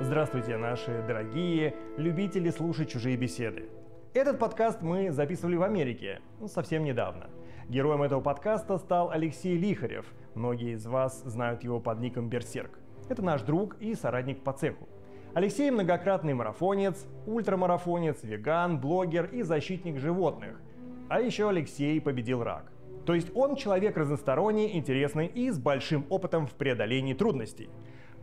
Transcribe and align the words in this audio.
Здравствуйте, 0.00 0.56
наши 0.56 1.04
дорогие 1.06 1.76
любители 1.96 2.50
слушать 2.50 2.90
чужие 2.90 3.16
беседы. 3.16 3.68
Этот 4.12 4.40
подкаст 4.40 4.82
мы 4.82 5.12
записывали 5.12 5.54
в 5.54 5.62
Америке 5.62 6.20
ну, 6.40 6.48
совсем 6.48 6.82
недавно. 6.82 7.30
Героем 7.68 8.02
этого 8.02 8.20
подкаста 8.20 8.78
стал 8.78 9.10
Алексей 9.10 9.56
Лихарев. 9.56 10.04
Многие 10.34 10.72
из 10.72 10.84
вас 10.84 11.22
знают 11.22 11.62
его 11.62 11.78
под 11.78 12.00
ником 12.00 12.28
Берсерк. 12.28 12.80
Это 13.08 13.22
наш 13.22 13.42
друг 13.42 13.76
и 13.78 13.94
соратник 13.94 14.42
по 14.42 14.52
цеху. 14.52 14.88
Алексей 15.32 15.70
многократный 15.70 16.34
марафонец, 16.34 17.06
ультрамарафонец, 17.26 18.24
веган, 18.24 18.80
блогер 18.80 19.26
и 19.26 19.42
защитник 19.42 20.00
животных. 20.00 20.60
А 21.08 21.20
еще 21.20 21.48
Алексей 21.48 22.00
победил 22.00 22.42
рак. 22.42 22.72
То 23.06 23.14
есть 23.14 23.30
он 23.36 23.54
человек 23.54 23.96
разносторонний, 23.96 24.76
интересный 24.76 25.28
и 25.28 25.50
с 25.50 25.58
большим 25.58 26.04
опытом 26.10 26.48
в 26.48 26.54
преодолении 26.54 27.14
трудностей. 27.14 27.68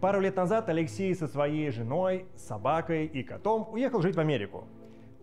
Пару 0.02 0.20
лет 0.20 0.36
назад 0.36 0.68
Алексей 0.68 1.13
со 1.13 1.27
своей 1.27 1.70
женой, 1.70 2.25
собакой 2.36 3.05
и 3.05 3.21
котом 3.21 3.70
уехал 3.71 4.02
жить 4.02 4.16
в 4.16 4.20
Америку. 4.20 4.63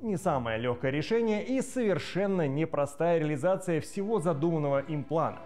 Не 0.03 0.17
самое 0.17 0.57
легкое 0.57 0.93
решение 0.93 1.45
и 1.45 1.61
совершенно 1.63 2.47
непростая 2.47 3.19
реализация 3.19 3.81
всего 3.81 4.21
задуманного 4.21 4.79
им 4.79 5.03
плана. 5.03 5.41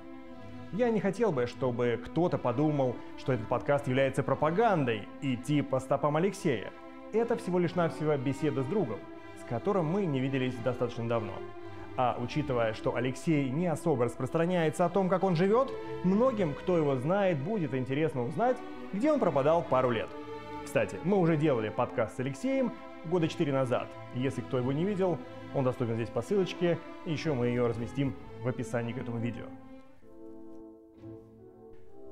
Я 0.73 0.91
не 0.91 1.01
хотел 1.01 1.33
бы, 1.33 1.47
чтобы 1.47 1.99
кто-то 2.05 2.37
подумал, 2.37 2.95
что 3.17 3.33
этот 3.33 3.49
подкаст 3.49 3.89
является 3.89 4.23
пропагандой, 4.23 5.09
идти 5.23 5.63
по 5.63 5.81
стопам 5.81 6.19
Алексея. 6.19 6.71
Это 7.15 7.35
всего 7.37 7.59
лишь 7.59 7.75
навсего 7.75 8.15
беседа 8.19 8.63
с 8.63 8.67
другом, 8.67 8.99
с 9.41 9.49
которым 9.49 9.87
мы 9.87 10.05
не 10.05 10.21
виделись 10.21 10.57
достаточно 10.57 11.09
давно. 11.09 11.33
А 11.97 12.19
учитывая, 12.21 12.75
что 12.75 12.97
Алексей 12.97 13.49
не 13.49 13.67
особо 13.67 14.05
распространяется 14.05 14.85
о 14.85 14.91
том, 14.91 15.09
как 15.09 15.25
он 15.25 15.37
живет, 15.37 15.71
многим, 16.05 16.53
кто 16.53 16.77
его 16.77 16.97
знает, 16.97 17.39
будет 17.39 17.73
интересно 17.73 18.25
узнать, 18.25 18.59
где 18.93 19.13
он 19.13 19.19
пропадал 19.19 19.63
пару 19.63 19.91
лет. 19.91 20.09
Кстати, 20.65 20.99
мы 21.05 21.19
уже 21.19 21.37
делали 21.37 21.69
подкаст 21.69 22.17
с 22.17 22.21
Алексеем 22.21 22.73
года 23.07 23.29
4 23.29 23.53
назад. 23.53 23.89
Если 24.15 24.41
кто 24.43 24.59
его 24.59 24.73
не 24.73 24.85
видел, 24.85 25.19
он 25.55 25.65
доступен 25.65 25.97
здесь 25.97 26.11
по 26.11 26.23
ссылочке, 26.23 26.79
и 27.05 27.13
еще 27.13 27.35
мы 27.35 27.47
ее 27.47 27.67
разместим 27.67 28.15
в 28.41 28.49
описании 28.49 28.93
к 28.93 28.99
этому 28.99 29.19
видео. 29.19 29.45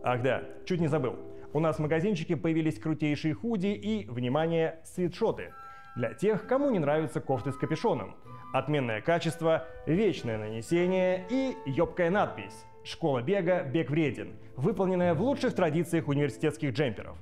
Ах 0.02 0.22
да, 0.22 0.42
чуть 0.66 0.80
не 0.80 0.88
забыл. 0.88 1.16
У 1.52 1.60
нас 1.60 1.76
в 1.76 1.80
магазинчике 1.80 2.36
появились 2.36 2.78
крутейшие 2.78 3.34
худи 3.34 3.68
и, 3.68 4.08
внимание, 4.08 4.80
свитшоты. 4.84 5.52
Для 5.96 6.14
тех, 6.14 6.46
кому 6.46 6.70
не 6.70 6.78
нравятся 6.78 7.20
кофты 7.20 7.52
с 7.52 7.56
капюшоном. 7.56 8.14
Отменное 8.52 9.00
качество, 9.00 9.66
вечное 9.86 10.38
нанесение 10.38 11.26
и 11.28 11.56
ёбкая 11.66 12.10
надпись 12.10 12.64
«Школа 12.82 13.22
бега, 13.22 13.62
бег 13.62 13.90
вреден», 13.90 14.32
выполненная 14.56 15.14
в 15.14 15.22
лучших 15.22 15.54
традициях 15.54 16.08
университетских 16.08 16.72
джемперов. 16.72 17.16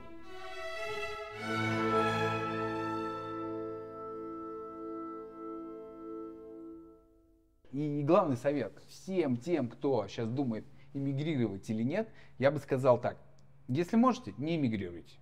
И 7.71 8.03
главный 8.03 8.37
совет 8.37 8.73
всем 8.87 9.37
тем, 9.37 9.69
кто 9.69 10.07
сейчас 10.07 10.29
думает, 10.29 10.65
эмигрировать 10.93 11.69
или 11.69 11.83
нет, 11.83 12.09
я 12.39 12.49
бы 12.49 12.57
сказал 12.59 12.99
так. 12.99 13.26
Если 13.67 13.97
можете, 13.97 14.33
не 14.37 14.55
эмигрируйте. 14.55 15.17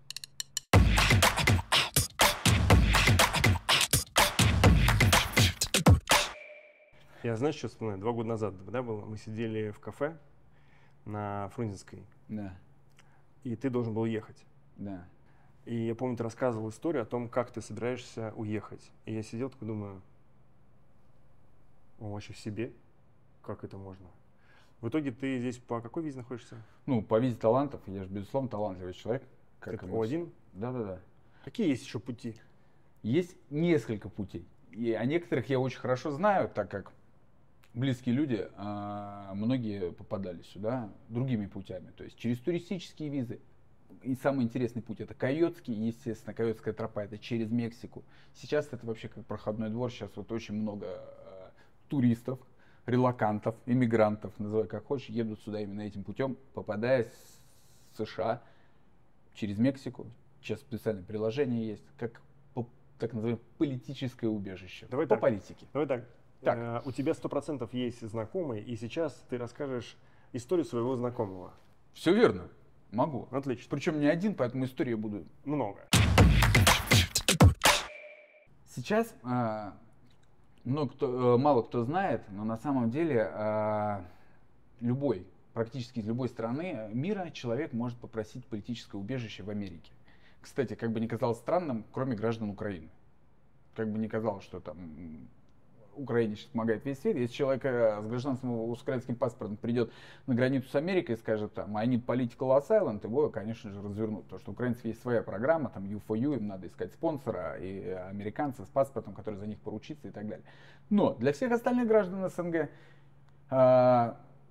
Я 7.24 7.36
знаешь, 7.38 7.56
что 7.56 7.68
вспоминаю? 7.70 8.00
Два 8.00 8.12
года 8.12 8.30
назад, 8.30 8.54
да, 8.66 8.84
было? 8.84 9.04
Мы 9.06 9.18
сидели 9.18 9.72
в 9.72 9.80
кафе 9.80 10.18
на 11.06 11.50
Фрунзенской, 11.50 12.04
Да, 12.30 12.56
и 13.44 13.56
ты 13.56 13.70
должен 13.70 13.94
был 13.94 14.06
ехать. 14.06 14.44
да. 14.78 15.08
И 15.66 15.76
я 15.88 15.96
помню, 15.96 16.16
ты 16.16 16.22
рассказывал 16.22 16.70
историю 16.70 17.02
о 17.02 17.06
том, 17.08 17.28
как 17.28 17.50
ты 17.50 17.60
собираешься 17.60 18.32
уехать. 18.36 18.92
И 19.06 19.14
я 19.16 19.24
сидел 19.24 19.50
такой, 19.50 19.68
думаю, 19.68 20.00
он 22.00 22.12
вообще 22.12 22.34
в 22.34 22.38
себе? 22.38 22.72
Как 23.42 23.64
это 23.64 23.76
можно? 23.76 24.06
В 24.86 24.90
итоге 24.90 25.10
ты 25.10 25.40
здесь 25.40 25.58
по 25.58 25.82
какой 25.82 26.04
визе 26.04 26.18
находишься? 26.18 26.58
Ну, 26.86 27.02
по 27.02 27.18
виде 27.18 27.34
талантов, 27.36 27.82
я 27.88 28.04
же, 28.04 28.08
безусловно, 28.08 28.50
талантливый 28.50 28.94
человек. 28.94 29.24
Мы 29.66 29.74
О1? 29.74 30.06
все. 30.06 30.30
Да-да-да. 30.54 31.00
Какие 31.44 31.70
есть 31.70 31.84
еще 31.86 32.00
пути? 32.00 32.36
Есть 33.02 33.36
несколько 33.50 34.10
путей. 34.10 34.48
И 34.70 34.92
о 34.92 35.04
некоторых 35.06 35.50
я 35.50 35.60
очень 35.60 35.80
хорошо 35.80 36.12
знаю, 36.12 36.50
так 36.50 36.70
как 36.70 36.92
близкие 37.74 38.14
люди, 38.14 38.48
а, 38.58 39.34
многие 39.34 39.92
попадали 39.92 40.44
сюда 40.44 40.92
другими 41.10 41.48
путями. 41.48 41.92
То 41.98 42.04
есть 42.04 42.16
через 42.20 42.38
туристические 42.38 43.10
визы. 43.10 43.40
И 44.04 44.14
самый 44.14 44.46
интересный 44.46 44.84
путь 44.84 45.00
это 45.00 45.16
Койотский, 45.16 45.74
естественно, 45.74 46.36
Койотская 46.36 46.76
тропа, 46.76 47.00
это 47.00 47.18
через 47.18 47.50
Мексику. 47.50 48.04
Сейчас 48.36 48.68
это 48.72 48.86
вообще 48.86 49.08
как 49.08 49.26
проходной 49.26 49.72
двор, 49.72 49.90
сейчас 49.90 50.12
вот 50.16 50.32
очень 50.32 50.54
много 50.54 50.86
а, 50.86 51.52
туристов, 51.90 52.38
релакантов, 52.86 53.56
иммигрантов, 53.66 54.38
называй 54.40 54.68
как 54.68 54.86
хочешь, 54.86 55.10
едут 55.10 55.40
сюда 55.42 55.62
именно 55.62 55.82
этим 55.82 56.04
путем, 56.04 56.38
попадая 56.54 57.06
с 57.06 57.98
США 57.98 58.42
через 59.34 59.58
Мексику. 59.58 60.08
Сейчас 60.42 60.60
специальное 60.60 61.04
приложение 61.04 61.68
есть, 61.68 61.84
как 61.98 62.22
по- 62.54 62.68
так 63.00 63.14
называемое 63.14 63.42
политическое 63.58 64.28
убежище. 64.28 64.88
Давай 64.90 65.08
по 65.08 65.16
так. 65.16 65.22
политике. 65.22 65.66
Давай 65.74 65.88
так. 65.88 66.06
Так. 66.42 66.58
Э, 66.58 66.82
у 66.86 66.92
тебя 66.92 67.14
сто 67.14 67.28
процентов 67.28 67.74
есть 67.74 68.02
знакомый, 68.02 68.62
и 68.62 68.76
сейчас 68.76 69.24
ты 69.30 69.38
расскажешь 69.38 69.98
историю 70.34 70.66
своего 70.66 70.96
знакомого. 70.96 71.54
Все 71.94 72.14
верно. 72.14 72.50
Могу. 72.92 73.28
Отлично. 73.32 73.66
Причем 73.70 74.00
не 74.00 74.08
один, 74.08 74.36
поэтому 74.36 74.66
историю 74.66 74.98
я 74.98 75.02
буду. 75.02 75.26
Много. 75.44 75.88
Сейчас 78.76 79.16
а, 79.24 79.76
много 80.66 80.94
кто, 80.94 81.36
э, 81.36 81.38
мало 81.38 81.62
кто 81.62 81.84
знает, 81.84 82.24
но 82.32 82.44
на 82.44 82.58
самом 82.58 82.90
деле 82.90 83.30
а, 83.34 84.06
любой, 84.82 85.26
практически 85.54 86.00
из 86.00 86.08
любой 86.08 86.28
страны 86.28 86.90
мира 86.92 87.30
человек 87.30 87.72
может 87.72 87.98
попросить 88.00 88.46
политическое 88.48 88.98
убежище 88.98 89.44
в 89.44 89.50
Америке. 89.50 89.92
Кстати, 90.42 90.76
как 90.76 90.92
бы 90.92 91.00
ни 91.00 91.08
казалось 91.08 91.38
странным, 91.38 91.86
кроме 91.92 92.16
граждан 92.16 92.50
Украины. 92.50 92.90
Как 93.76 93.92
бы 93.92 93.98
ни 93.98 94.08
казалось, 94.08 94.44
что 94.44 94.60
там 94.60 94.78
Украине 95.98 96.36
сейчас 96.36 96.50
помогает 96.50 96.86
весь 96.86 97.00
свет. 97.00 97.16
Если 97.16 97.34
человек 97.34 97.66
э, 97.66 98.02
с 98.02 98.06
гражданством, 98.08 98.76
с 98.76 98.82
украинским 98.82 99.16
паспортом 99.16 99.58
придет 99.58 99.92
на 100.28 100.36
границу 100.36 100.70
с 100.70 100.76
Америкой 100.76 101.16
и 101.16 101.18
скажет 101.18 101.54
там, 101.54 101.76
I 101.78 101.88
need 101.88 102.06
political 102.06 102.58
asylum, 102.60 103.04
его, 103.04 103.30
конечно 103.30 103.72
же, 103.72 103.82
развернут. 103.82 104.24
Потому 104.24 104.40
что 104.40 104.52
у 104.52 104.54
украинцев 104.54 104.86
есть 104.86 105.02
своя 105.02 105.22
программа, 105.22 105.70
там 105.70 105.86
U4U, 105.86 106.38
им 106.38 106.48
надо 106.48 106.68
искать 106.68 106.94
спонсора, 106.94 107.58
и 107.60 107.90
американцы 107.90 108.64
с 108.66 108.70
паспортом, 108.70 109.14
который 109.14 109.36
за 109.36 109.48
них 109.48 109.60
поручится 109.60 110.08
и 110.08 110.12
так 110.12 110.28
далее. 110.28 110.46
Но 110.90 111.14
для 111.16 111.34
всех 111.34 111.52
остальных 111.52 111.88
граждан 111.88 112.30
СНГ 112.30 112.70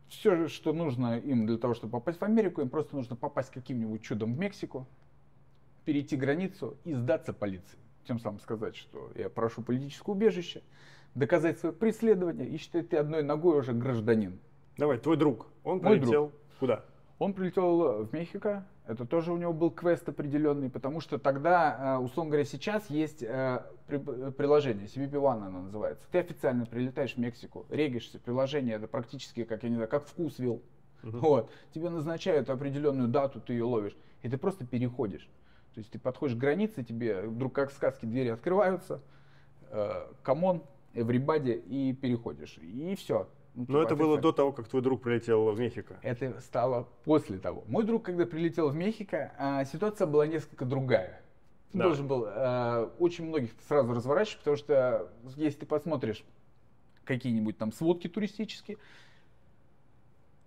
все, 0.08 0.48
что 0.48 0.72
нужно 0.72 1.18
им 1.18 1.46
для 1.46 1.58
того, 1.58 1.74
чтобы 1.74 1.92
попасть 1.92 2.20
в 2.20 2.24
Америку, 2.24 2.60
им 2.60 2.68
просто 2.68 2.96
нужно 2.96 3.16
попасть 3.16 3.50
каким-нибудь 3.50 4.02
чудом 4.02 4.34
в 4.34 4.38
Мексику, 4.38 4.86
перейти 5.84 6.16
границу 6.16 6.76
и 6.84 6.94
сдаться 6.94 7.32
полиции. 7.32 7.78
Тем 8.06 8.18
самым 8.18 8.40
сказать, 8.40 8.76
что 8.76 9.10
я 9.14 9.28
прошу 9.28 9.62
политическое 9.62 10.12
убежище, 10.12 10.62
доказать 11.14 11.58
свое 11.58 11.74
преследование 11.74 12.48
и 12.48 12.56
считать 12.56 12.88
ты 12.90 12.96
одной 12.96 13.22
ногой 13.22 13.58
уже 13.58 13.72
гражданин. 13.72 14.38
Давай, 14.76 14.98
твой 14.98 15.16
друг. 15.16 15.46
Он 15.62 15.78
Мой 15.78 15.98
полетел 15.98 16.32
куда? 16.58 16.84
Он 17.18 17.32
прилетел 17.32 18.04
в 18.04 18.12
Мехико, 18.12 18.66
это 18.86 19.06
тоже 19.06 19.32
у 19.32 19.36
него 19.36 19.52
был 19.52 19.70
квест 19.70 20.06
определенный, 20.08 20.68
потому 20.68 21.00
что 21.00 21.18
тогда, 21.18 21.96
э, 21.96 22.02
условно 22.02 22.32
говоря, 22.32 22.44
сейчас 22.44 22.90
есть 22.90 23.22
э, 23.22 23.64
при- 23.86 24.30
приложение, 24.32 24.86
CBP 24.86 25.12
One 25.12 25.46
оно 25.46 25.62
называется. 25.62 26.06
Ты 26.10 26.18
официально 26.18 26.66
прилетаешь 26.66 27.14
в 27.14 27.18
Мексику, 27.18 27.66
регишься, 27.70 28.18
приложение, 28.18 28.76
это 28.76 28.86
практически, 28.86 29.44
как 29.44 29.62
я 29.62 29.70
не 29.70 29.76
знаю, 29.76 29.88
как 29.88 30.04
вкусвилл. 30.06 30.62
Вот. 31.02 31.50
Тебе 31.74 31.90
назначают 31.90 32.50
определенную 32.50 33.08
дату, 33.08 33.40
ты 33.40 33.52
ее 33.52 33.64
ловишь, 33.64 33.96
и 34.22 34.28
ты 34.28 34.36
просто 34.36 34.66
переходишь. 34.66 35.28
То 35.74 35.78
есть 35.78 35.90
ты 35.90 35.98
подходишь 35.98 36.36
к 36.36 36.38
границе, 36.38 36.82
тебе 36.82 37.22
вдруг 37.22 37.54
как 37.54 37.70
в 37.70 37.74
сказке 37.74 38.06
двери 38.06 38.28
открываются, 38.28 39.02
come 40.22 40.45
on, 40.45 40.62
everybody, 40.94 41.60
и 41.66 41.92
переходишь. 41.92 42.58
И 42.58 42.94
все. 42.96 43.28
Но 43.54 43.82
это 43.82 43.94
было 43.94 44.18
до 44.18 44.32
того, 44.32 44.52
как 44.52 44.66
твой 44.68 44.82
друг 44.82 45.02
прилетел 45.02 45.50
в 45.52 45.60
Мехико. 45.60 45.98
Это 46.02 46.40
стало 46.40 46.88
после 47.04 47.38
того. 47.38 47.64
Мой 47.68 47.84
друг, 47.84 48.04
когда 48.04 48.26
прилетел 48.26 48.68
в 48.70 48.74
Мехико, 48.74 49.32
а, 49.38 49.64
ситуация 49.64 50.06
была 50.08 50.26
несколько 50.26 50.64
другая. 50.64 51.20
Ты 51.70 51.78
Да. 51.78 51.84
должен 51.84 52.08
был 52.08 52.24
а, 52.26 52.92
очень 52.98 53.26
многих 53.26 53.50
сразу 53.68 53.92
разворачивать, 53.92 54.38
потому 54.40 54.56
что 54.56 55.12
если 55.36 55.60
ты 55.60 55.66
посмотришь 55.66 56.24
какие-нибудь 57.04 57.56
там 57.56 57.70
сводки 57.72 58.08
туристические, 58.08 58.78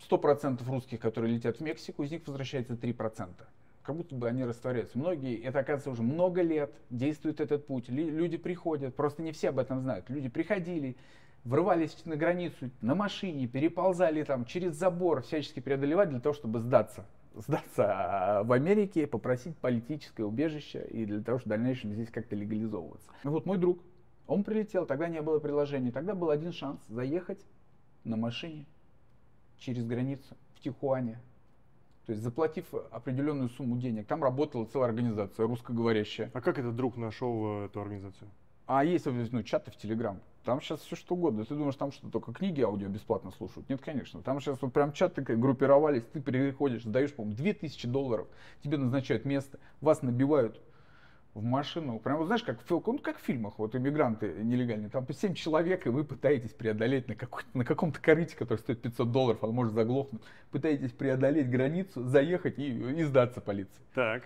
100% 0.10 0.68
русских, 0.68 1.00
которые 1.00 1.34
летят 1.36 1.58
в 1.58 1.62
Мексику, 1.62 2.04
из 2.04 2.12
них 2.12 2.22
возвращается 2.28 2.74
3%. 2.76 3.48
Как 3.88 3.95
будто 3.95 4.16
бы 4.16 4.28
они 4.28 4.44
растворяются. 4.44 4.98
Многие, 4.98 5.42
это 5.42 5.60
оказывается 5.60 5.89
уже 5.92 6.04
много 6.04 6.42
лет, 6.42 6.74
действует 6.89 7.39
этот 7.39 7.66
путь. 7.66 7.88
Люди 7.88 8.36
приходят, 8.36 8.94
просто 8.94 9.24
не 9.24 9.31
все 9.31 9.48
об 9.48 9.60
этом 9.60 9.80
знают. 9.80 10.10
Люди 10.10 10.28
приходили, 10.28 10.98
врывались 11.45 11.95
на 12.04 12.18
границу 12.18 12.69
на 12.81 12.95
машине, 12.95 13.48
переползали 13.48 14.24
там 14.24 14.44
через 14.44 14.75
забор, 14.75 15.22
всячески 15.22 15.62
преодолевать 15.62 16.10
для 16.10 16.19
того, 16.19 16.34
чтобы 16.34 16.60
сдаться. 16.60 17.06
Сдаться 17.34 17.86
а, 17.88 18.44
в 18.44 18.51
Америке, 18.51 19.07
попросить 19.07 19.56
политическое 19.56 20.25
убежище 20.25 20.86
и 20.92 21.06
для 21.06 21.22
того, 21.22 21.38
чтобы 21.38 21.56
в 21.56 21.57
дальнейшем 21.57 21.94
здесь 21.94 22.10
как-то 22.10 22.36
легализовываться. 22.36 23.10
Ну 23.24 23.31
вот 23.31 23.45
мой 23.45 23.57
друг, 23.57 23.80
он 24.28 24.44
прилетел, 24.44 24.86
тогда 24.86 25.07
не 25.07 25.22
было 25.22 25.40
приложения, 25.40 25.94
тогда 25.94 26.13
был 26.13 26.30
один 26.30 26.51
шанс 26.51 26.81
заехать 26.90 27.40
на 28.04 28.18
машине 28.18 28.66
через 29.57 29.86
границу 29.86 30.36
в 30.56 30.60
Тихуане, 30.60 31.22
то 32.07 32.12
есть 32.13 32.24
заплатив 32.24 32.74
определенную 32.89 33.50
сумму 33.50 33.77
денег, 33.77 34.07
там 34.07 34.24
работала 34.24 34.65
целая 34.65 34.88
организация 34.88 35.45
русскоговорящая. 35.45 36.31
А 36.33 36.39
как 36.39 36.57
этот 36.57 36.74
друг 36.74 36.95
нашел 36.95 37.65
эту 37.65 37.81
организацию? 37.81 38.30
А 38.65 38.86
есть 38.86 39.06
ну, 39.06 39.44
чаты 39.44 39.71
в 39.71 39.75
Телеграм. 39.75 40.21
Там 40.45 40.62
сейчас 40.62 40.80
все 40.80 40.95
что 40.95 41.15
угодно. 41.15 41.44
Ты 41.44 41.56
думаешь, 41.56 41.75
там 41.75 41.92
что, 41.92 42.09
только 42.09 42.31
книги 42.31 42.62
аудио 42.62 42.88
бесплатно 42.88 43.31
слушают? 43.31 43.68
Нет, 43.69 43.81
конечно. 43.81 44.21
Там 44.21 44.39
сейчас 44.39 44.62
вот 44.62 44.71
прям 44.71 44.94
чаты 44.94 45.21
группировались, 45.21 46.04
ты 46.13 46.21
переходишь, 46.21 46.83
сдаешь, 46.83 47.13
по-моему, 47.13 47.36
2000 47.36 47.88
долларов, 47.88 48.27
тебе 48.63 48.77
назначают 48.77 49.25
место, 49.25 49.59
вас 49.81 50.01
набивают 50.01 50.62
в 51.38 51.44
машину. 51.44 52.00
Прям, 52.00 52.18
вот 52.18 52.25
знаешь, 52.25 52.44
как 52.44 52.60
в, 52.62 52.69
ну, 52.69 53.00
как 53.00 53.18
в 53.18 53.22
фильмах, 53.22 53.54
вот 53.57 53.75
иммигранты 53.75 54.34
нелегальные, 54.44 54.89
там 54.89 55.06
по 55.06 55.13
7 55.13 55.34
человек, 55.34 55.86
и 55.86 55.89
вы 55.89 56.04
пытаетесь 56.04 56.51
преодолеть 56.51 57.07
на, 57.07 57.16
на 57.54 57.63
каком-то 57.63 58.01
корыте, 58.01 58.36
который 58.36 58.57
стоит 58.57 58.81
500 58.81 59.12
долларов, 59.12 59.44
он 59.44 59.51
может 59.51 59.74
заглохнуть, 59.74 60.22
пытаетесь 60.51 60.92
преодолеть 60.92 61.50
границу, 61.50 62.04
заехать 62.04 62.57
и, 62.57 62.68
и 62.68 63.04
сдаться 63.04 63.39
полиции. 63.39 63.81
Так. 63.94 64.24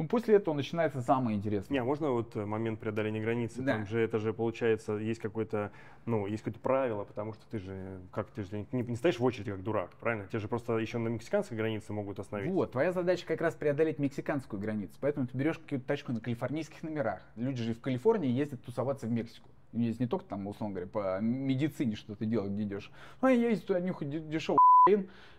Ну, 0.00 0.08
после 0.08 0.36
этого 0.36 0.54
начинается 0.54 1.02
самое 1.02 1.36
интересное. 1.36 1.74
Не, 1.74 1.78
а 1.80 1.84
можно 1.84 2.10
вот 2.10 2.34
э, 2.34 2.46
момент 2.46 2.80
преодоления 2.80 3.20
границы? 3.20 3.60
Да. 3.60 3.74
Там 3.74 3.86
же 3.86 4.00
это 4.00 4.18
же 4.18 4.32
получается, 4.32 4.94
есть 4.94 5.20
какое-то, 5.20 5.72
ну, 6.06 6.26
есть 6.26 6.42
какое-то 6.42 6.58
правило, 6.58 7.04
потому 7.04 7.34
что 7.34 7.44
ты 7.50 7.58
же, 7.58 8.00
как 8.10 8.30
ты 8.30 8.44
же 8.44 8.64
не, 8.72 8.80
не 8.80 8.96
стоишь 8.96 9.18
в 9.18 9.24
очереди 9.24 9.50
как 9.50 9.62
дурак, 9.62 9.90
правильно? 10.00 10.26
Те 10.32 10.38
же 10.38 10.48
просто 10.48 10.78
еще 10.78 10.96
на 10.96 11.08
мексиканской 11.08 11.54
границе 11.54 11.92
могут 11.92 12.18
остановить. 12.18 12.50
Вот, 12.50 12.72
твоя 12.72 12.92
задача 12.92 13.26
как 13.26 13.42
раз 13.42 13.54
преодолеть 13.54 13.98
мексиканскую 13.98 14.58
границу, 14.58 14.94
поэтому 15.02 15.26
ты 15.26 15.36
берешь 15.36 15.58
какую-то 15.58 15.86
тачку 15.86 16.14
на 16.14 16.20
калифорнийских 16.20 16.82
номерах. 16.82 17.20
Люди 17.36 17.62
же 17.62 17.74
в 17.74 17.82
Калифорнии 17.82 18.30
ездят 18.30 18.64
тусоваться 18.64 19.06
в 19.06 19.10
Мексику. 19.10 19.50
Есть 19.74 20.00
не 20.00 20.06
только 20.06 20.24
там, 20.24 20.46
условно 20.46 20.76
говоря, 20.76 20.90
по 20.90 21.20
медицине 21.20 21.94
что 21.96 22.14
ты 22.14 22.24
делаешь, 22.24 22.52
где 22.52 22.62
идешь. 22.62 22.90
Ну, 23.20 23.28
а 23.28 23.32
я 23.32 23.50
ездить 23.50 23.66
туда 23.66 23.80
нюхать 23.80 24.08
дешевый 24.30 24.56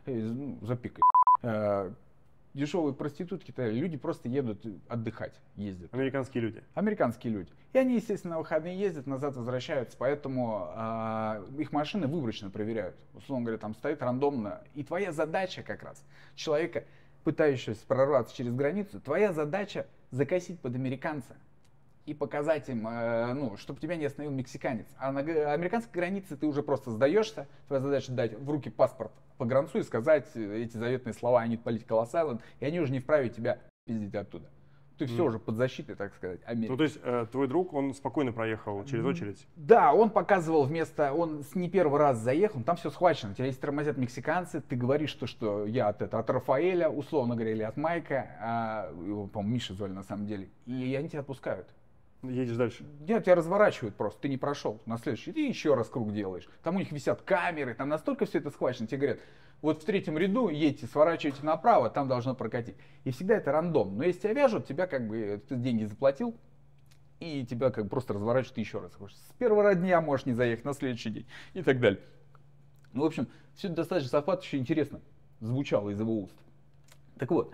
ну, 0.06 0.60
запикай 0.62 1.02
э, 1.42 1.92
дешевые 2.54 2.94
проститутки, 2.94 3.52
то 3.52 3.68
люди 3.68 3.98
просто 3.98 4.30
едут 4.30 4.66
отдыхать, 4.88 5.40
ездят. 5.56 5.94
Американские 5.94 6.44
люди. 6.44 6.64
Американские 6.74 7.34
люди. 7.34 7.50
И 7.74 7.78
они, 7.78 7.96
естественно, 7.96 8.36
на 8.36 8.40
выходные 8.40 8.78
ездят, 8.78 9.08
назад 9.08 9.36
возвращаются, 9.36 9.96
поэтому 9.98 10.72
э, 10.76 11.46
их 11.60 11.72
машины 11.72 12.08
выборочно 12.08 12.50
проверяют. 12.50 12.96
Условно 13.14 13.46
говоря, 13.46 13.60
там 13.60 13.74
стоит 13.76 14.02
рандомно. 14.02 14.62
И 14.76 14.84
твоя 14.84 15.12
задача 15.12 15.64
как 15.64 15.84
раз, 15.84 16.04
человека, 16.36 16.84
пытающегося 17.24 17.86
прорваться 17.88 18.36
через 18.36 18.54
границу, 18.54 19.00
твоя 19.00 19.32
задача 19.32 19.86
закосить 20.12 20.60
под 20.60 20.76
американца 20.76 21.36
и 22.06 22.14
показать 22.14 22.70
им, 22.70 22.88
э, 22.88 23.34
ну, 23.34 23.58
чтобы 23.58 23.80
тебя 23.80 23.96
не 23.96 24.06
остановил 24.06 24.34
мексиканец. 24.34 24.88
А 24.98 25.12
на 25.12 25.20
американской 25.20 25.94
границе 25.94 26.36
ты 26.36 26.46
уже 26.46 26.64
просто 26.64 26.92
сдаешься, 26.92 27.48
твоя 27.68 27.82
задача 27.82 28.12
дать 28.12 28.38
в 28.38 28.50
руки 28.50 28.70
паспорт 28.70 29.12
по 29.38 29.46
гранцу 29.46 29.80
и 29.80 29.84
сказать 29.84 30.28
эти 30.36 30.78
заветные 30.78 31.14
слова 31.14 31.42
«I 31.42 31.50
need 31.50 31.64
political 31.64 32.04
asylum», 32.04 32.42
и 32.60 32.66
они 32.66 32.80
уже 32.80 32.92
не 32.92 33.00
вправе 33.00 33.30
тебя 33.30 33.60
пиздить 33.86 34.16
оттуда. 34.16 34.50
Ты 34.98 35.08
все 35.08 35.24
mm. 35.24 35.28
уже 35.30 35.40
под 35.40 35.56
защитой, 35.56 35.96
так 35.96 36.14
сказать, 36.14 36.42
Америки. 36.46 36.70
Ну, 36.70 36.78
то 36.78 36.84
есть 36.84 37.00
э, 37.02 37.26
твой 37.32 37.48
друг, 37.48 37.74
он 37.74 37.96
спокойно 37.96 38.34
проехал 38.34 38.86
через 38.86 39.04
очередь? 39.04 39.48
Да, 39.56 39.94
он 39.94 40.12
показывал 40.12 40.66
вместо, 40.66 41.12
он 41.12 41.44
не 41.56 41.72
первый 41.72 42.00
раз 42.00 42.20
заехал, 42.20 42.62
там 42.62 42.76
все 42.76 42.92
схвачено. 42.92 43.34
Тебя 43.34 43.48
если 43.48 43.60
тормозят 43.60 43.98
мексиканцы, 43.98 44.62
ты 44.62 44.76
говоришь, 44.76 45.12
то, 45.16 45.26
что 45.26 45.66
я 45.66 45.88
от, 45.88 46.04
это, 46.04 46.20
от 46.20 46.30
Рафаэля, 46.30 46.88
условно 46.88 47.34
говоря, 47.34 47.52
или 47.52 47.64
от 47.64 47.78
Майка, 47.78 48.30
а, 48.40 48.94
его, 49.04 49.26
по-моему, 49.26 49.56
Миша 49.56 49.74
звали 49.74 49.92
на 49.92 50.04
самом 50.04 50.28
деле, 50.28 50.50
и 50.68 50.94
они 50.94 51.10
тебя 51.10 51.22
отпускают. 51.22 51.68
Едешь 52.24 52.56
дальше. 52.56 52.86
Нет, 53.00 53.24
тебя 53.24 53.36
разворачивают 53.36 53.96
просто, 53.96 54.22
ты 54.22 54.30
не 54.30 54.38
прошел. 54.38 54.80
На 54.86 54.98
следующий, 54.98 55.32
ты 55.32 55.48
еще 55.48 55.74
раз 55.74 55.90
круг 55.90 56.14
делаешь. 56.14 56.48
Там 56.62 56.76
у 56.76 56.80
них 56.80 56.92
висят 56.92 57.24
камеры, 57.24 57.74
там 57.74 57.90
настолько 57.90 58.26
все 58.26 58.38
это 58.38 58.52
схвачено. 58.52 58.88
Тебе 58.88 58.98
говорят, 58.98 59.20
вот 59.62 59.82
в 59.82 59.86
третьем 59.86 60.18
ряду 60.18 60.50
едьте, 60.50 60.86
сворачивайте 60.86 61.44
направо, 61.44 61.90
там 61.90 62.08
должно 62.08 62.36
прокатить. 62.36 62.76
И 63.06 63.12
всегда 63.12 63.38
это 63.38 63.52
рандом. 63.52 63.98
Но 63.98 64.04
если 64.04 64.22
тебя 64.22 64.34
вяжут, 64.34 64.68
тебя 64.68 64.86
как 64.86 65.08
бы, 65.08 65.42
ты 65.48 65.56
деньги 65.56 65.86
заплатил, 65.86 66.36
и 67.20 67.46
тебя 67.46 67.72
как 67.72 67.86
бы 67.86 67.90
просто 67.90 68.14
разворачивают 68.14 68.58
еще 68.58 68.80
раз. 68.80 68.92
С 68.94 69.34
первого 69.40 69.74
дня 69.74 70.02
можешь 70.02 70.26
не 70.26 70.34
заехать 70.34 70.66
на 70.66 70.74
следующий 70.74 71.10
день 71.10 71.28
и 71.54 71.64
так 71.64 71.80
далее. 71.80 72.02
Ну, 72.94 73.04
в 73.04 73.06
общем, 73.06 73.28
все 73.56 73.68
это 73.68 73.78
достаточно 73.78 74.10
захватывающе 74.10 74.58
интересно 74.58 75.02
звучало 75.42 75.90
из 75.90 76.00
его 76.00 76.22
уст. 76.22 76.36
Так 77.18 77.32
вот, 77.32 77.54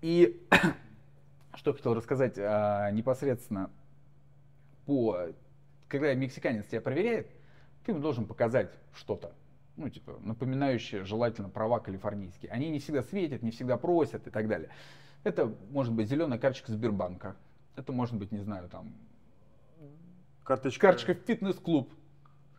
и 0.00 0.46
что 1.54 1.72
хотел 1.72 1.94
рассказать 1.94 2.38
а, 2.38 2.90
непосредственно 2.90 3.70
по, 4.86 5.28
когда 5.88 6.14
мексиканец 6.14 6.66
тебя 6.66 6.80
проверяет, 6.80 7.28
ты 7.84 7.92
ему 7.92 8.00
должен 8.00 8.26
показать 8.26 8.72
что-то, 8.94 9.32
ну, 9.76 9.88
типа, 9.88 10.18
напоминающее 10.20 11.04
желательно 11.04 11.48
права 11.48 11.80
калифорнийские. 11.80 12.50
Они 12.50 12.70
не 12.70 12.78
всегда 12.78 13.02
светят, 13.02 13.42
не 13.42 13.50
всегда 13.50 13.76
просят 13.76 14.26
и 14.26 14.30
так 14.30 14.48
далее. 14.48 14.70
Это 15.22 15.54
может 15.70 15.92
быть 15.92 16.08
зеленая 16.08 16.38
карточка 16.38 16.72
Сбербанка. 16.72 17.36
Это 17.76 17.92
может 17.92 18.16
быть, 18.16 18.30
не 18.30 18.40
знаю, 18.40 18.68
там... 18.68 18.94
Карточка... 20.44 20.80
Карточка 20.88 21.14
в 21.14 21.18
фитнес-клуб. 21.26 21.90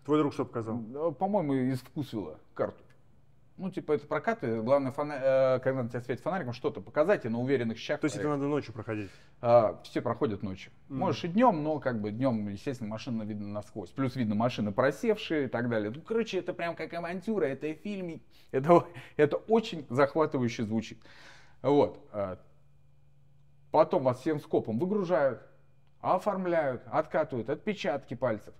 Твой 0.03 0.19
друг 0.19 0.33
что 0.33 0.45
показал? 0.45 1.13
По-моему, 1.13 1.53
из 1.53 1.79
вкусвилла 1.79 2.39
карту. 2.53 2.83
Ну, 3.57 3.71
типа, 3.71 3.93
это 3.93 4.05
прокаты. 4.05 4.61
Главное, 4.61 4.91
фона... 4.91 5.13
э, 5.13 5.59
когда 5.59 5.83
на 5.83 5.89
тебя 5.89 6.01
светит 6.01 6.21
фонариком, 6.21 6.51
что-то 6.51 6.81
показать 6.81 7.23
и 7.23 7.29
на 7.29 7.39
уверенных 7.39 7.77
щах. 7.77 8.01
То 8.01 8.05
есть 8.05 8.17
это 8.17 8.27
надо 8.27 8.47
ночью 8.47 8.73
проходить? 8.73 9.09
А, 9.39 9.79
все 9.83 10.01
проходят 10.01 10.43
ночью. 10.43 10.73
Mm. 10.89 10.95
Можешь 10.95 11.23
и 11.23 11.27
днем, 11.29 11.63
но 11.63 11.79
как 11.79 12.01
бы 12.01 12.11
днем, 12.11 12.49
естественно, 12.49 12.89
машина 12.89 13.23
видно 13.23 13.47
насквозь. 13.47 13.91
Плюс 13.91 14.17
видно 14.17 14.35
машины 14.35 14.73
просевшие 14.73 15.45
и 15.45 15.47
так 15.47 15.69
далее. 15.69 15.89
Ну, 15.95 16.01
короче, 16.01 16.39
это 16.39 16.53
прям 16.53 16.75
как 16.75 16.93
авантюра, 16.93 17.45
это 17.45 17.73
фильм. 17.75 18.21
Это, 18.51 18.87
это 19.15 19.37
очень 19.37 19.85
захватывающе 19.89 20.63
звучит. 20.63 21.01
Вот. 21.61 21.97
А, 22.11 22.39
потом 23.71 24.03
вас 24.03 24.19
всем 24.19 24.41
скопом 24.41 24.79
выгружают, 24.79 25.41
оформляют, 26.01 26.83
откатывают 26.87 27.49
отпечатки 27.49 28.15
пальцев. 28.15 28.53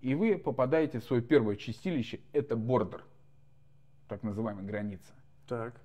И 0.00 0.14
вы 0.14 0.38
попадаете 0.38 1.00
в 1.00 1.04
свое 1.04 1.22
первое 1.22 1.56
чистилище, 1.56 2.20
это 2.32 2.54
бордер 2.54 3.02
так 4.08 4.22
называемая 4.22 4.64
граница. 4.64 5.12
Так. 5.46 5.80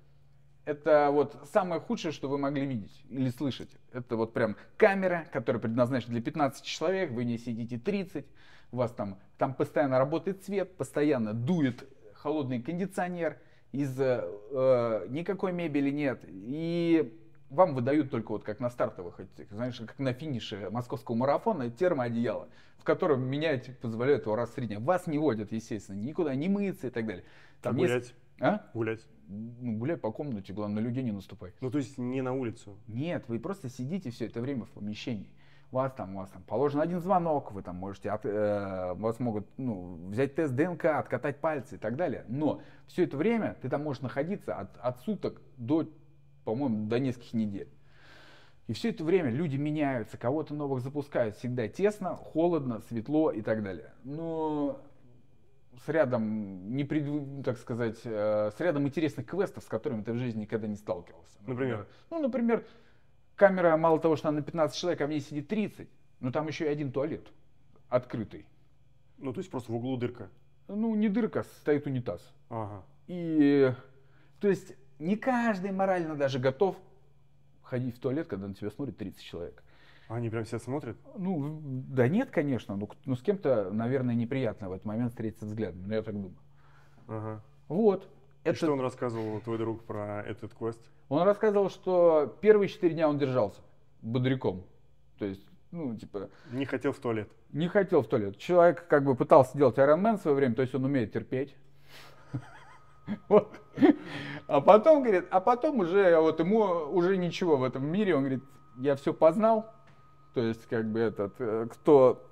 Это 0.64 1.10
вот 1.10 1.36
самое 1.52 1.80
худшее, 1.80 2.12
что 2.12 2.28
вы 2.28 2.38
могли 2.38 2.64
видеть 2.64 3.04
или 3.10 3.28
слышать. 3.28 3.70
Это 3.92 4.16
вот 4.16 4.32
прям 4.32 4.56
камера, 4.76 5.26
которая 5.30 5.60
предназначена 5.60 6.12
для 6.12 6.22
15 6.22 6.64
человек, 6.64 7.10
вы 7.10 7.24
не 7.24 7.36
сидите 7.36 7.78
30, 7.78 8.24
у 8.72 8.76
вас 8.76 8.90
там, 8.92 9.18
там 9.36 9.54
постоянно 9.54 9.98
работает 9.98 10.42
свет, 10.42 10.76
постоянно 10.76 11.34
дует 11.34 11.86
холодный 12.14 12.62
кондиционер, 12.62 13.38
из 13.72 13.94
э, 14.00 15.06
никакой 15.10 15.52
мебели 15.52 15.90
нет. 15.90 16.24
И 16.28 17.20
вам 17.50 17.74
выдают 17.74 18.10
только 18.10 18.32
вот 18.32 18.44
как 18.44 18.60
на 18.60 18.70
стартовых, 18.70 19.20
знаешь, 19.50 19.76
как 19.76 19.98
на 19.98 20.12
финише 20.12 20.68
московского 20.70 21.14
марафона 21.14 21.70
термоодеяло, 21.70 22.48
в 22.78 22.84
котором 22.84 23.24
менять 23.26 23.78
позволяют 23.80 24.24
его 24.24 24.36
раз 24.36 24.50
в 24.56 24.66
дня. 24.66 24.80
Вас 24.80 25.06
не 25.06 25.18
водят, 25.18 25.52
естественно, 25.52 25.96
никуда 25.96 26.34
не 26.34 26.48
мыться 26.48 26.86
и 26.86 26.90
так 26.90 27.06
далее. 27.06 27.24
Там 27.64 27.74
а 27.74 27.78
гулять? 27.78 28.02
Есть... 28.02 28.14
А? 28.40 28.70
Гулять? 28.74 29.00
Ну, 29.26 29.78
гуляй 29.78 29.96
по 29.96 30.12
комнате, 30.12 30.52
главное, 30.52 30.82
на 30.82 30.86
людей 30.86 31.02
не 31.02 31.12
наступай. 31.12 31.52
Ну, 31.60 31.70
то 31.70 31.78
есть 31.78 31.96
не 31.96 32.20
на 32.20 32.34
улицу? 32.34 32.78
Нет, 32.86 33.24
вы 33.28 33.40
просто 33.40 33.68
сидите 33.70 34.10
все 34.10 34.26
это 34.26 34.40
время 34.40 34.66
в 34.66 34.70
помещении. 34.70 35.30
У 35.72 35.76
вас 35.76 35.92
там, 35.92 36.14
у 36.14 36.18
вас 36.18 36.30
там 36.30 36.42
положен 36.42 36.80
один 36.80 37.00
звонок, 37.00 37.52
вы 37.52 37.62
там 37.62 37.76
можете, 37.76 38.10
от, 38.10 38.24
э, 38.24 38.92
вас 38.94 39.18
могут 39.18 39.48
ну, 39.56 39.96
взять 40.08 40.34
тест 40.34 40.54
ДНК, 40.54 40.84
откатать 40.84 41.40
пальцы 41.40 41.76
и 41.76 41.78
так 41.78 41.96
далее. 41.96 42.24
Но 42.28 42.60
все 42.86 43.04
это 43.04 43.16
время 43.16 43.56
ты 43.60 43.68
там 43.68 43.82
можешь 43.82 44.02
находиться 44.02 44.54
от, 44.54 44.76
от 44.76 45.00
суток 45.00 45.40
до, 45.56 45.88
по-моему, 46.44 46.86
до 46.86 47.00
нескольких 47.00 47.32
недель. 47.32 47.68
И 48.66 48.72
все 48.72 48.90
это 48.90 49.04
время 49.04 49.30
люди 49.30 49.56
меняются, 49.56 50.16
кого-то 50.16 50.54
новых 50.54 50.80
запускают. 50.80 51.36
Всегда 51.36 51.66
тесно, 51.66 52.14
холодно, 52.14 52.80
светло 52.88 53.30
и 53.30 53.42
так 53.42 53.62
далее. 53.62 53.92
Но 54.04 54.80
с 55.84 55.88
рядом, 55.88 56.74
не 56.74 56.84
пред, 56.84 57.44
так 57.44 57.58
сказать, 57.58 58.00
э, 58.04 58.50
с 58.56 58.60
рядом 58.60 58.86
интересных 58.86 59.26
квестов, 59.26 59.64
с 59.64 59.66
которыми 59.66 60.02
ты 60.02 60.12
в 60.12 60.18
жизни 60.18 60.42
никогда 60.42 60.66
не 60.66 60.76
сталкивался. 60.76 61.38
Например? 61.46 61.86
Ну, 62.10 62.20
например, 62.20 62.64
камера, 63.36 63.76
мало 63.76 63.98
того, 64.00 64.16
что 64.16 64.28
она 64.28 64.38
на 64.38 64.44
15 64.44 64.76
человек, 64.76 65.00
а 65.00 65.06
в 65.06 65.10
ней 65.10 65.20
сидит 65.20 65.48
30, 65.48 65.88
но 66.20 66.30
там 66.30 66.46
еще 66.48 66.64
и 66.64 66.68
один 66.68 66.92
туалет 66.92 67.28
открытый. 67.88 68.46
Ну, 69.18 69.32
то 69.32 69.40
есть 69.40 69.50
просто 69.50 69.72
в 69.72 69.76
углу 69.76 69.96
дырка? 69.96 70.28
Ну, 70.68 70.94
не 70.94 71.08
дырка, 71.08 71.44
стоит 71.60 71.86
унитаз. 71.86 72.20
Ага. 72.48 72.84
И, 73.06 73.72
то 74.40 74.48
есть, 74.48 74.74
не 74.98 75.16
каждый 75.16 75.72
морально 75.72 76.16
даже 76.16 76.38
готов 76.38 76.76
ходить 77.62 77.96
в 77.96 78.00
туалет, 78.00 78.26
когда 78.26 78.46
на 78.46 78.54
тебя 78.54 78.70
смотрит 78.70 78.96
30 78.96 79.22
человек. 79.22 79.62
Они 80.08 80.28
прям 80.28 80.44
все 80.44 80.58
смотрят? 80.58 80.96
Ну, 81.16 81.60
да 81.62 82.08
нет, 82.08 82.30
конечно. 82.30 82.76
Ну, 82.76 82.88
ну 83.06 83.16
с 83.16 83.22
кем-то, 83.22 83.70
наверное, 83.70 84.14
неприятно 84.14 84.68
в 84.68 84.72
этот 84.72 84.84
момент 84.84 85.10
встретиться 85.10 85.46
взглядом. 85.46 85.90
Я 85.90 86.02
так 86.02 86.14
думаю. 86.14 86.34
Ага. 87.08 87.42
Вот. 87.68 88.04
И 88.44 88.50
это... 88.50 88.56
что 88.56 88.72
он 88.72 88.80
рассказывал, 88.80 89.40
твой 89.40 89.56
друг, 89.58 89.82
про 89.84 90.22
этот 90.22 90.52
квест? 90.54 90.80
Он 91.08 91.22
рассказывал, 91.22 91.70
что 91.70 92.36
первые 92.40 92.68
четыре 92.68 92.94
дня 92.94 93.08
он 93.08 93.18
держался 93.18 93.60
бодряком. 94.02 94.64
То 95.18 95.24
есть, 95.24 95.46
ну, 95.70 95.96
типа... 95.96 96.28
Не 96.52 96.66
хотел 96.66 96.92
в 96.92 96.98
туалет. 96.98 97.30
Не 97.52 97.68
хотел 97.68 98.02
в 98.02 98.06
туалет. 98.06 98.36
Человек 98.36 98.86
как 98.86 99.04
бы 99.04 99.14
пытался 99.14 99.56
делать 99.56 99.78
Iron 99.78 100.02
Man 100.02 100.18
в 100.18 100.20
свое 100.20 100.36
время, 100.36 100.54
то 100.54 100.62
есть 100.62 100.74
он 100.74 100.84
умеет 100.84 101.12
терпеть. 101.12 101.56
А 104.46 104.60
потом, 104.60 105.02
говорит, 105.02 105.26
а 105.30 105.40
потом 105.40 105.80
уже, 105.80 106.18
вот 106.20 106.38
ему 106.38 106.60
уже 106.92 107.16
ничего 107.16 107.56
в 107.56 107.64
этом 107.64 107.86
мире, 107.86 108.14
он 108.14 108.20
говорит, 108.22 108.44
я 108.76 108.94
все 108.94 109.14
познал, 109.14 109.73
то 110.34 110.42
есть, 110.42 110.66
как 110.66 110.90
бы 110.90 110.98
этот, 110.98 111.34
э, 111.38 111.68
кто 111.70 112.28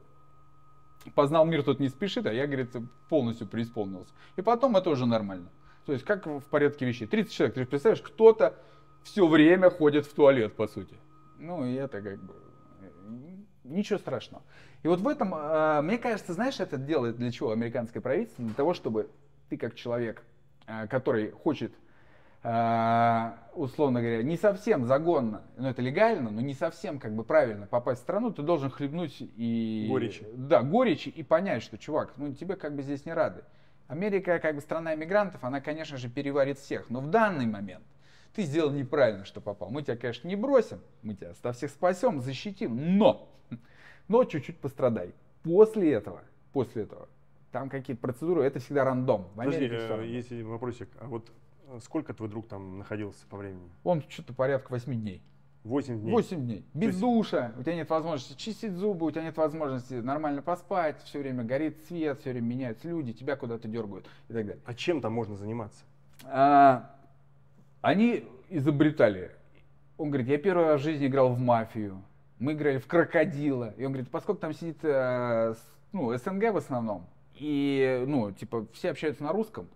познал 1.14 1.46
мир, 1.46 1.62
тот 1.62 1.78
не 1.78 1.88
спешит, 1.88 2.26
а 2.26 2.32
я, 2.32 2.46
говорит, 2.46 2.70
полностью 3.08 3.46
преисполнился. 3.46 4.12
И 4.36 4.42
потом 4.42 4.76
это 4.76 4.90
уже 4.90 5.06
нормально. 5.06 5.48
То 5.86 5.92
есть, 5.92 6.04
как 6.04 6.26
в 6.26 6.42
порядке 6.42 6.84
вещей. 6.84 7.06
30 7.06 7.32
человек, 7.32 7.54
ты 7.54 7.64
представляешь, 7.64 8.02
кто-то 8.02 8.56
все 9.04 9.26
время 9.26 9.70
ходит 9.70 10.06
в 10.06 10.14
туалет, 10.14 10.54
по 10.54 10.66
сути. 10.66 10.96
Ну, 11.38 11.64
и 11.64 11.74
это 11.74 12.02
как 12.02 12.22
бы 12.22 12.34
э, 12.80 12.88
ничего 13.64 13.98
страшного. 14.00 14.42
И 14.82 14.88
вот 14.88 15.00
в 15.00 15.06
этом, 15.06 15.32
э, 15.34 15.80
мне 15.82 15.98
кажется, 15.98 16.32
знаешь, 16.32 16.58
это 16.58 16.76
делает 16.76 17.16
для 17.16 17.30
чего 17.30 17.52
американское 17.52 18.02
правительство? 18.02 18.44
Для 18.44 18.54
того, 18.54 18.74
чтобы 18.74 19.10
ты 19.48 19.56
как 19.56 19.76
человек, 19.76 20.24
который 20.88 21.30
хочет 21.30 21.72
условно 22.44 24.00
говоря, 24.00 24.22
не 24.24 24.36
совсем 24.36 24.84
загонно, 24.86 25.42
но 25.56 25.70
это 25.70 25.80
легально, 25.80 26.30
но 26.30 26.40
не 26.40 26.54
совсем 26.54 26.98
как 26.98 27.14
бы 27.14 27.22
правильно 27.22 27.66
попасть 27.66 28.00
в 28.00 28.02
страну, 28.02 28.32
ты 28.32 28.42
должен 28.42 28.68
хлебнуть 28.68 29.16
и... 29.20 29.86
Горечи. 29.88 30.26
Да, 30.34 30.62
горечи 30.62 31.08
и 31.08 31.22
понять, 31.22 31.62
что, 31.62 31.78
чувак, 31.78 32.14
ну 32.16 32.32
тебе 32.34 32.56
как 32.56 32.74
бы 32.74 32.82
здесь 32.82 33.04
не 33.04 33.12
рады. 33.12 33.44
Америка, 33.86 34.40
как 34.40 34.56
бы 34.56 34.60
страна 34.60 34.94
иммигрантов, 34.94 35.44
она, 35.44 35.60
конечно 35.60 35.96
же, 35.96 36.08
переварит 36.08 36.58
всех, 36.58 36.90
но 36.90 37.00
в 37.00 37.08
данный 37.08 37.46
момент 37.46 37.84
ты 38.34 38.42
сделал 38.42 38.72
неправильно, 38.72 39.24
что 39.24 39.40
попал. 39.40 39.70
Мы 39.70 39.82
тебя, 39.82 39.96
конечно, 39.96 40.26
не 40.26 40.36
бросим, 40.36 40.80
мы 41.02 41.14
тебя 41.14 41.34
со 41.34 41.52
всех 41.52 41.70
спасем, 41.70 42.20
защитим, 42.20 42.98
но, 42.98 43.28
но 44.08 44.24
чуть-чуть 44.24 44.58
пострадай. 44.58 45.14
После 45.42 45.92
этого, 45.92 46.22
после 46.52 46.84
этого, 46.84 47.08
там 47.52 47.68
какие-то 47.68 48.00
процедуры, 48.00 48.42
это 48.44 48.58
всегда 48.58 48.84
рандом. 48.84 49.28
В 49.34 49.40
Америке 49.40 49.86
Подожди, 49.86 50.06
э, 50.06 50.16
есть 50.16 50.32
вопросик. 50.42 50.88
А 50.98 51.06
вот 51.06 51.30
Сколько 51.80 52.14
твой 52.14 52.28
друг 52.28 52.48
там 52.48 52.78
находился 52.78 53.26
по 53.28 53.36
времени? 53.36 53.70
Он 53.84 54.02
что-то 54.08 54.34
порядка 54.34 54.70
8 54.70 54.92
дней. 54.94 55.22
8 55.64 56.00
дней? 56.00 56.12
8 56.12 56.44
дней. 56.44 56.64
Без 56.74 56.88
есть... 56.88 57.00
душа, 57.00 57.52
у 57.56 57.62
тебя 57.62 57.76
нет 57.76 57.88
возможности 57.88 58.36
чистить 58.36 58.72
зубы, 58.72 59.06
у 59.06 59.10
тебя 59.10 59.22
нет 59.22 59.36
возможности 59.36 59.94
нормально 59.94 60.42
поспать, 60.42 61.00
все 61.04 61.20
время 61.20 61.44
горит 61.44 61.78
свет, 61.86 62.20
все 62.20 62.30
время 62.30 62.46
меняются 62.46 62.88
люди, 62.88 63.12
тебя 63.12 63.36
куда-то 63.36 63.68
дергают 63.68 64.06
и 64.28 64.32
так 64.32 64.46
далее. 64.46 64.62
А 64.64 64.74
чем 64.74 65.00
там 65.00 65.12
можно 65.12 65.36
заниматься? 65.36 65.84
А, 66.24 66.94
они 67.80 68.24
изобретали. 68.50 69.30
Он 69.98 70.10
говорит, 70.10 70.28
я 70.28 70.38
первый 70.38 70.66
раз 70.66 70.80
в 70.80 70.84
жизни 70.84 71.06
играл 71.06 71.32
в 71.32 71.38
мафию, 71.38 72.02
мы 72.38 72.54
играли 72.54 72.78
в 72.78 72.86
крокодила. 72.88 73.72
И 73.76 73.84
он 73.84 73.92
говорит, 73.92 74.10
поскольку 74.10 74.40
там 74.40 74.52
сидит 74.52 74.78
э, 74.82 75.54
ну, 75.92 76.16
СНГ 76.16 76.52
в 76.52 76.56
основном, 76.56 77.06
и, 77.36 78.02
ну, 78.06 78.32
типа, 78.32 78.66
все 78.72 78.90
общаются 78.90 79.22
на 79.22 79.32
русском, 79.32 79.68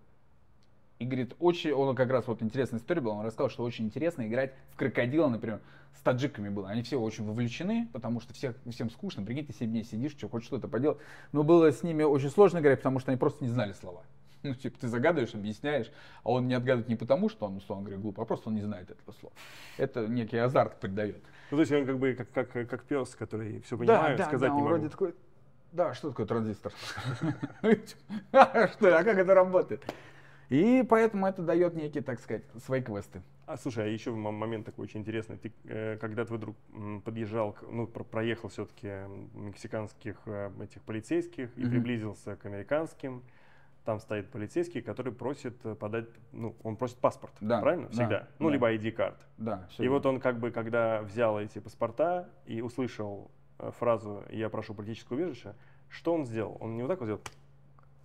и 0.99 1.05
говорит, 1.05 1.35
очень, 1.39 1.73
он 1.73 1.95
как 1.95 2.11
раз 2.11 2.27
вот 2.27 2.43
интересная 2.43 2.81
история 2.81 3.01
была, 3.01 3.15
он 3.17 3.27
рассказал, 3.27 3.51
что 3.51 3.65
очень 3.65 3.87
интересно 3.87 4.27
играть 4.27 4.55
в 4.71 4.77
крокодила, 4.77 5.29
например, 5.29 5.61
с 5.95 6.01
таджиками 6.01 6.49
было. 6.49 6.69
Они 6.69 6.83
все 6.83 7.01
очень 7.01 7.25
вовлечены, 7.25 7.89
потому 7.93 8.21
что 8.21 8.33
всех, 8.35 8.57
всем 8.71 8.91
скучно, 8.91 9.23
прикинь, 9.23 9.47
ты 9.47 9.53
7 9.53 9.71
дней 9.71 9.85
сидишь, 9.85 10.13
что, 10.13 10.29
хоть 10.29 10.45
что-то 10.45 10.69
поделать. 10.69 10.99
Но 11.33 11.43
было 11.43 11.71
с 11.71 11.83
ними 11.83 12.03
очень 12.03 12.31
сложно 12.31 12.59
играть, 12.59 12.79
потому 12.79 12.99
что 12.99 13.11
они 13.11 13.19
просто 13.19 13.45
не 13.45 13.51
знали 13.51 13.73
слова. 13.73 14.03
Ну, 14.43 14.55
типа, 14.55 14.79
ты 14.79 14.87
загадываешь, 14.87 15.35
объясняешь, 15.35 15.91
а 16.23 16.31
он 16.31 16.47
не 16.47 16.55
отгадывает 16.55 16.89
не 16.89 16.95
потому, 16.95 17.29
что 17.29 17.47
он, 17.47 17.57
условно 17.57 17.85
говоря, 17.85 18.01
глуп, 18.01 18.21
а 18.21 18.25
просто 18.25 18.49
он 18.49 18.55
не 18.55 18.61
знает 18.61 18.91
этого 18.91 19.13
слова. 19.19 19.35
Это 19.77 20.07
некий 20.07 20.37
азарт 20.37 20.79
придает. 20.79 21.21
Ну, 21.51 21.57
то 21.57 21.61
есть 21.63 21.73
он 21.73 21.85
как 21.85 21.99
бы 21.99 22.15
как, 22.15 22.31
как, 22.31 22.69
как 22.69 22.85
пес, 22.85 23.17
который 23.17 23.61
все 23.63 23.77
понимает, 23.77 24.19
да, 24.19 24.25
сказать 24.25 24.51
да, 24.51 24.55
не 24.55 24.63
он 24.63 24.69
вроде 24.69 24.89
такой, 24.89 25.15
да, 25.73 25.95
что 25.95 26.11
такое 26.11 26.27
транзистор? 26.27 26.73
Что, 27.61 28.99
а 28.99 29.05
как 29.05 29.19
это 29.19 29.35
работает? 29.35 29.83
И 30.49 30.85
поэтому 30.89 31.27
это 31.27 31.43
дает 31.43 31.75
некие, 31.75 32.03
так 32.03 32.21
сказать, 32.21 32.45
свои 32.65 32.81
квесты. 32.81 33.23
А 33.47 33.57
слушай, 33.57 33.85
а 33.85 33.87
еще 33.87 34.11
момент 34.13 34.67
такой 34.67 34.85
очень 34.85 35.01
интересный. 35.01 35.37
Ты, 35.37 35.53
э, 35.65 35.97
когда 36.01 36.25
твой 36.25 36.39
друг 36.39 36.57
подъезжал, 37.05 37.57
ну, 37.71 37.87
проехал 37.87 38.49
все-таки 38.49 38.89
мексиканских 39.35 40.17
э, 40.27 40.51
этих 40.61 40.83
полицейских 40.83 41.57
и 41.57 41.63
mm-hmm. 41.63 41.71
приблизился 41.71 42.37
к 42.37 42.45
американским, 42.45 43.23
там 43.85 44.01
стоит 44.01 44.31
полицейский, 44.31 44.83
который 44.83 45.13
просит 45.13 45.65
э, 45.65 45.77
подать, 45.77 46.09
ну, 46.33 46.57
он 46.65 46.77
просит 46.77 46.99
паспорт, 46.99 47.35
да, 47.41 47.61
правильно? 47.61 47.89
Всегда. 47.91 48.09
Да, 48.09 48.29
ну, 48.41 48.49
да. 48.49 48.53
либо 48.53 48.75
ID-карт. 48.75 49.19
Да. 49.39 49.69
И 49.79 49.87
вот 49.87 50.07
он 50.07 50.19
как 50.19 50.41
бы, 50.41 50.51
когда 50.51 51.03
взял 51.03 51.41
эти 51.41 51.61
паспорта 51.61 52.29
и 52.47 52.61
услышал 52.61 53.31
фразу 53.79 54.25
«я 54.31 54.51
прошу 54.51 54.75
политического 54.75 55.17
убежища», 55.17 55.55
что 55.89 56.13
он 56.13 56.27
сделал? 56.27 56.57
Он 56.61 56.75
не 56.75 56.83
вот 56.83 56.89
так 56.89 56.99
вот 56.99 57.07
сделал, 57.07 57.23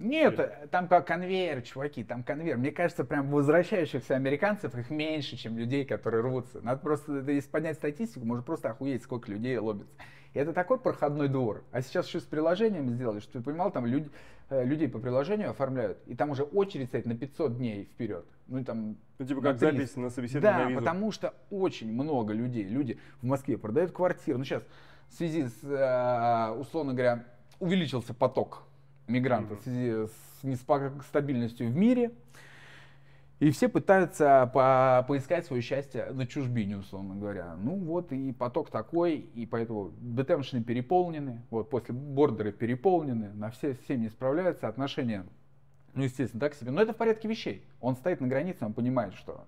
нет, 0.01 0.69
там 0.71 0.87
как 0.87 1.07
конвейер, 1.07 1.61
чуваки, 1.61 2.03
там 2.03 2.23
конвейер. 2.23 2.57
Мне 2.57 2.71
кажется, 2.71 3.03
прям 3.03 3.29
возвращающихся 3.29 4.15
американцев 4.15 4.75
их 4.75 4.89
меньше, 4.89 5.37
чем 5.37 5.57
людей, 5.57 5.85
которые 5.85 6.23
рвутся. 6.23 6.61
Надо 6.61 6.81
просто, 6.81 7.19
если 7.31 7.49
поднять 7.49 7.77
статистику, 7.77 8.25
можно 8.25 8.43
просто 8.43 8.69
охуеть, 8.69 9.03
сколько 9.03 9.31
людей 9.31 9.57
лобится. 9.57 9.93
И 10.33 10.39
это 10.39 10.53
такой 10.53 10.79
проходной 10.79 11.27
двор. 11.27 11.63
А 11.71 11.81
сейчас 11.81 12.07
еще 12.07 12.19
с 12.19 12.23
приложением 12.23 12.89
сделали, 12.89 13.19
что 13.19 13.33
ты 13.33 13.41
понимал, 13.41 13.69
там 13.71 13.85
люди, 13.85 14.09
э, 14.49 14.63
людей 14.63 14.87
по 14.87 14.99
приложению 14.99 15.49
оформляют, 15.49 15.99
и 16.07 16.15
там 16.15 16.29
уже 16.29 16.43
очередь 16.43 16.87
стоит 16.87 17.05
на 17.05 17.15
500 17.15 17.57
дней 17.57 17.85
вперед. 17.85 18.25
Ну, 18.47 18.63
там, 18.63 18.97
ну 19.19 19.25
типа 19.25 19.41
как 19.41 19.59
300. 19.59 19.75
запись 19.77 19.95
на 19.97 20.09
собеседование 20.09 20.67
Да, 20.67 20.69
на 20.69 20.79
потому 20.79 21.11
что 21.11 21.33
очень 21.49 21.91
много 21.91 22.33
людей, 22.33 22.63
люди 22.63 22.97
в 23.21 23.25
Москве 23.25 23.57
продают 23.57 23.91
квартиры. 23.91 24.37
Ну, 24.37 24.45
сейчас 24.45 24.63
в 25.09 25.13
связи 25.13 25.47
с, 25.47 25.63
э, 25.63 26.51
условно 26.57 26.93
говоря, 26.93 27.25
увеличился 27.59 28.13
поток 28.13 28.63
мигрантов 29.11 29.59
в 29.59 29.63
связи 29.63 30.07
с 30.07 30.43
нестабильностью 30.43 31.67
в 31.67 31.75
мире. 31.75 32.11
И 33.39 33.49
все 33.49 33.69
пытаются 33.69 34.51
по 34.53 35.03
поискать 35.07 35.47
свое 35.47 35.63
счастье 35.63 36.11
на 36.11 36.27
чужбине, 36.27 36.77
условно 36.77 37.15
говоря. 37.15 37.55
Ну 37.55 37.75
вот 37.75 38.11
и 38.11 38.31
поток 38.33 38.69
такой, 38.69 39.15
и 39.15 39.47
поэтому 39.47 39.93
детеншены 39.99 40.63
переполнены, 40.63 41.41
вот 41.49 41.71
после 41.71 41.95
бордеры 41.95 42.51
переполнены, 42.51 43.33
на 43.33 43.49
все, 43.49 43.73
все 43.83 43.97
не 43.97 44.09
справляются, 44.09 44.67
отношения, 44.67 45.25
ну 45.95 46.03
естественно, 46.03 46.39
так 46.39 46.53
себе. 46.53 46.69
Но 46.69 46.83
это 46.83 46.93
в 46.93 46.97
порядке 46.97 47.27
вещей. 47.27 47.65
Он 47.79 47.95
стоит 47.95 48.21
на 48.21 48.27
границе, 48.27 48.63
он 48.63 48.73
понимает, 48.73 49.15
что... 49.15 49.47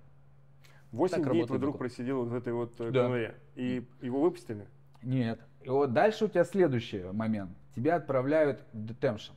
Восемь 0.92 1.24
дней 1.24 1.46
твой 1.46 1.60
друг 1.60 1.78
просидел 1.78 2.26
в 2.26 2.34
этой 2.34 2.54
вот 2.54 2.74
э, 2.80 2.90
да. 2.90 3.04
конве, 3.04 3.36
и 3.56 3.88
его 4.02 4.22
выпустили? 4.22 4.66
Нет. 5.04 5.40
И 5.62 5.70
вот 5.70 5.94
дальше 5.94 6.26
у 6.26 6.28
тебя 6.28 6.46
следующий 6.46 7.04
момент. 7.04 7.52
Тебя 7.76 7.96
отправляют 7.96 8.64
в 8.74 8.86
детеншн 8.86 9.34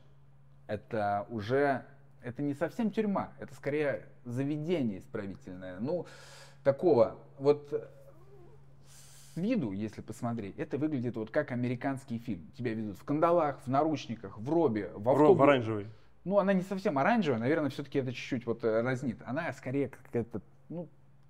это 0.67 1.25
уже, 1.29 1.85
это 2.21 2.41
не 2.41 2.53
совсем 2.53 2.91
тюрьма, 2.91 3.31
это 3.39 3.55
скорее 3.55 4.05
заведение 4.25 4.99
исправительное. 4.99 5.79
Ну, 5.79 6.05
такого, 6.63 7.17
вот 7.39 7.71
с 8.87 9.37
виду, 9.37 9.71
если 9.71 10.01
посмотреть, 10.01 10.57
это 10.57 10.77
выглядит 10.77 11.15
вот 11.15 11.31
как 11.31 11.51
американский 11.51 12.17
фильм. 12.19 12.51
Тебя 12.57 12.73
ведут 12.73 12.97
в 12.97 13.03
кандалах, 13.03 13.59
в 13.65 13.67
наручниках, 13.67 14.37
в 14.37 14.49
робе, 14.49 14.91
в 14.93 15.09
автобусе. 15.09 15.39
В 15.39 15.43
оранжевый. 15.43 15.87
Ну, 16.25 16.39
она 16.39 16.51
не 16.51 16.63
совсем 16.63 16.97
оранжевая, 16.97 17.39
наверное, 17.39 17.69
все-таки 17.69 17.99
это 17.99 18.11
чуть-чуть 18.11 18.45
вот 18.45 18.63
э, 18.65 18.81
разнит. 18.81 19.17
Она 19.25 19.53
скорее 19.53 19.87
какая-то, 19.87 20.41
ну, 20.67 20.89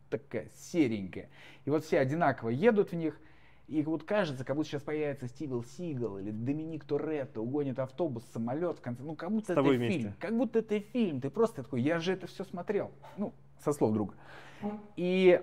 такая 0.10 0.50
серенькая. 0.56 1.30
И 1.66 1.70
вот 1.70 1.86
все 1.86 2.00
одинаково 2.00 2.50
едут 2.50 2.92
в 2.92 2.96
них, 2.96 3.20
и 3.68 3.84
вот 3.84 4.04
кажется, 4.04 4.46
как 4.46 4.56
будто 4.56 4.70
сейчас 4.70 4.82
появится 4.82 5.28
Стивен 5.28 5.64
Сигал 5.64 6.20
или 6.20 6.32
Доминик 6.32 6.86
Торетто, 6.86 7.42
угонит 7.42 7.80
автобус, 7.80 8.24
самолет, 8.34 8.78
в 8.78 8.82
конце, 8.82 9.04
ну 9.04 9.16
как 9.16 9.30
будто 9.30 9.54
это 9.54 9.62
вместе. 9.62 10.00
фильм, 10.00 10.14
как 10.20 10.38
будто 10.38 10.60
это 10.60 10.80
фильм, 10.80 11.20
ты 11.20 11.30
просто 11.30 11.64
такой, 11.64 11.82
я 11.82 12.00
же 12.00 12.14
это 12.14 12.28
все 12.28 12.46
смотрел, 12.46 12.92
ну, 13.18 13.34
со 13.60 13.74
слов 13.74 13.94
друга. 13.94 14.14
И 14.96 15.42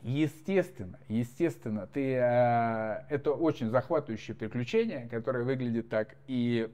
естественно, 0.00 0.98
естественно, 1.08 1.86
ты, 1.86 2.14
э, 2.14 3.04
это 3.10 3.32
очень 3.32 3.68
захватывающее 3.68 4.34
приключение, 4.34 5.06
которое 5.10 5.44
выглядит 5.44 5.90
так, 5.90 6.16
и 6.26 6.70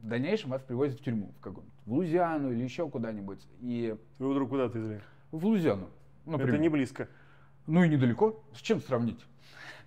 в 0.00 0.08
дальнейшем 0.08 0.50
вас 0.50 0.62
привозят 0.62 1.00
в 1.00 1.04
тюрьму, 1.04 1.34
в 1.38 1.40
какую-нибудь, 1.40 1.78
в 1.84 1.92
Лузиану 1.92 2.50
или 2.50 2.62
еще 2.62 2.88
куда-нибудь. 2.88 3.46
И... 3.60 3.94
Твоего 4.16 4.34
друга 4.34 4.50
куда 4.50 4.68
ты 4.68 4.78
везли? 4.78 5.00
В 5.30 5.44
Лузиану. 5.46 5.90
Например. 6.24 6.54
Это 6.54 6.62
не 6.62 6.68
близко. 6.68 7.08
Ну 7.66 7.84
и 7.84 7.88
недалеко. 7.88 8.42
С 8.54 8.60
чем 8.60 8.80
сравнить? 8.80 9.24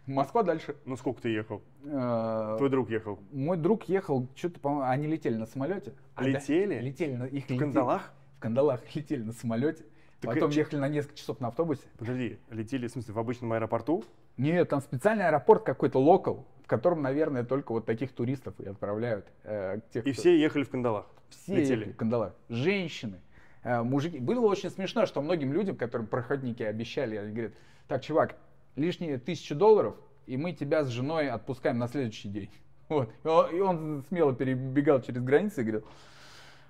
Москва 0.08 0.44
дальше. 0.44 0.76
Ну 0.86 0.96
сколько 0.96 1.22
ты 1.22 1.30
ехал? 1.30 1.62
Э, 1.84 2.56
Твой 2.58 2.70
друг 2.70 2.90
ехал? 2.90 3.20
Мой 3.32 3.58
друг 3.58 3.84
ехал, 3.84 4.28
что-то, 4.36 4.60
по 4.60 4.90
они 4.90 5.08
летели 5.08 5.36
на 5.36 5.46
самолете. 5.46 5.94
Летели? 6.18 6.76
А, 6.76 6.78
да, 6.78 6.82
летели 6.82 7.16
на 7.16 7.24
их 7.26 7.50
В 7.50 7.58
кандалах? 7.58 8.14
В 8.38 8.40
кандалах 8.40 8.96
летели 8.96 9.24
на 9.24 9.34
самолете. 9.34 9.84
Так 10.22 10.34
Потом 10.34 10.50
ехали 10.50 10.80
на 10.80 10.90
несколько 10.90 11.16
часов 11.16 11.40
на 11.40 11.50
автобусе. 11.50 11.84
Подожди, 11.98 12.40
летели, 12.50 12.88
в 12.88 12.92
смысле, 12.92 13.14
в 13.14 13.20
обычном 13.20 13.54
аэропорту? 13.54 14.04
Нет, 14.38 14.70
там 14.70 14.82
специальный 14.82 15.28
аэропорт 15.28 15.64
какой-то 15.64 16.00
локал, 16.00 16.48
в 16.64 16.68
котором, 16.68 17.02
наверное, 17.02 17.44
только 17.44 17.72
вот 17.72 17.86
таких 17.86 18.14
туристов 18.14 18.60
и 18.60 18.68
отправляют. 18.68 19.28
Э, 19.44 19.80
тех, 19.92 20.08
и 20.08 20.14
кто... 20.14 20.22
все 20.22 20.40
ехали 20.40 20.64
в 20.64 20.70
кандалах? 20.70 21.06
Все 21.30 21.56
летели. 21.56 21.80
ехали 21.80 21.92
в 21.94 21.98
кандалах. 21.98 22.34
Женщины, 22.50 23.20
э, 23.64 23.84
мужики. 23.84 24.18
Было 24.20 24.48
очень 24.48 24.72
смешно, 24.72 25.06
что 25.06 25.22
многим 25.22 25.54
людям, 25.54 25.76
которым 25.76 26.08
проходники 26.08 26.64
обещали, 26.64 27.18
они 27.18 27.32
говорят, 27.32 27.54
так, 27.88 28.02
чувак, 28.02 28.38
лишние 28.78 29.18
тысячу 29.18 29.56
долларов, 29.56 29.96
и 30.26 30.38
мы 30.38 30.54
тебя 30.54 30.84
с 30.84 30.88
женой 30.88 31.30
отпускаем 31.30 31.78
на 31.78 31.88
следующий 31.88 32.30
день. 32.30 32.50
Вот. 32.90 33.10
И 33.52 33.60
он 33.60 34.06
смело 34.08 34.34
перебегал 34.34 35.02
через 35.02 35.22
границы 35.22 35.60
и 35.60 35.64
говорил, 35.66 35.86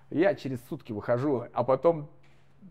я 0.09 0.33
через 0.33 0.59
сутки 0.67 0.91
выхожу, 0.91 1.43
а 1.53 1.63
потом 1.63 2.09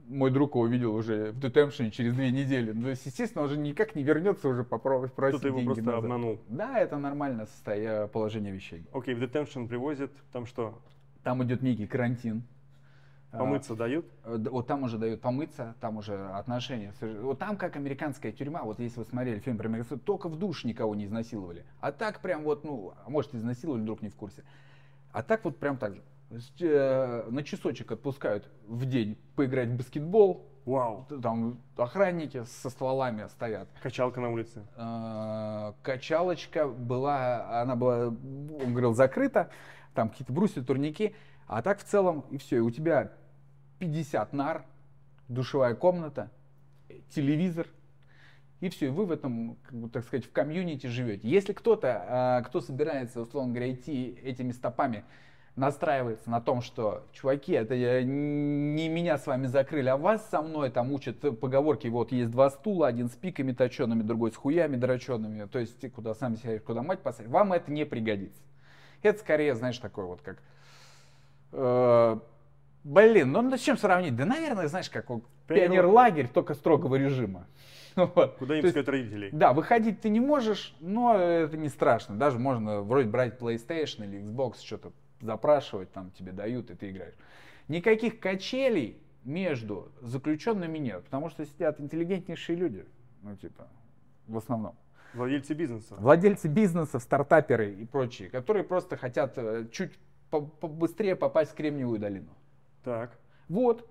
мой 0.08 0.32
друг 0.32 0.54
его 0.54 0.62
увидел 0.62 0.94
уже 0.94 1.30
в 1.30 1.38
детемпшене 1.38 1.92
через 1.92 2.14
две 2.14 2.32
недели. 2.32 2.72
Ну, 2.72 2.82
то 2.82 2.88
есть, 2.90 3.06
естественно, 3.06 3.44
он 3.44 3.50
уже 3.50 3.58
никак 3.58 3.94
не 3.94 4.02
вернется 4.02 4.48
уже 4.48 4.64
попробовать 4.64 5.12
просить 5.12 5.40
Кто-то 5.40 5.56
его 5.56 5.64
просто 5.64 5.84
назад. 5.84 6.04
обманул. 6.04 6.40
Да, 6.48 6.78
это 6.78 6.98
нормальное 6.98 7.46
состояние, 7.46 8.08
положение 8.08 8.52
вещей. 8.52 8.84
Окей, 8.92 9.14
в 9.14 9.20
детемпшн 9.20 9.66
привозят, 9.66 10.10
там 10.32 10.46
что? 10.46 10.80
Там 11.22 11.42
идет 11.44 11.62
некий 11.62 11.86
карантин. 11.86 12.42
Помыться 13.38 13.72
а, 13.74 13.76
дают? 13.76 14.06
Вот 14.24 14.66
там 14.66 14.82
уже 14.82 14.98
дают 14.98 15.20
помыться, 15.20 15.74
там 15.80 15.96
уже 15.98 16.26
отношения. 16.30 16.92
Вот 17.00 17.38
там 17.38 17.56
как 17.56 17.76
американская 17.76 18.32
тюрьма, 18.32 18.62
вот 18.62 18.78
если 18.80 18.98
вы 18.98 19.04
смотрели 19.04 19.38
фильм 19.38 19.58
про 19.58 19.68
американцев, 19.68 20.00
только 20.02 20.28
в 20.28 20.36
душ 20.36 20.64
никого 20.64 20.94
не 20.94 21.06
изнасиловали. 21.06 21.64
А 21.80 21.92
так 21.92 22.20
прям 22.20 22.44
вот, 22.44 22.64
ну, 22.64 22.94
а 23.04 23.10
может 23.10 23.34
изнасиловали, 23.34 23.82
вдруг 23.82 24.02
не 24.02 24.08
в 24.08 24.16
курсе. 24.16 24.44
А 25.12 25.22
так 25.22 25.44
вот 25.44 25.58
прям 25.58 25.76
так 25.76 25.94
же. 25.94 26.02
Э, 26.60 27.28
на 27.30 27.42
часочек 27.42 27.92
отпускают 27.92 28.48
в 28.66 28.84
день 28.86 29.16
поиграть 29.36 29.68
в 29.68 29.76
баскетбол. 29.76 30.46
Вау. 30.64 31.06
Там 31.22 31.60
охранники 31.76 32.42
со 32.44 32.70
стволами 32.70 33.28
стоят. 33.28 33.68
Качалка 33.82 34.20
на 34.20 34.30
улице. 34.30 34.66
Э, 34.76 35.72
качалочка 35.82 36.66
была, 36.66 37.62
она 37.62 37.76
была, 37.76 38.08
он 38.08 38.70
говорил, 38.72 38.92
закрыта. 38.92 39.50
Там 39.94 40.10
какие-то 40.10 40.32
брусья, 40.32 40.62
турники. 40.62 41.14
А 41.46 41.62
так 41.62 41.78
в 41.78 41.84
целом 41.84 42.24
и 42.30 42.38
все. 42.38 42.56
И 42.56 42.60
у 42.60 42.70
тебя 42.70 43.12
50 43.78 44.32
нар, 44.32 44.64
душевая 45.28 45.74
комната, 45.74 46.30
телевизор, 47.10 47.66
и 48.60 48.68
все, 48.70 48.86
и 48.86 48.88
вы 48.88 49.04
в 49.04 49.12
этом, 49.12 49.56
как 49.64 49.74
бы, 49.74 49.88
так 49.88 50.04
сказать, 50.04 50.24
в 50.24 50.32
комьюнити 50.32 50.86
живете. 50.86 51.28
Если 51.28 51.52
кто-то, 51.52 52.04
а, 52.08 52.42
кто 52.42 52.60
собирается, 52.60 53.20
условно 53.20 53.52
говоря, 53.52 53.72
идти 53.72 54.18
этими 54.22 54.52
стопами, 54.52 55.04
настраивается 55.56 56.30
на 56.30 56.40
том, 56.40 56.62
что, 56.62 57.06
чуваки, 57.12 57.52
это 57.52 57.74
не 58.04 58.88
меня 58.88 59.18
с 59.18 59.26
вами 59.26 59.46
закрыли, 59.46 59.88
а 59.88 59.96
вас 59.96 60.28
со 60.30 60.42
мной 60.42 60.70
там 60.70 60.92
учат 60.92 61.20
поговорки, 61.38 61.88
вот 61.88 62.12
есть 62.12 62.30
два 62.30 62.50
стула, 62.50 62.88
один 62.88 63.08
с 63.08 63.12
пиками 63.12 63.52
точеными, 63.52 64.02
другой 64.02 64.32
с 64.32 64.36
хуями 64.36 64.76
дрочеными, 64.76 65.46
то 65.46 65.58
есть 65.58 65.90
куда 65.92 66.14
сами 66.14 66.36
сядешь, 66.36 66.62
куда 66.62 66.82
мать 66.82 67.00
посадишь, 67.00 67.30
вам 67.30 67.54
это 67.54 67.72
не 67.72 67.84
пригодится. 67.84 68.40
Это 69.02 69.18
скорее, 69.18 69.54
знаешь, 69.54 69.78
такое 69.78 70.04
вот 70.04 70.20
как... 70.22 70.42
Э, 71.52 72.18
блин, 72.86 73.32
ну 73.32 73.56
с 73.56 73.60
чем 73.60 73.76
сравнить? 73.76 74.16
Да, 74.16 74.24
наверное, 74.24 74.68
знаешь, 74.68 74.88
как 74.88 75.06
пионер-лагерь, 75.46 76.28
только 76.28 76.54
строгого 76.54 76.96
режима. 76.96 77.46
Вот. 77.96 78.36
Куда 78.36 78.58
им 78.58 78.68
сказать 78.68 78.88
родителей? 78.88 79.30
Да, 79.32 79.54
выходить 79.54 80.02
ты 80.02 80.10
не 80.10 80.20
можешь, 80.20 80.76
но 80.80 81.16
это 81.16 81.56
не 81.56 81.70
страшно. 81.70 82.14
Даже 82.14 82.38
можно 82.38 82.82
вроде 82.82 83.08
брать 83.08 83.40
PlayStation 83.40 84.04
или 84.04 84.20
Xbox, 84.20 84.56
что-то 84.62 84.92
запрашивать, 85.22 85.90
там 85.92 86.10
тебе 86.10 86.32
дают, 86.32 86.70
и 86.70 86.74
ты 86.74 86.90
играешь. 86.90 87.14
Никаких 87.68 88.20
качелей 88.20 89.00
между 89.24 89.90
заключенными 90.02 90.76
нет, 90.76 91.04
потому 91.04 91.30
что 91.30 91.46
сидят 91.46 91.80
интеллигентнейшие 91.80 92.56
люди, 92.56 92.84
ну 93.22 93.34
типа, 93.34 93.66
в 94.26 94.36
основном. 94.36 94.76
Владельцы 95.14 95.54
бизнеса. 95.54 95.94
Владельцы 95.98 96.48
бизнеса, 96.48 96.98
стартаперы 96.98 97.72
и 97.72 97.86
прочие, 97.86 98.28
которые 98.28 98.64
просто 98.64 98.98
хотят 98.98 99.38
э, 99.38 99.68
чуть 99.72 99.92
побыстрее 100.28 101.16
попасть 101.16 101.52
в 101.52 101.54
Кремниевую 101.54 101.98
долину. 101.98 102.28
Так. 102.86 103.18
Вот. 103.48 103.84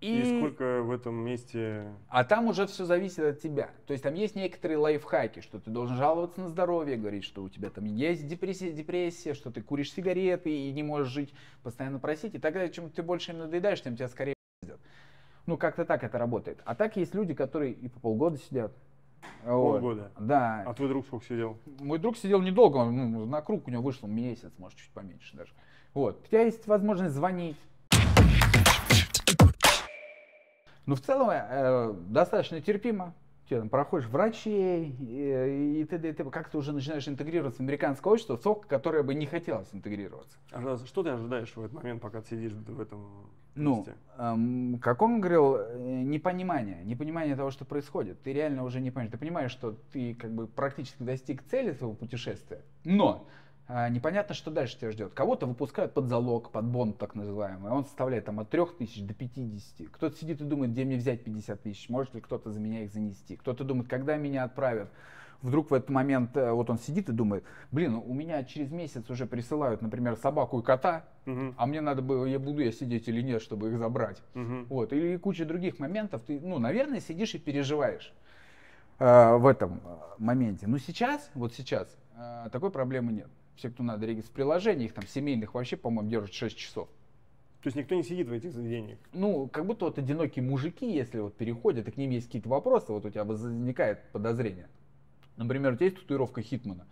И... 0.00 0.18
и 0.18 0.38
сколько 0.38 0.80
в 0.80 0.90
этом 0.90 1.14
месте... 1.14 1.92
А 2.08 2.24
там 2.24 2.46
уже 2.46 2.66
все 2.66 2.86
зависит 2.86 3.18
от 3.18 3.40
тебя. 3.40 3.68
То 3.86 3.92
есть 3.92 4.02
там 4.02 4.14
есть 4.14 4.34
некоторые 4.34 4.78
лайфхаки, 4.78 5.40
что 5.40 5.60
ты 5.60 5.70
должен 5.70 5.98
жаловаться 5.98 6.40
на 6.40 6.48
здоровье, 6.48 6.96
говорить, 6.96 7.24
что 7.24 7.42
у 7.42 7.50
тебя 7.50 7.68
там 7.68 7.84
есть 7.84 8.26
депрессия, 8.26 8.72
депрессия, 8.72 9.34
что 9.34 9.50
ты 9.50 9.60
куришь 9.60 9.92
сигареты 9.92 10.50
и 10.50 10.72
не 10.72 10.82
можешь 10.82 11.12
жить, 11.12 11.34
постоянно 11.62 11.98
просить. 11.98 12.34
И 12.34 12.38
тогда, 12.38 12.66
чем 12.70 12.88
ты 12.88 13.02
больше 13.02 13.32
им 13.32 13.40
надоедаешь, 13.40 13.82
тем 13.82 13.94
тебя 13.94 14.08
скорее 14.08 14.34
пиздят. 14.62 14.80
Ну, 15.44 15.58
как-то 15.58 15.84
так 15.84 16.02
это 16.02 16.16
работает. 16.16 16.62
А 16.64 16.74
так 16.74 16.96
есть 16.96 17.14
люди, 17.14 17.34
которые 17.34 17.74
и 17.74 17.88
по 17.88 18.00
полгода 18.00 18.38
сидят. 18.38 18.72
Полгода? 19.44 20.10
Вот. 20.14 20.26
Да. 20.26 20.62
А 20.66 20.72
твой 20.72 20.88
друг 20.88 21.04
сколько 21.04 21.26
сидел? 21.26 21.58
Мой 21.78 21.98
друг 21.98 22.16
сидел 22.16 22.40
недолго, 22.40 22.78
он, 22.78 23.12
ну, 23.12 23.26
на 23.26 23.42
круг 23.42 23.68
у 23.68 23.70
него 23.70 23.82
вышел 23.82 24.08
месяц, 24.08 24.50
может, 24.56 24.78
чуть 24.78 24.90
поменьше 24.92 25.36
даже. 25.36 25.52
Вот. 25.92 26.22
У 26.24 26.26
тебя 26.26 26.42
есть 26.42 26.66
возможность 26.66 27.14
звонить, 27.14 27.58
ну, 30.86 30.94
в 30.94 31.00
целом, 31.00 31.28
э, 31.30 31.94
достаточно 32.08 32.60
терпимо. 32.60 33.14
Ты 33.48 33.58
там 33.58 33.68
проходишь 33.68 34.08
врачей, 34.08 34.96
и, 34.98 35.80
и 35.80 35.84
ты, 35.84 35.96
и 35.96 36.12
ты 36.12 36.24
как-то 36.24 36.56
уже 36.56 36.72
начинаешь 36.72 37.06
интегрироваться 37.06 37.58
в 37.58 37.60
американское 37.60 38.10
общество, 38.10 38.38
в 38.38 38.66
которое 38.66 39.02
бы 39.02 39.14
не 39.14 39.26
хотелось 39.26 39.68
интегрироваться. 39.72 40.38
А 40.50 40.78
что 40.78 41.02
ты 41.02 41.10
ожидаешь 41.10 41.54
в 41.54 41.60
этот 41.60 41.74
момент, 41.74 42.00
пока 42.00 42.22
ты 42.22 42.30
сидишь 42.30 42.52
в 42.52 42.80
этом 42.80 43.30
ну, 43.54 43.76
месте? 43.76 43.94
Эм, 44.16 44.78
как 44.80 45.02
он 45.02 45.20
говорил, 45.20 45.56
э, 45.56 46.02
непонимание, 46.04 46.82
непонимание 46.84 47.36
того, 47.36 47.50
что 47.50 47.66
происходит. 47.66 48.22
Ты 48.22 48.32
реально 48.32 48.64
уже 48.64 48.80
не 48.80 48.90
понимаешь. 48.90 49.12
Ты 49.12 49.18
понимаешь, 49.18 49.50
что 49.50 49.76
ты 49.92 50.14
как 50.14 50.32
бы 50.32 50.46
практически 50.46 51.02
достиг 51.02 51.42
цели 51.44 51.72
своего 51.72 51.94
путешествия, 51.94 52.62
но 52.84 53.26
непонятно, 53.68 54.34
что 54.34 54.50
дальше 54.50 54.78
тебя 54.78 54.90
ждет. 54.90 55.14
Кого-то 55.14 55.46
выпускают 55.46 55.94
под 55.94 56.08
залог, 56.08 56.50
под 56.50 56.66
бонд 56.66 56.98
так 56.98 57.14
называемый. 57.14 57.72
Он 57.72 57.84
составляет 57.84 58.26
там 58.26 58.40
от 58.40 58.50
3 58.50 58.62
тысяч 58.78 59.02
до 59.02 59.14
50. 59.14 59.88
Кто-то 59.90 60.16
сидит 60.16 60.40
и 60.40 60.44
думает, 60.44 60.72
где 60.72 60.84
мне 60.84 60.96
взять 60.96 61.24
50 61.24 61.62
тысяч, 61.62 61.88
может 61.88 62.14
ли 62.14 62.20
кто-то 62.20 62.50
за 62.50 62.60
меня 62.60 62.84
их 62.84 62.92
занести. 62.92 63.36
Кто-то 63.36 63.64
думает, 63.64 63.88
когда 63.88 64.16
меня 64.16 64.44
отправят. 64.44 64.90
Вдруг 65.40 65.70
в 65.70 65.74
этот 65.74 65.90
момент 65.90 66.36
э, 66.36 66.52
вот 66.52 66.70
он 66.70 66.78
сидит 66.78 67.10
и 67.10 67.12
думает, 67.12 67.44
блин, 67.70 67.96
у 67.96 68.14
меня 68.14 68.44
через 68.44 68.70
месяц 68.70 69.10
уже 69.10 69.26
присылают, 69.26 69.82
например, 69.82 70.16
собаку 70.16 70.60
и 70.60 70.62
кота, 70.62 71.04
угу. 71.26 71.54
а 71.58 71.66
мне 71.66 71.82
надо 71.82 72.00
бы, 72.00 72.26
я 72.30 72.38
буду 72.38 72.62
я 72.62 72.72
сидеть 72.72 73.08
или 73.08 73.20
нет, 73.20 73.42
чтобы 73.42 73.68
их 73.68 73.78
забрать. 73.78 74.22
Угу. 74.34 74.66
Вот. 74.70 74.92
Или 74.94 75.18
куча 75.18 75.44
других 75.44 75.78
моментов. 75.78 76.22
Ты, 76.26 76.40
ну, 76.40 76.58
наверное, 76.58 77.00
сидишь 77.00 77.34
и 77.34 77.38
переживаешь 77.38 78.14
э, 78.98 79.36
в 79.36 79.46
этом 79.46 79.82
э, 79.84 79.96
моменте. 80.16 80.66
Но 80.66 80.78
сейчас, 80.78 81.30
вот 81.34 81.52
сейчас, 81.52 81.94
э, 82.16 82.48
такой 82.50 82.70
проблемы 82.70 83.12
нет 83.12 83.28
все, 83.56 83.70
кто 83.70 83.82
надо 83.82 84.06
регистрировать 84.06 84.30
в 84.30 84.34
приложении, 84.34 84.84
их 84.86 84.94
там 84.94 85.06
семейных 85.06 85.54
вообще, 85.54 85.76
по-моему, 85.76 86.10
держат 86.10 86.32
6 86.32 86.56
часов. 86.56 86.88
То 87.62 87.68
есть 87.68 87.76
никто 87.76 87.94
не 87.94 88.02
сидит 88.02 88.28
в 88.28 88.32
этих 88.32 88.52
заведениях? 88.52 88.98
Ну, 89.14 89.48
как 89.48 89.64
будто 89.64 89.86
вот 89.86 89.98
одинокие 89.98 90.44
мужики, 90.44 90.92
если 90.92 91.20
вот 91.20 91.34
переходят, 91.34 91.88
и 91.88 91.90
к 91.90 91.96
ним 91.96 92.10
есть 92.10 92.26
какие-то 92.26 92.48
вопросы, 92.48 92.92
вот 92.92 93.06
у 93.06 93.10
тебя 93.10 93.24
возникает 93.24 94.02
подозрение. 94.12 94.68
Например, 95.36 95.72
у 95.72 95.76
тебя 95.76 95.86
есть 95.86 95.98
татуировка 95.98 96.42
Хитмана. 96.42 96.86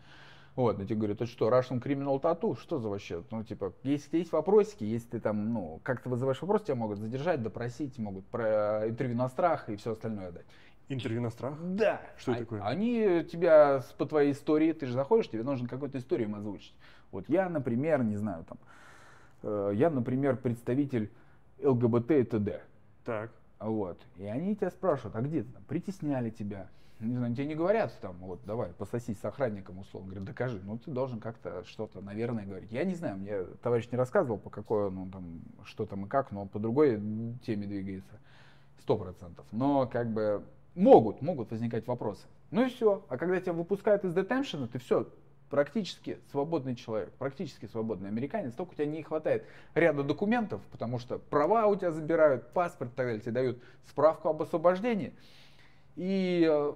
Вот, 0.54 0.80
и 0.80 0.84
тебе 0.84 0.96
говорят, 0.96 1.16
это 1.16 1.26
что, 1.30 1.48
Russian 1.48 1.82
Criminal 1.82 2.20
Tattoo? 2.20 2.58
Что 2.58 2.78
за 2.78 2.88
вообще? 2.88 3.22
Ну, 3.30 3.42
типа, 3.42 3.72
если 3.82 4.18
есть 4.18 4.32
вопросики, 4.32 4.84
если 4.84 5.08
ты 5.08 5.20
там, 5.20 5.52
ну, 5.52 5.80
как-то 5.82 6.10
вызываешь 6.10 6.42
вопрос, 6.42 6.62
тебя 6.62 6.74
могут 6.74 6.98
задержать, 6.98 7.42
допросить, 7.42 7.98
могут 7.98 8.26
про 8.26 8.88
интервью 8.88 9.16
на 9.16 9.28
страх 9.28 9.70
и 9.70 9.76
все 9.76 9.92
остальное 9.92 10.30
дать. 10.30 10.46
Интервью 10.88 11.22
на 11.22 11.30
страх? 11.30 11.54
Да. 11.60 12.00
Что 12.18 12.32
а, 12.32 12.34
это 12.34 12.44
такое? 12.44 12.62
Они 12.62 13.24
тебя 13.24 13.82
по 13.98 14.06
твоей 14.06 14.32
истории, 14.32 14.72
ты 14.72 14.86
же 14.86 14.92
заходишь, 14.92 15.28
тебе 15.28 15.42
нужно 15.42 15.68
какую-то 15.68 15.98
историю 15.98 16.28
им 16.28 16.34
озвучить. 16.34 16.74
Вот 17.10 17.28
я, 17.28 17.48
например, 17.48 18.02
не 18.02 18.16
знаю, 18.16 18.44
там, 18.44 18.58
э, 19.42 19.72
я, 19.74 19.90
например, 19.90 20.36
представитель 20.36 21.10
ЛГБТ 21.62 22.10
и 22.10 22.24
т.д. 22.24 22.62
Так. 23.04 23.30
Вот. 23.58 23.98
И 24.16 24.24
они 24.24 24.56
тебя 24.56 24.70
спрашивают, 24.70 25.16
а 25.16 25.20
где 25.20 25.42
ты 25.42 25.52
там? 25.52 25.62
Притесняли 25.64 26.30
тебя? 26.30 26.68
Не 27.02 27.16
знаю, 27.16 27.34
тебе 27.34 27.46
не 27.46 27.54
говорят 27.56 27.92
там, 28.00 28.16
вот, 28.18 28.40
давай, 28.44 28.70
пососись 28.74 29.18
с 29.18 29.24
охранником, 29.24 29.80
условно, 29.80 30.10
говорят, 30.10 30.24
докажи. 30.24 30.60
Ну, 30.62 30.78
ты 30.78 30.92
должен 30.92 31.18
как-то 31.18 31.64
что-то, 31.64 32.00
наверное, 32.00 32.46
говорить. 32.46 32.70
Я 32.70 32.84
не 32.84 32.94
знаю, 32.94 33.16
мне 33.16 33.42
товарищ 33.60 33.88
не 33.90 33.98
рассказывал, 33.98 34.38
по 34.38 34.50
какой, 34.50 34.88
ну, 34.92 35.10
там, 35.10 35.40
что 35.64 35.84
там 35.84 36.06
и 36.06 36.08
как, 36.08 36.30
но 36.30 36.42
он 36.42 36.48
по 36.48 36.60
другой 36.60 37.00
теме 37.44 37.66
двигается. 37.66 38.12
Сто 38.78 38.96
процентов. 38.96 39.44
Но, 39.50 39.88
как 39.88 40.12
бы, 40.12 40.44
могут, 40.74 41.22
могут 41.22 41.50
возникать 41.50 41.86
вопросы. 41.86 42.26
Ну 42.50 42.66
и 42.66 42.68
все. 42.68 43.04
А 43.08 43.16
когда 43.16 43.40
тебя 43.40 43.52
выпускают 43.52 44.04
из 44.04 44.14
детеншена, 44.14 44.68
ты 44.68 44.78
все, 44.78 45.08
практически 45.50 46.18
свободный 46.30 46.74
человек, 46.74 47.12
практически 47.18 47.66
свободный 47.66 48.08
американец, 48.08 48.54
только 48.54 48.72
у 48.72 48.74
тебя 48.74 48.86
не 48.86 49.02
хватает 49.02 49.44
ряда 49.74 50.02
документов, 50.02 50.62
потому 50.70 50.98
что 50.98 51.18
права 51.18 51.66
у 51.66 51.76
тебя 51.76 51.90
забирают, 51.90 52.48
паспорт 52.52 52.92
и 52.92 52.96
так 52.96 53.06
далее, 53.06 53.20
тебе 53.20 53.32
дают 53.32 53.62
справку 53.86 54.28
об 54.28 54.40
освобождении. 54.40 55.12
И 55.96 56.48
э, 56.50 56.72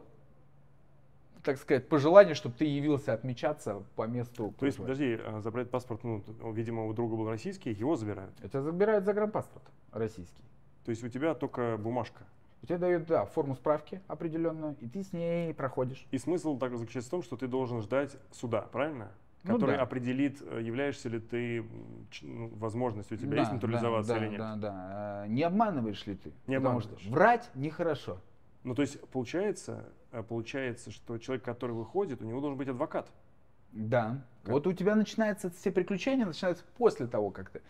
так 1.42 1.58
сказать, 1.58 1.88
пожелание, 1.88 2.34
чтобы 2.34 2.56
ты 2.56 2.64
явился 2.64 3.14
отмечаться 3.14 3.82
по 3.94 4.06
месту. 4.06 4.52
То 4.58 4.66
есть, 4.66 4.78
подожди, 4.78 5.18
а 5.24 5.40
забрать 5.40 5.70
паспорт, 5.70 6.02
ну, 6.02 6.22
видимо, 6.52 6.84
у 6.86 6.92
друга 6.92 7.16
был 7.16 7.30
российский, 7.30 7.70
его 7.70 7.96
забирают? 7.96 8.34
Это 8.42 8.60
забирают 8.60 9.04
загранпаспорт 9.04 9.64
российский. 9.92 10.42
То 10.84 10.90
есть 10.90 11.02
у 11.02 11.08
тебя 11.08 11.34
только 11.34 11.78
бумажка? 11.78 12.24
У 12.62 12.66
тебя 12.66 12.78
дают, 12.78 13.06
да, 13.06 13.26
форму 13.26 13.54
справки 13.54 14.00
определенную, 14.08 14.76
и 14.80 14.88
ты 14.88 15.02
с 15.02 15.12
ней 15.12 15.54
проходишь. 15.54 16.06
И 16.10 16.18
смысл 16.18 16.58
так 16.58 16.76
заключается 16.76 17.08
в 17.08 17.10
том, 17.12 17.22
что 17.22 17.36
ты 17.36 17.46
должен 17.46 17.80
ждать 17.82 18.16
суда, 18.32 18.62
правильно? 18.62 19.12
Ну 19.44 19.54
Который 19.54 19.76
да. 19.76 19.82
определит, 19.82 20.42
э, 20.42 20.60
являешься 20.62 21.08
ли 21.08 21.20
ты, 21.20 21.64
ну, 22.22 22.48
возможность 22.56 23.12
у 23.12 23.16
тебя 23.16 23.30
Да, 23.30 23.36
есть 23.36 23.52
натурализоваться 23.52 24.14
да, 24.14 24.18
или 24.18 24.24
да, 24.24 24.30
нет. 24.30 24.38
Да, 24.38 24.56
да. 24.56 24.72
А, 24.74 25.26
Не 25.28 25.42
обманываешь 25.44 26.04
ли 26.06 26.16
ты? 26.16 26.32
Не 26.48 26.56
Потому 26.56 26.78
обманываешь. 26.78 27.02
что 27.02 27.12
врать 27.12 27.50
нехорошо. 27.54 28.18
Ну, 28.64 28.74
то 28.74 28.82
есть, 28.82 29.00
получается, 29.10 29.84
э, 30.10 30.24
получается, 30.24 30.90
что 30.90 31.18
человек, 31.18 31.44
который 31.44 31.72
выходит, 31.72 32.22
у 32.22 32.24
него 32.24 32.40
должен 32.40 32.58
быть 32.58 32.66
адвокат. 32.66 33.08
Да. 33.70 34.24
Как? 34.42 34.52
Вот 34.52 34.66
у 34.66 34.72
тебя 34.72 34.96
начинаются 34.96 35.50
все 35.50 35.70
приключения, 35.70 36.26
начинаются 36.26 36.64
после 36.76 37.06
того, 37.06 37.30
как 37.30 37.50
ты, 37.50 37.60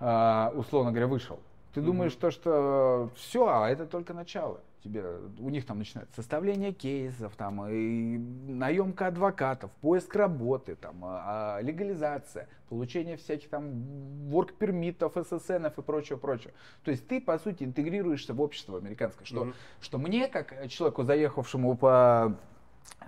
а, 0.00 0.52
условно 0.56 0.90
говоря, 0.90 1.06
вышел. 1.06 1.38
Ты 1.74 1.80
Мгм. 1.80 1.86
думаешь 1.88 2.14
то, 2.14 2.30
что 2.30 3.10
все, 3.16 3.48
а 3.48 3.68
это 3.68 3.84
только 3.86 4.14
начало. 4.14 4.60
Тебе, 4.84 5.02
у 5.38 5.48
них 5.48 5.66
там 5.66 5.78
начинается 5.78 6.14
составление 6.14 6.72
кейсов, 6.72 7.34
там, 7.36 7.66
и 7.66 8.18
наемка 8.18 9.06
адвокатов, 9.08 9.70
поиск 9.80 10.14
работы, 10.14 10.76
там, 10.76 11.02
а, 11.02 11.56
а, 11.56 11.60
легализация, 11.62 12.48
получение 12.68 13.16
всяких 13.16 13.48
там 13.48 13.82
ворк-пермитов, 14.28 15.14
ССНов 15.16 15.78
и 15.78 15.82
прочего, 15.82 16.18
прочего. 16.18 16.52
То 16.84 16.90
есть 16.90 17.08
ты, 17.08 17.20
по 17.20 17.38
сути, 17.38 17.64
интегрируешься 17.64 18.34
в 18.34 18.42
общество 18.42 18.78
американское, 18.78 19.24
что 19.24 19.46
Мгм. 19.46 19.54
что 19.80 19.98
мне, 19.98 20.28
как 20.28 20.68
человеку, 20.68 21.02
заехавшему 21.02 21.76
по 21.76 22.36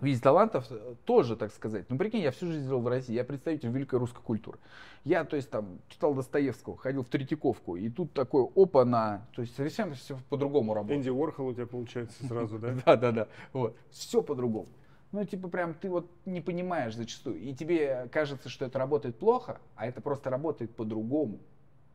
визе 0.00 0.20
талантов, 0.20 0.66
э, 0.70 0.94
тоже, 1.04 1.36
так 1.36 1.52
сказать. 1.52 1.86
Ну, 1.88 1.98
прикинь, 1.98 2.20
я 2.20 2.30
всю 2.30 2.46
жизнь 2.46 2.66
жил 2.66 2.80
в 2.80 2.88
России, 2.88 3.14
я 3.14 3.24
представитель 3.24 3.70
великой 3.70 3.98
русской 3.98 4.22
культуры. 4.22 4.58
Я, 5.04 5.24
то 5.24 5.36
есть, 5.36 5.50
там, 5.50 5.78
читал 5.88 6.14
Достоевского, 6.14 6.76
ходил 6.76 7.02
в 7.02 7.08
Третьяковку, 7.08 7.76
и 7.76 7.88
тут 7.88 8.12
такой 8.12 8.48
опа 8.54 8.84
на... 8.84 9.26
То 9.34 9.42
есть, 9.42 9.56
совсем 9.56 9.94
все 9.94 10.18
по-другому 10.28 10.74
работает. 10.74 11.00
Энди 11.00 11.10
Уорхол 11.10 11.48
у 11.48 11.54
тебя 11.54 11.66
получается 11.66 12.26
сразу, 12.26 12.58
да? 12.58 12.74
Да, 12.86 12.96
да, 12.96 13.12
да. 13.12 13.28
Вот. 13.52 13.76
Все 13.90 14.22
по-другому. 14.22 14.68
Ну, 15.12 15.24
типа, 15.24 15.48
прям 15.48 15.74
ты 15.74 15.88
вот 15.88 16.10
не 16.24 16.40
понимаешь 16.40 16.94
зачастую. 16.94 17.38
И 17.38 17.54
тебе 17.54 18.08
кажется, 18.12 18.48
что 18.48 18.64
это 18.64 18.78
работает 18.78 19.18
плохо, 19.18 19.60
а 19.74 19.86
это 19.86 20.00
просто 20.00 20.30
работает 20.30 20.74
по-другому. 20.74 21.38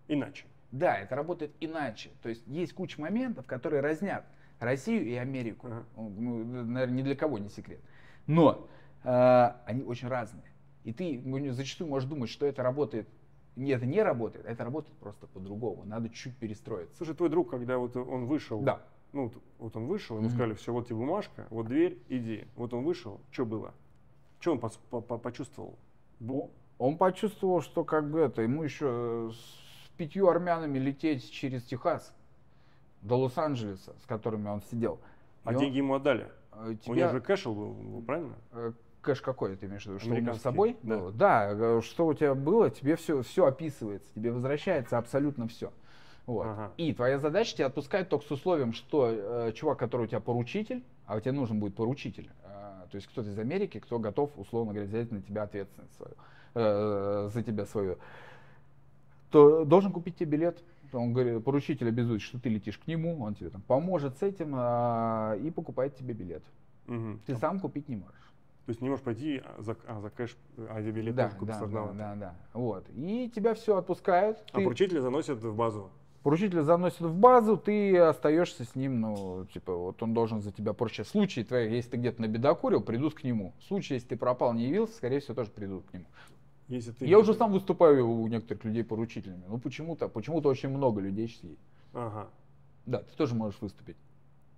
Иначе. 0.08 0.46
Да, 0.72 0.98
это 0.98 1.15
работает 1.15 1.52
иначе. 1.60 2.10
То 2.24 2.30
есть 2.30 2.44
есть 2.48 2.74
куча 2.74 3.00
моментов, 3.00 3.46
которые 3.46 3.82
разнят 3.82 4.26
Россию 4.62 5.06
и 5.08 5.15
Америку. 5.15 5.67
Ага. 5.67 5.86
Ну, 5.97 6.43
наверное, 6.45 6.95
ни 6.97 7.02
для 7.02 7.15
кого 7.15 7.39
не 7.39 7.50
секрет. 7.50 7.82
Но 8.28 8.67
э, 9.04 9.52
они 9.65 9.84
очень 9.84 10.08
разные. 10.08 10.45
И 10.84 10.93
ты 10.93 11.19
ну, 11.26 11.52
зачастую 11.52 11.89
можешь 11.89 12.08
думать, 12.08 12.30
что 12.30 12.45
это 12.45 12.63
работает. 12.63 13.08
Нет, 13.56 13.78
это 13.80 13.86
не 13.88 14.02
работает, 14.02 14.45
это 14.45 14.63
работает 14.63 14.95
просто 15.00 15.28
по-другому. 15.28 15.84
Надо 15.84 16.10
чуть 16.10 16.38
перестроиться. 16.38 16.95
Слушай, 16.95 17.15
твой 17.15 17.30
друг, 17.30 17.50
когда 17.50 17.78
вот 17.78 17.95
он 17.97 18.26
вышел, 18.26 18.62
Да. 18.62 18.82
ну, 19.12 19.24
вот- 19.26 19.43
вот 19.60 19.76
он 19.76 19.88
вышел, 19.88 20.15
ему 20.17 20.28
Мгм. 20.28 20.36
сказали, 20.36 20.54
все, 20.54 20.71
вот 20.71 20.86
тебе 20.88 20.95
бумажка, 20.95 21.47
вот 21.50 21.67
дверь, 21.67 21.97
иди. 22.08 22.45
Вот 22.56 22.74
он 22.74 22.86
вышел, 22.86 23.19
что 23.32 23.45
было? 23.45 23.74
Что 24.39 24.54
он 24.54 24.60
пос- 24.60 24.80
по- 24.89 25.02
по- 25.02 25.17
почувствовал? 25.17 25.78
Бу- 26.19 26.50
Он 26.78 26.97
почувствовал, 26.97 27.62
что 27.62 27.84
как 27.84 28.10
бы 28.10 28.19
это, 28.21 28.41
ему 28.41 28.63
еще 28.63 29.32
с 29.34 29.89
пятью 29.97 30.30
армянами 30.30 30.80
лететь 30.80 31.30
через 31.30 31.63
Техас 31.63 32.15
до 33.02 33.18
Лос-Анджелеса, 33.18 33.94
с 34.04 34.06
которыми 34.06 34.48
он 34.48 34.62
сидел. 34.64 35.00
А 35.44 35.52
И 35.52 35.56
он, 35.56 35.62
деньги 35.62 35.78
ему 35.78 35.96
отдали? 35.96 36.28
э, 36.54 36.76
У 36.86 36.94
него 36.94 36.96
тебя- 36.96 37.10
же 37.12 37.22
кэшел 37.22 37.54
был, 37.56 38.02
правильно? 38.06 38.36
Э, 38.52 38.72
Кэш 39.02 39.22
какой 39.22 39.56
ты 39.56 39.66
имеешь 39.66 39.82
в 39.84 39.88
виду? 39.88 40.00
Что 40.00 40.12
у 40.12 40.18
него 40.18 40.34
с 40.36 40.42
собой 40.42 40.78
да. 40.84 40.98
было? 40.98 41.12
Да, 41.12 41.50
э, 41.52 41.82
что 41.84 42.06
у 42.06 42.14
тебя 42.14 42.36
было, 42.36 42.70
тебе 42.70 42.96
все, 42.96 43.24
все 43.24 43.46
описывается, 43.48 44.14
тебе 44.14 44.32
возвращается 44.32 45.00
абсолютно 45.00 45.48
все. 45.48 45.72
Вот. 46.28 46.46
Ага. 46.46 46.72
И 46.78 46.94
твоя 46.94 47.18
задача 47.18 47.56
тебя 47.56 47.66
отпускать 47.66 48.10
только 48.10 48.26
с 48.28 48.32
условием, 48.32 48.74
что 48.74 49.10
э, 49.12 49.52
чувак, 49.54 49.80
который 49.80 50.04
у 50.04 50.08
тебя 50.08 50.20
поручитель, 50.20 50.84
а 51.08 51.20
тебе 51.20 51.32
нужен 51.32 51.60
будет 51.60 51.76
поручитель, 51.76 52.30
э, 52.44 52.48
то 52.92 52.96
есть 52.96 53.08
кто-то 53.08 53.28
из 53.30 53.40
Америки, 53.40 53.80
кто 53.80 53.98
готов, 53.98 54.30
условно 54.38 54.72
говоря, 54.74 54.88
взять 54.88 55.12
на 55.12 55.20
тебя 55.24 55.44
ответственность 55.44 55.96
свою, 55.96 56.14
э, 56.54 57.30
за 57.34 57.42
тебя 57.44 57.66
свою, 57.66 57.98
то 59.32 59.66
должен 59.66 59.92
купить 59.92 60.18
тебе 60.18 60.38
билет. 60.38 60.64
Он 60.93 61.13
говорит, 61.13 61.43
поручитель 61.43 61.88
обязует, 61.89 62.21
что 62.21 62.39
ты 62.39 62.49
летишь 62.49 62.77
к 62.77 62.88
нему, 62.88 63.21
он 63.21 63.36
тебе 63.36 63.49
там 63.49 63.62
поможет 63.62 64.17
с 64.17 64.23
этим 64.23 64.54
а, 64.56 65.36
и 65.36 65.49
покупает 65.51 65.95
тебе 65.95 66.13
билет. 66.13 66.43
Мгм. 66.88 67.21
Ты 67.25 67.36
сам 67.36 67.60
купить 67.60 67.88
не 67.89 67.95
можешь. 67.97 68.15
То 68.65 68.69
есть 68.69 68.82
не 68.82 68.89
можешь 68.89 69.04
пойти 69.04 69.41
за, 69.58 69.75
а, 69.88 69.99
за 69.99 70.10
кэш, 70.10 70.38
авиабилет 70.69 71.15
Да, 71.15 71.30
купить 71.30 71.47
да, 71.47 71.54
да, 71.54 71.60
сложновато. 71.60 71.97
да, 71.97 72.15
да. 72.15 72.36
Вот. 72.54 72.86
И 72.95 73.32
тебя 73.34 73.54
все 73.54 73.77
отпускают. 73.77 74.38
А 74.51 74.58
ты- 74.58 74.63
поручителя 74.63 75.01
заносят 75.01 75.43
в 75.43 75.56
базу. 75.56 75.89
Поручитель 76.23 76.62
заносит 76.62 77.01
в 77.01 77.15
базу, 77.15 77.58
ты 77.58 77.97
остаешься 77.97 78.63
с 78.63 78.75
ним, 78.75 79.01
ну, 79.01 79.47
типа, 79.51 79.75
вот 79.75 80.04
он 80.04 80.13
должен 80.13 80.39
за 80.41 80.51
тебя 80.51 80.73
поручить. 80.73 81.08
В 81.08 81.10
случае 81.10 81.45
твоей, 81.45 81.73
если 81.75 81.91
ты 81.91 81.97
где-то 81.97 82.21
набедокурил, 82.21 82.82
придут 82.82 83.15
к 83.15 83.23
нему. 83.23 83.54
В 83.60 83.63
случае, 83.63 83.95
если 83.95 84.10
ты 84.10 84.17
пропал, 84.17 84.54
не 84.54 84.67
явился, 84.67 84.93
скорее 84.93 85.19
всего, 85.19 85.34
тоже 85.34 85.49
придут 85.49 85.84
к 85.89 85.93
нему. 85.93 86.06
Если 86.71 86.91
ты 86.91 87.05
Я 87.05 87.19
уже 87.19 87.34
сам 87.34 87.51
выступаю 87.51 88.07
у 88.07 88.27
некоторых 88.27 88.63
людей 88.63 88.84
поручителями. 88.86 89.43
Ну, 89.47 89.57
почему-то, 89.60 90.07
почему-то 90.07 90.47
очень 90.47 90.69
много 90.69 91.01
людей 91.01 91.25
есть. 91.27 91.60
Ага, 91.93 92.29
Да, 92.86 92.99
ты 92.99 93.13
тоже 93.17 93.36
можешь 93.36 93.60
выступить, 93.60 93.97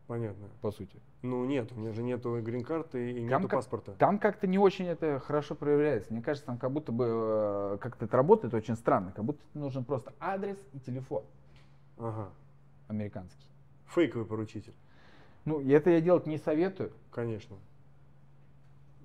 понятно. 0.06 0.48
по 0.62 0.72
сути. 0.72 0.96
Ну 1.24 1.44
нет, 1.46 1.72
у 1.72 1.80
меня 1.80 1.92
же 1.92 2.04
нету 2.04 2.40
грин-карты 2.40 3.12
и 3.14 3.16
Там 3.16 3.40
нету 3.42 3.48
как- 3.50 3.60
паспорта. 3.62 3.94
Там 3.94 4.20
как-то 4.20 4.46
не 4.46 4.60
очень 4.60 4.86
это 4.86 5.20
хорошо 5.20 5.56
проявляется. 5.56 6.14
Мне 6.14 6.22
кажется, 6.22 6.46
там 6.46 6.60
как 6.60 6.72
будто 6.72 6.92
бы 6.92 7.06
э, 7.08 7.78
как-то 7.82 8.06
это 8.06 8.16
работает 8.16 8.54
очень 8.54 8.76
странно. 8.76 9.12
Как 9.16 9.26
будто 9.26 9.42
нужен 9.56 9.84
просто 9.84 10.14
адрес 10.20 10.58
и 10.74 10.80
телефон 10.80 11.24
Ага. 11.98 12.30
американский. 12.90 13.48
Фейковый 13.88 14.28
поручитель, 14.28 14.74
Ну, 15.46 15.60
это 15.68 15.90
я 15.90 16.00
делать 16.00 16.28
не 16.28 16.38
советую. 16.38 16.92
конечно. 17.10 17.56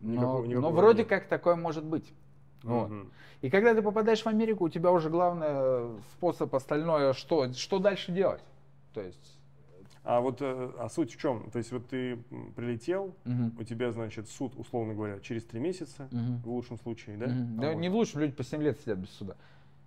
Но, 0.02 0.12
Никакого- 0.12 0.40
но 0.42 0.46
никакого 0.46 0.72
вроде 0.76 0.98
нет. 1.00 1.08
как 1.08 1.26
такое 1.28 1.56
может 1.56 1.84
быть. 1.84 2.12
Вот. 2.62 2.90
И 3.40 3.50
когда 3.50 3.74
ты 3.74 3.82
попадаешь 3.82 4.22
в 4.22 4.26
Америку, 4.26 4.64
у 4.64 4.68
тебя 4.68 4.90
уже 4.90 5.10
главное 5.10 5.50
э, 5.52 5.98
способ 6.12 6.54
остальное, 6.54 7.12
что, 7.12 7.52
что 7.52 7.78
дальше 7.78 8.10
делать. 8.12 8.42
То 8.94 9.00
есть, 9.00 9.38
А 10.02 10.20
вот 10.20 10.38
э, 10.40 10.70
а 10.78 10.88
суть 10.88 11.14
в 11.14 11.20
чем? 11.20 11.50
То 11.50 11.58
есть 11.58 11.70
вот 11.70 11.88
ты 11.88 12.16
прилетел, 12.56 13.14
мгм, 13.24 13.56
у 13.58 13.62
тебя, 13.62 13.92
значит, 13.92 14.28
суд, 14.28 14.54
условно 14.56 14.94
говоря, 14.94 15.20
через 15.20 15.44
три 15.44 15.60
месяца, 15.60 16.08
мгм, 16.10 16.40
в 16.42 16.48
лучшем 16.48 16.78
случае, 16.78 17.16
да? 17.16 17.26
мгм. 17.26 17.58
А 17.58 17.62
Да 17.62 17.72
вот. 17.72 17.80
не 17.80 17.88
в 17.88 17.94
лучшем, 17.94 18.20
люди 18.20 18.32
по 18.32 18.42
7 18.42 18.62
лет 18.62 18.78
сидят 18.80 18.98
без 18.98 19.10
суда. 19.10 19.36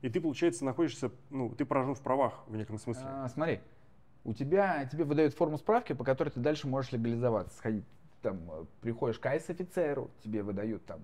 И 0.02 0.10
ты, 0.10 0.22
получается, 0.22 0.64
находишься, 0.66 1.12
ну, 1.30 1.50
ты 1.50 1.66
поражен 1.66 1.94
в 1.96 2.02
правах 2.02 2.44
в 2.48 2.56
неком 2.56 2.78
смысле. 2.78 3.04
А, 3.06 3.28
смотри, 3.30 3.60
у 4.24 4.34
тебя, 4.34 4.86
тебе 4.86 5.04
выдают 5.04 5.34
форму 5.34 5.58
справки, 5.58 5.94
по 5.94 6.04
которой 6.04 6.30
ты 6.30 6.40
дальше 6.40 6.68
можешь 6.68 6.92
легализоваться. 6.92 7.56
Сходить, 7.58 7.84
там, 8.22 8.40
э, 8.50 8.66
приходишь 8.82 9.20
к 9.20 9.26
айс-офицеру, 9.26 10.10
тебе 10.24 10.42
выдают 10.44 10.86
там, 10.86 11.02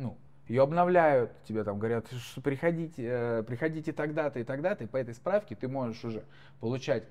ну, 0.00 0.16
ее 0.48 0.62
обновляют, 0.62 1.30
тебе 1.44 1.62
там 1.62 1.78
говорят, 1.78 2.10
что 2.10 2.40
приходите, 2.40 3.04
э, 3.06 3.42
приходите 3.44 3.92
тогда-то 3.92 4.40
и 4.40 4.44
тогда-то, 4.44 4.84
и 4.84 4.86
по 4.86 4.96
этой 4.96 5.14
справке 5.14 5.54
ты 5.54 5.68
можешь 5.68 6.04
уже 6.04 6.24
получать 6.58 7.04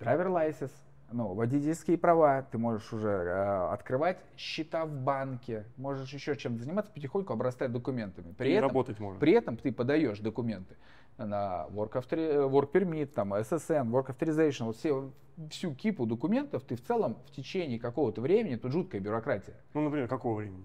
драйвер 0.00 0.28
лайсенс, 0.28 0.72
ну, 1.12 1.34
водительские 1.34 1.98
права, 1.98 2.42
ты 2.42 2.56
можешь 2.58 2.90
уже 2.92 3.08
э, 3.08 3.68
открывать 3.72 4.18
счета 4.36 4.86
в 4.86 4.90
банке, 4.92 5.64
можешь 5.76 6.12
еще 6.12 6.34
чем-то 6.36 6.62
заниматься, 6.64 6.90
потихоньку 6.90 7.32
обрастать 7.34 7.70
документами. 7.70 8.32
При 8.32 8.48
и 8.50 8.52
этом, 8.54 8.68
работать 8.70 8.98
можно. 8.98 9.20
при 9.20 9.32
этом 9.34 9.56
ты 9.58 9.70
подаешь 9.70 10.18
документы 10.18 10.74
на 11.18 11.66
work, 11.70 11.92
authori- 11.92 12.48
work 12.50 12.72
permit, 12.72 13.06
там, 13.08 13.34
SSN, 13.34 13.90
work 13.90 14.06
authorization, 14.08 14.64
вот 14.64 14.76
все, 14.78 15.12
всю 15.50 15.74
кипу 15.74 16.06
документов 16.06 16.62
ты 16.64 16.74
в 16.74 16.82
целом 16.82 17.18
в 17.26 17.30
течение 17.30 17.78
какого-то 17.78 18.22
времени, 18.22 18.56
тут 18.56 18.72
жуткая 18.72 19.00
бюрократия, 19.02 19.54
Ну, 19.74 19.82
например, 19.82 20.08
какого 20.08 20.36
времени? 20.38 20.64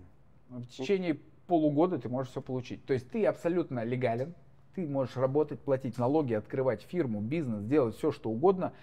в 0.49 0.65
течение 0.67 1.19
полугода 1.47 1.97
ты 1.97 2.10
можешь 2.10 2.31
все 2.31 2.41
получить. 2.41 2.86
То 2.86 2.93
есть 2.93 3.10
ты 3.10 3.25
абсолютно 3.25 3.83
легален, 3.83 4.33
ты 4.75 4.86
можешь 4.88 5.15
работать, 5.17 5.60
платить 5.60 5.97
налоги, 5.97 6.33
открывать 6.33 6.81
фирму, 6.83 7.21
бизнес, 7.21 7.63
делать 7.63 7.95
все, 7.95 8.12
что 8.12 8.29
угодно. 8.29 8.73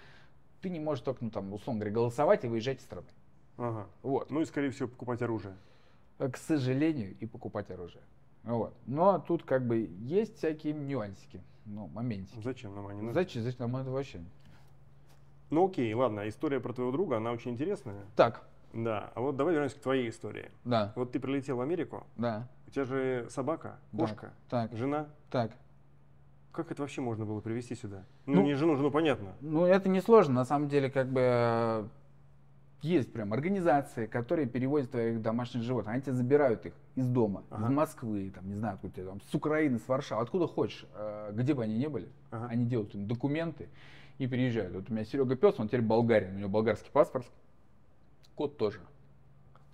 Ты 0.61 0.69
не 0.69 0.79
можешь 0.79 1.03
только, 1.03 1.23
ну, 1.23 1.29
там, 1.31 1.53
условно 1.53 1.79
говоря, 1.81 1.93
голосовать 1.95 2.43
и 2.43 2.47
выезжать 2.47 2.79
из 2.79 2.83
страны. 2.83 3.07
Ага. 3.57 3.87
Вот. 4.03 4.29
Ну 4.31 4.41
и, 4.41 4.45
скорее 4.45 4.71
всего, 4.71 4.89
покупать 4.89 5.21
оружие. 5.21 5.55
К 6.17 6.35
сожалению, 6.37 7.15
и 7.19 7.25
покупать 7.25 7.69
оружие. 7.71 8.01
Вот. 8.43 8.73
Но 8.85 9.19
тут 9.19 9.43
как 9.43 9.65
бы 9.65 9.89
есть 9.99 10.37
всякие 10.37 10.73
нюансики, 10.73 11.41
ну, 11.65 11.87
моментики. 11.87 12.39
Зачем 12.43 12.75
нам 12.75 12.87
они 12.87 13.01
нужны? 13.01 13.13
Зачем, 13.13 13.43
зачем 13.43 13.71
нам 13.71 13.81
это 13.81 13.91
вообще? 13.91 14.21
Ну 15.51 15.67
окей, 15.67 15.93
ладно, 15.93 16.27
история 16.27 16.59
про 16.59 16.73
твоего 16.73 16.91
друга, 16.91 17.17
она 17.17 17.31
очень 17.31 17.51
интересная. 17.51 18.03
Так, 18.15 18.47
Да, 18.73 19.11
а 19.15 19.21
вот 19.21 19.35
давай 19.35 19.53
вернемся 19.53 19.77
к 19.77 19.81
твоей 19.81 20.09
истории. 20.09 20.51
да, 20.63 20.91
Вот 20.95 21.11
ты 21.11 21.19
прилетел 21.19 21.57
в 21.57 21.61
Америку, 21.61 22.03
да, 22.17 22.47
тебя 22.75 22.85
же 22.85 23.27
собака, 23.29 23.79
кошка, 23.95 24.33
так, 24.49 24.73
жена. 24.73 25.07
так. 25.31 25.51
Как 26.51 26.71
это 26.71 26.83
вообще 26.83 27.01
можно 27.01 27.25
было 27.25 27.41
привезти 27.41 27.75
сюда? 27.75 28.05
Ну, 28.25 28.35
Ну, 28.35 28.41
не 28.43 28.53
жену, 28.53 28.75
жену, 28.75 28.91
понятно. 28.91 29.33
Ну, 29.41 29.65
это 29.65 29.89
несложно, 29.89 30.35
на 30.35 30.45
самом 30.45 30.69
деле, 30.69 30.89
как 30.89 31.09
бы, 31.09 31.19
э, 31.21 31.87
есть 32.81 33.11
прям 33.11 33.33
организации, 33.33 34.05
которые 34.05 34.47
перевозят 34.47 34.91
твоих 34.91 35.21
домашних 35.21 35.63
животных. 35.63 35.93
Они 35.93 36.01
тебе 36.01 36.13
забирают 36.13 36.65
их 36.65 36.73
из 36.95 37.09
дома, 37.09 37.43
ага. 37.49 37.65
из 37.65 37.69
Москвы, 37.71 38.31
там, 38.33 38.47
не 38.47 38.55
знаю, 38.55 38.75
откуда 38.75 39.05
там, 39.05 39.21
с 39.21 39.35
Украины, 39.35 39.79
с 39.79 39.87
Варшавы, 39.87 40.21
откуда 40.21 40.47
хочешь, 40.47 40.85
э, 40.95 41.31
где 41.33 41.53
бы 41.53 41.63
они 41.63 41.77
ни 41.77 41.87
были. 41.87 42.07
Ага. 42.31 42.47
Они 42.47 42.65
делают 42.65 42.93
им 42.95 43.05
документы 43.07 43.67
и 44.17 44.27
приезжают. 44.27 44.73
Вот 44.75 44.89
у 44.89 44.93
меня 44.93 45.03
Серега 45.03 45.35
Пес, 45.35 45.55
он 45.59 45.67
теперь 45.67 45.81
болгарин, 45.81 46.35
у 46.35 46.39
него 46.39 46.49
болгарский 46.49 46.91
паспорт. 46.91 47.25
Кот 48.35 48.57
тоже. 48.57 48.79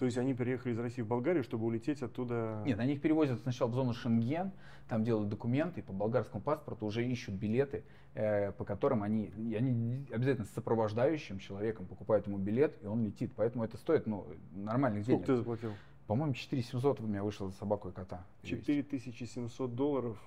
То 0.02 0.06
есть 0.06 0.18
они 0.18 0.34
переехали 0.34 0.74
из 0.74 0.80
России 0.80 1.04
в 1.04 1.08
Болгарию, 1.08 1.44
чтобы 1.44 1.68
улететь 1.68 2.02
оттуда? 2.02 2.64
Нет, 2.66 2.80
они 2.80 2.94
их 2.94 3.02
перевозят 3.02 3.40
сначала 3.42 3.70
в 3.70 3.76
зону 3.76 3.94
Шенген, 3.94 4.52
там 4.90 5.04
делают 5.04 5.30
документы, 5.30 5.84
по 5.84 5.94
болгарскому 5.94 6.42
паспорту 6.42 6.88
уже 6.88 7.06
ищут 7.06 7.36
билеты, 7.36 7.84
э, 8.16 8.52
по 8.54 8.66
которым 8.66 9.04
они, 9.04 9.32
они 9.38 10.08
обязательно 10.12 10.48
с 10.48 10.50
сопровождающим 10.56 11.38
человеком 11.38 11.86
покупают 11.86 12.26
ему 12.26 12.40
билет, 12.40 12.80
и 12.82 12.88
он 12.88 13.06
летит. 13.06 13.34
Поэтому 13.36 13.64
это 13.64 13.78
стоит 13.78 14.08
ну, 14.08 14.26
нормальных 14.54 15.06
денег. 15.06 15.20
Сколько 15.20 15.34
ты 15.34 15.38
заплатил? 15.38 15.74
По-моему, 16.08 16.34
4700 16.34 17.00
у 17.00 17.04
меня 17.04 17.24
вышло 17.24 17.52
за 17.52 17.56
собаку 17.58 17.90
и 17.90 17.92
кота. 17.92 18.26
4700 18.42 19.76
долларов 19.76 20.18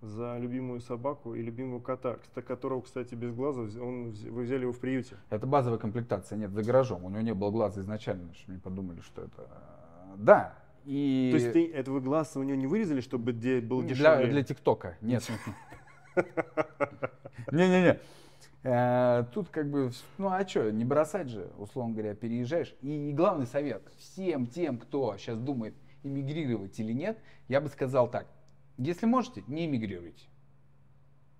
за 0.00 0.38
любимую 0.38 0.80
собаку 0.80 1.34
и 1.34 1.42
любимого 1.42 1.80
кота, 1.80 2.18
которого, 2.46 2.80
кстати, 2.82 3.14
без 3.14 3.32
глаза, 3.32 3.62
он, 3.80 4.12
вы 4.12 4.42
взяли 4.42 4.62
его 4.62 4.72
в 4.72 4.78
приюте. 4.78 5.16
Это 5.28 5.46
базовая 5.46 5.78
комплектация, 5.78 6.38
нет, 6.38 6.52
за 6.52 6.62
гаражом. 6.62 7.04
У 7.04 7.10
него 7.10 7.20
не 7.20 7.34
было 7.34 7.50
глаза 7.50 7.80
изначально, 7.80 8.32
что 8.34 8.50
мне 8.50 8.60
подумали, 8.60 9.00
что 9.00 9.22
это... 9.22 9.42
Э, 9.42 10.14
да, 10.16 10.54
и... 10.84 11.28
То 11.32 11.38
есть 11.38 11.52
ты, 11.52 11.70
этого 11.70 12.00
глаза 12.00 12.40
у 12.40 12.42
него 12.42 12.56
не 12.56 12.66
вырезали, 12.66 13.00
чтобы 13.00 13.32
где 13.32 13.60
был 13.60 13.82
дешевле? 13.82 14.24
Для, 14.24 14.32
для 14.32 14.42
ТикТока, 14.42 14.96
нет. 15.00 15.28
Не-не-не. 17.52 17.98
Э, 18.62 19.24
тут 19.32 19.48
как 19.48 19.70
бы, 19.70 19.90
ну 20.18 20.28
а 20.28 20.46
что, 20.46 20.70
не 20.70 20.84
бросать 20.84 21.28
же, 21.28 21.50
условно 21.58 21.94
говоря, 21.94 22.14
переезжаешь. 22.14 22.74
И 22.80 23.12
главный 23.14 23.46
совет 23.46 23.82
всем 23.98 24.46
тем, 24.46 24.78
кто 24.78 25.16
сейчас 25.16 25.38
думает, 25.38 25.74
эмигрировать 26.02 26.78
или 26.78 26.92
нет, 26.92 27.18
я 27.48 27.60
бы 27.60 27.68
сказал 27.68 28.10
так, 28.10 28.26
если 28.80 29.06
можете, 29.06 29.44
не 29.46 29.66
эмигрируйте. 29.66 30.24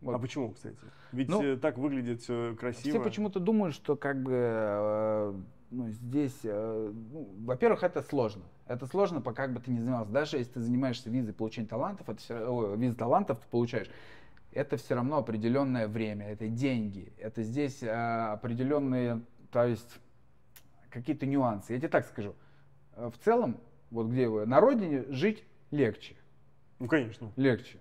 Вот. 0.01 0.15
А 0.15 0.19
почему, 0.19 0.53
кстати? 0.53 0.77
Ведь 1.13 1.29
ну, 1.29 1.43
э, 1.43 1.57
так 1.57 1.79
выглядит 1.79 2.23
все 2.23 2.55
красиво. 2.59 2.91
Все 2.91 3.03
почему-то 3.03 3.39
думают, 3.41 3.75
что 3.75 3.97
как 3.97 4.23
бы 4.23 4.33
э, 4.33 5.35
ну, 5.71 5.89
здесь, 5.89 6.39
э, 6.43 6.93
ну, 7.13 7.29
во-первых, 7.45 7.83
это 7.83 8.03
сложно. 8.03 8.43
Это 8.67 8.87
сложно, 8.87 9.21
пока 9.21 9.45
как 9.45 9.55
бы 9.55 9.61
ты 9.61 9.71
не 9.71 9.81
занимался. 9.81 10.11
Даже 10.11 10.39
если 10.39 10.55
ты 10.55 10.61
занимаешься 10.61 11.11
визой 11.11 11.35
получения 11.35 11.69
талантов, 11.69 12.09
это 12.09 12.19
все, 12.19 12.35
о, 12.47 12.75
виза 12.77 12.97
талантов 12.97 13.41
ты 13.41 13.49
получаешь, 13.49 13.91
это 14.53 14.77
все 14.77 14.95
равно 14.95 15.19
определенное 15.19 15.87
время, 15.87 16.29
это 16.29 16.49
деньги, 16.49 17.13
это 17.19 17.43
здесь 17.43 17.83
э, 17.83 17.89
определенные, 17.91 19.23
то 19.51 19.65
есть 19.65 19.99
какие-то 20.89 21.27
нюансы. 21.27 21.73
Я 21.73 21.79
тебе 21.79 21.89
так 21.89 22.07
скажу. 22.07 22.35
В 22.97 23.15
целом, 23.25 23.61
вот 23.91 24.09
где 24.09 24.29
вы, 24.29 24.47
на 24.47 24.61
родине 24.61 25.05
жить 25.09 25.45
легче. 25.71 26.17
Ну, 26.81 26.89
конечно. 26.89 27.31
Легче 27.37 27.79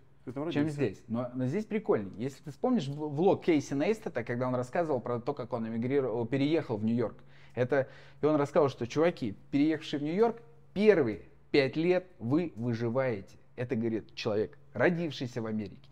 чем 0.52 0.70
здесь. 0.70 1.04
Но, 1.08 1.30
но 1.34 1.46
здесь 1.46 1.66
прикольнее. 1.66 2.14
Если 2.18 2.44
ты 2.44 2.52
вспомнишь 2.52 2.88
влог 2.88 3.44
Кейси 3.44 3.74
Нейстета, 3.74 4.24
когда 4.24 4.48
он 4.48 4.56
рассказывал 4.56 5.00
про 5.00 5.20
то, 5.20 5.34
как 5.34 5.54
он 5.54 5.68
эмигрировал, 5.68 6.26
переехал 6.26 6.78
в 6.78 6.84
Нью-Йорк. 6.84 7.18
Это, 7.56 7.88
и 8.22 8.26
он 8.26 8.36
рассказывал, 8.36 8.70
что, 8.70 8.88
чуваки, 8.88 9.36
переехавшие 9.52 10.00
в 10.00 10.04
Нью-Йорк, 10.04 10.42
первые 10.74 11.24
пять 11.52 11.76
лет 11.76 12.08
вы 12.20 12.54
выживаете. 12.56 13.38
Это, 13.56 13.76
говорит, 13.76 14.14
человек, 14.16 14.58
родившийся 14.74 15.42
в 15.42 15.46
Америке. 15.46 15.89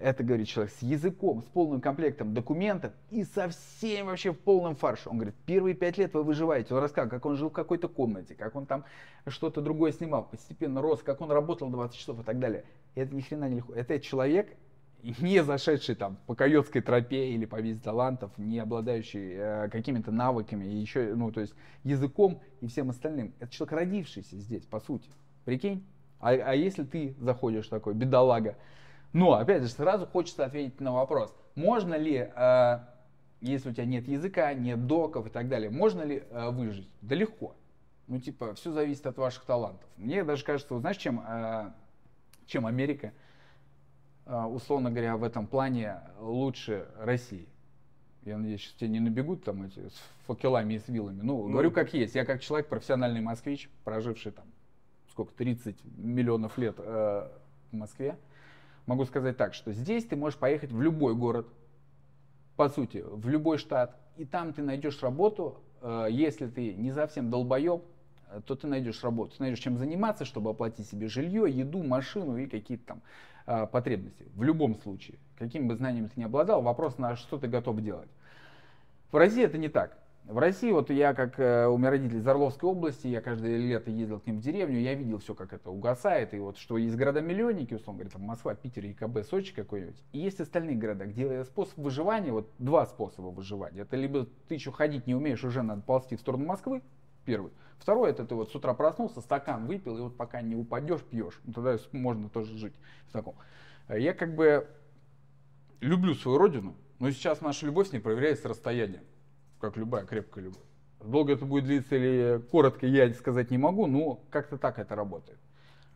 Это, 0.00 0.22
говорит 0.22 0.48
человек, 0.48 0.72
с 0.72 0.82
языком, 0.82 1.42
с 1.42 1.46
полным 1.46 1.80
комплектом 1.80 2.34
документов 2.34 2.92
и 3.10 3.24
совсем 3.24 4.06
вообще 4.06 4.32
в 4.32 4.38
полном 4.38 4.74
фарше. 4.74 5.08
Он 5.08 5.16
говорит, 5.16 5.34
первые 5.46 5.74
пять 5.74 5.98
лет 5.98 6.14
вы 6.14 6.22
выживаете. 6.22 6.74
Он 6.74 6.82
рассказал, 6.82 7.10
как 7.10 7.26
он 7.26 7.36
жил 7.36 7.50
в 7.50 7.52
какой-то 7.52 7.88
комнате, 7.88 8.34
как 8.34 8.54
он 8.54 8.66
там 8.66 8.84
что-то 9.26 9.60
другое 9.60 9.92
снимал, 9.92 10.24
постепенно 10.24 10.80
рос, 10.80 11.02
как 11.02 11.20
он 11.20 11.30
работал 11.30 11.68
20 11.68 11.96
часов 11.96 12.20
и 12.20 12.22
так 12.22 12.38
далее. 12.38 12.64
И 12.94 13.00
это 13.00 13.14
ни 13.14 13.20
хрена 13.20 13.48
не 13.48 13.56
легко. 13.56 13.74
Это 13.74 13.98
человек, 14.00 14.56
не 15.02 15.42
зашедший 15.42 15.94
там 15.94 16.18
по 16.26 16.34
койотской 16.34 16.82
тропе 16.82 17.30
или 17.30 17.44
по 17.44 17.60
визе 17.60 17.80
талантов, 17.80 18.30
не 18.36 18.58
обладающий 18.58 19.32
э, 19.34 19.68
какими-то 19.70 20.10
навыками, 20.10 20.64
и 20.64 20.76
еще, 20.76 21.14
ну, 21.14 21.30
то 21.30 21.40
есть 21.40 21.54
языком 21.84 22.40
и 22.60 22.66
всем 22.66 22.90
остальным. 22.90 23.32
Это 23.38 23.52
человек, 23.52 23.72
родившийся 23.72 24.36
здесь, 24.36 24.64
по 24.64 24.80
сути. 24.80 25.08
Прикинь? 25.44 25.84
А, 26.20 26.30
а 26.30 26.54
если 26.54 26.82
ты 26.82 27.14
заходишь 27.20 27.68
такой, 27.68 27.94
бедолага, 27.94 28.56
но, 29.12 29.34
опять 29.34 29.62
же, 29.62 29.68
сразу 29.68 30.06
хочется 30.06 30.44
ответить 30.44 30.80
на 30.80 30.92
вопрос, 30.92 31.34
можно 31.54 31.94
ли, 31.94 32.30
э, 32.34 32.78
если 33.40 33.70
у 33.70 33.72
тебя 33.72 33.84
нет 33.84 34.06
языка, 34.06 34.52
нет 34.54 34.86
доков 34.86 35.26
и 35.26 35.30
так 35.30 35.48
далее, 35.48 35.70
можно 35.70 36.02
ли 36.02 36.22
э, 36.30 36.50
выжить? 36.50 36.88
Да 37.00 37.14
легко. 37.14 37.54
Ну, 38.06 38.20
типа, 38.20 38.54
все 38.54 38.72
зависит 38.72 39.06
от 39.06 39.18
ваших 39.18 39.44
талантов. 39.44 39.88
Мне 39.96 40.24
даже 40.24 40.44
кажется, 40.44 40.78
знаешь, 40.78 40.96
чем, 40.96 41.22
э, 41.26 41.70
чем 42.46 42.66
Америка, 42.66 43.12
э, 44.26 44.42
условно 44.44 44.90
говоря, 44.90 45.16
в 45.16 45.24
этом 45.24 45.46
плане 45.46 46.00
лучше 46.20 46.88
России. 46.98 47.48
Я 48.22 48.36
надеюсь, 48.36 48.60
сейчас 48.60 48.74
тебе 48.74 48.90
не 48.90 49.00
набегут 49.00 49.44
там 49.44 49.62
эти 49.62 49.88
с 49.88 50.02
факелами 50.26 50.74
и 50.74 50.78
с 50.78 50.88
вилами. 50.88 51.20
Ну, 51.22 51.46
ну, 51.46 51.52
говорю 51.52 51.70
как 51.70 51.94
есть. 51.94 52.14
Я 52.14 52.24
как 52.24 52.42
человек, 52.42 52.68
профессиональный 52.68 53.20
москвич, 53.20 53.70
проживший 53.84 54.32
там 54.32 54.44
сколько, 55.18 55.32
30 55.34 55.76
миллионов 55.96 56.58
лет 56.58 56.76
э, 56.78 57.28
в 57.72 57.76
Москве, 57.76 58.16
могу 58.88 59.04
сказать 59.04 59.36
так, 59.36 59.54
что 59.54 59.72
здесь 59.72 60.06
ты 60.06 60.16
можешь 60.16 60.38
поехать 60.38 60.72
в 60.72 60.80
любой 60.80 61.14
город, 61.14 61.46
по 62.56 62.68
сути, 62.70 63.04
в 63.06 63.28
любой 63.28 63.58
штат, 63.58 63.94
и 64.16 64.24
там 64.24 64.52
ты 64.52 64.62
найдешь 64.62 65.00
работу, 65.02 65.60
э, 65.82 66.08
если 66.10 66.48
ты 66.48 66.72
не 66.72 66.90
совсем 66.92 67.30
долбоеб, 67.30 67.82
э, 68.30 68.40
то 68.46 68.56
ты 68.56 68.66
найдешь 68.66 69.04
работу, 69.04 69.36
ты 69.36 69.42
найдешь 69.42 69.60
чем 69.60 69.76
заниматься, 69.76 70.24
чтобы 70.24 70.50
оплатить 70.50 70.88
себе 70.88 71.06
жилье, 71.08 71.44
еду, 71.48 71.82
машину 71.84 72.38
и 72.38 72.46
какие-то 72.46 72.86
там 72.86 73.02
э, 73.46 73.66
потребности. 73.66 74.26
В 74.34 74.42
любом 74.42 74.74
случае, 74.74 75.18
каким 75.36 75.68
бы 75.68 75.76
знаниями 75.76 76.06
ты 76.06 76.18
ни 76.18 76.24
обладал, 76.24 76.62
вопрос 76.62 76.96
на 76.96 77.14
что 77.14 77.36
ты 77.38 77.46
готов 77.46 77.82
делать. 77.82 78.08
В 79.12 79.16
России 79.16 79.44
это 79.44 79.58
не 79.58 79.68
так. 79.68 79.98
В 80.28 80.36
России, 80.36 80.70
вот 80.70 80.90
я 80.90 81.14
как 81.14 81.40
э, 81.40 81.66
у 81.68 81.78
меня 81.78 81.88
родители 81.88 82.18
из 82.18 82.28
Орловской 82.28 82.68
области, 82.68 83.06
я 83.06 83.22
каждое 83.22 83.56
лето 83.56 83.90
ездил 83.90 84.20
к 84.20 84.26
ним 84.26 84.40
в 84.40 84.42
деревню, 84.42 84.78
я 84.78 84.92
видел 84.92 85.20
все, 85.20 85.34
как 85.34 85.54
это 85.54 85.70
угасает, 85.70 86.34
и 86.34 86.38
вот 86.38 86.58
что 86.58 86.76
есть 86.76 86.96
города-миллионники, 86.96 87.72
условно 87.72 88.00
говоря, 88.00 88.10
там 88.10 88.26
Москва, 88.26 88.54
Питер, 88.54 88.84
ЕКБ, 88.84 89.26
Сочи 89.26 89.54
какой-нибудь, 89.54 89.96
и 90.12 90.18
есть 90.18 90.38
остальные 90.38 90.76
города, 90.76 91.06
где 91.06 91.44
способ 91.44 91.78
выживания, 91.78 92.30
вот 92.30 92.50
два 92.58 92.84
способа 92.84 93.28
выживания. 93.28 93.80
Это 93.80 93.96
либо 93.96 94.26
ты 94.48 94.54
еще 94.56 94.70
ходить 94.70 95.06
не 95.06 95.14
умеешь, 95.14 95.42
уже 95.44 95.62
надо 95.62 95.80
ползти 95.80 96.14
в 96.14 96.20
сторону 96.20 96.44
Москвы, 96.44 96.82
первый. 97.24 97.50
Второй, 97.78 98.10
это 98.10 98.26
ты 98.26 98.34
вот 98.34 98.50
с 98.50 98.54
утра 98.54 98.74
проснулся, 98.74 99.22
стакан 99.22 99.64
выпил, 99.64 99.96
и 99.96 100.02
вот 100.02 100.18
пока 100.18 100.42
не 100.42 100.56
упадешь, 100.56 101.00
пьешь. 101.04 101.40
Ну, 101.44 101.54
тогда 101.54 101.78
можно 101.92 102.28
тоже 102.28 102.54
жить 102.58 102.74
в 103.08 103.12
таком. 103.12 103.34
Я 103.88 104.12
как 104.12 104.34
бы 104.34 104.68
люблю 105.80 106.14
свою 106.14 106.36
родину, 106.36 106.74
но 106.98 107.10
сейчас 107.12 107.40
наша 107.40 107.64
любовь 107.64 107.88
с 107.88 107.92
ней 107.94 108.00
проверяется 108.00 108.48
расстоянием 108.48 109.04
как 109.60 109.76
любая 109.76 110.04
крепкая 110.04 110.44
любовь. 110.44 110.62
Долго 111.04 111.32
это 111.32 111.44
будет 111.44 111.64
длиться 111.64 111.96
или 111.96 112.40
коротко, 112.50 112.86
я 112.86 113.12
сказать 113.14 113.50
не 113.50 113.58
могу, 113.58 113.86
но 113.86 114.20
как-то 114.30 114.58
так 114.58 114.78
это 114.78 114.94
работает. 114.96 115.38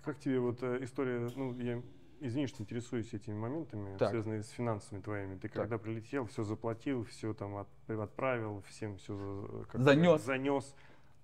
Как 0.04 0.18
тебе 0.18 0.38
вот 0.38 0.62
э, 0.62 0.78
история, 0.82 1.28
ну, 1.36 1.58
я 1.58 1.82
извини, 2.22 2.46
что 2.46 2.62
интересуюсь 2.62 3.12
этими 3.12 3.34
моментами, 3.34 3.96
так. 3.98 4.10
связанные 4.10 4.42
с 4.42 4.48
финансами 4.50 5.00
твоими. 5.00 5.34
Ты 5.34 5.48
так. 5.48 5.52
когда 5.52 5.78
прилетел, 5.78 6.26
все 6.26 6.44
заплатил, 6.44 7.04
все 7.04 7.34
там 7.34 7.56
от, 7.56 7.68
отправил, 7.88 8.62
всем 8.68 8.96
все 8.96 9.64
занес. 9.74 10.24
занес. 10.24 10.74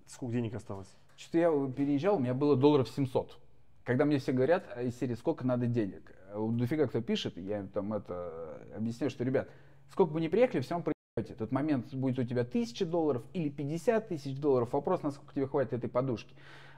Сколько 0.07 0.35
денег 0.35 0.55
осталось? 0.55 0.89
Что-то 1.17 1.39
я 1.39 1.73
переезжал, 1.73 2.17
у 2.17 2.21
меня 2.21 2.35
было 2.35 2.57
долларов 2.57 2.89
700. 2.89 3.39
Когда 3.85 4.05
мне 4.05 4.19
все 4.19 4.33
говорят 4.33 4.65
из 4.79 4.99
серии, 4.99 5.15
сколько 5.15 5.47
надо 5.47 5.67
денег, 5.67 6.13
дофига 6.35 6.87
кто 6.87 7.01
пишет, 7.01 7.37
я 7.37 7.61
им 7.61 7.69
там 7.69 7.93
это 7.93 8.67
объясняю, 8.75 9.11
что, 9.11 9.25
ребят, 9.25 9.49
сколько 9.91 10.13
бы 10.13 10.21
ни 10.21 10.29
приехали, 10.29 10.61
все 10.61 10.75
равно 10.75 10.93
этот 11.27 11.53
момент 11.53 11.93
будет 11.95 12.19
у 12.19 12.25
тебя 12.25 12.43
1000 12.43 12.87
долларов 12.87 13.23
или 13.33 13.49
50 13.49 14.09
тысяч 14.09 14.39
долларов. 14.39 14.73
Вопрос, 14.73 15.03
насколько 15.03 15.35
тебе 15.35 15.47
хватит 15.47 15.73
этой 15.73 15.91
подушки. 15.91 16.35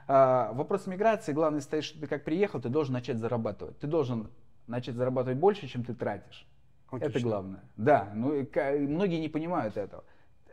А, 0.07 0.51
вопрос 0.53 0.87
миграции, 0.87 1.31
главное 1.31 1.61
стоит, 1.61 1.83
что 1.83 1.99
ты 1.99 2.07
как 2.07 2.23
приехал, 2.23 2.59
ты 2.59 2.69
должен 2.69 2.93
начать 2.93 3.17
зарабатывать. 3.17 3.77
Ты 3.79 3.87
должен 3.87 4.29
начать 4.67 4.95
зарабатывать 4.95 5.37
больше, 5.37 5.67
чем 5.67 5.83
ты 5.83 5.93
тратишь. 5.93 6.45
Отлично. 6.87 7.09
Это 7.09 7.19
главное. 7.21 7.63
Да, 7.77 8.11
ну 8.13 8.45
многие 8.87 9.19
не 9.19 9.29
понимают 9.29 9.77
этого. 9.77 10.03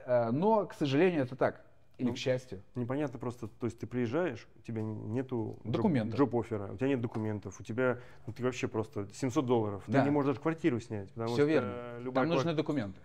А, 0.06 0.30
но, 0.30 0.66
к 0.66 0.74
сожалению, 0.74 1.22
это 1.22 1.36
так. 1.36 1.64
Или 1.98 2.08
ну, 2.08 2.14
к 2.14 2.16
счастью. 2.16 2.62
Непонятно 2.76 3.18
просто, 3.18 3.48
то 3.48 3.66
есть 3.66 3.80
ты 3.80 3.88
приезжаешь, 3.88 4.46
у 4.56 4.62
тебя 4.62 4.82
нету 4.82 5.58
документов. 5.64 6.16
джоб-оффера, 6.16 6.72
у 6.72 6.76
тебя 6.76 6.86
нет 6.86 7.00
документов, 7.00 7.58
у 7.58 7.64
тебя, 7.64 7.98
ну 8.24 8.32
ты 8.32 8.44
вообще 8.44 8.68
просто 8.68 9.08
700 9.12 9.44
долларов, 9.44 9.82
да. 9.88 9.98
ты 9.98 10.04
не 10.04 10.12
можешь 10.12 10.28
даже 10.28 10.40
квартиру 10.40 10.78
снять. 10.78 11.08
Потому 11.08 11.30
Все 11.30 11.42
что 11.42 11.46
верно. 11.46 11.72
Там 12.04 12.12
квар... 12.12 12.26
нужны 12.28 12.54
документы 12.54 13.00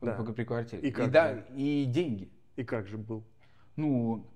да. 0.00 0.32
при 0.32 0.44
квартире. 0.44 0.82
И, 0.82 0.90
как 0.90 1.08
и, 1.08 1.10
да, 1.10 1.32
и 1.54 1.84
деньги. 1.84 2.30
И 2.56 2.64
как 2.64 2.86
же 2.86 2.98
был? 2.98 3.24
Ну, 3.76 4.26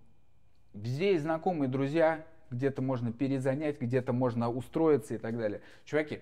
везде 0.73 1.19
знакомые, 1.19 1.69
друзья, 1.69 2.27
где-то 2.51 2.83
можно 2.83 3.13
перезанять, 3.13 3.81
где-то 3.81 4.13
можно 4.13 4.51
устроиться 4.51 5.15
и 5.15 5.19
так 5.19 5.37
далее. 5.37 5.61
Чуваки, 5.85 6.21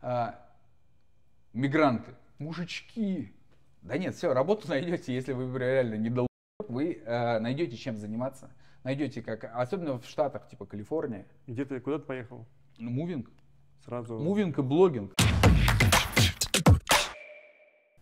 а, 0.00 0.40
мигранты, 1.52 2.12
мужички, 2.38 3.32
да 3.82 3.98
нет, 3.98 4.14
все, 4.14 4.32
работу 4.32 4.68
найдете, 4.68 5.14
если 5.14 5.32
вы 5.32 5.58
реально 5.58 5.94
не 5.96 6.10
дол 6.10 6.26
вы 6.68 7.02
э, 7.04 7.38
найдете 7.40 7.76
чем 7.76 7.96
заниматься. 7.96 8.50
Найдете 8.84 9.22
как, 9.22 9.44
особенно 9.54 9.98
в 9.98 10.06
штатах, 10.06 10.46
типа 10.48 10.66
Калифорния. 10.66 11.26
Где 11.46 11.64
ты, 11.64 11.80
куда 11.80 11.98
ты 11.98 12.04
поехал? 12.04 12.46
Ну, 12.78 12.90
мувинг. 12.90 13.30
Сразу. 13.84 14.18
Мувинг 14.18 14.58
и 14.58 14.62
блогинг. 14.62 15.14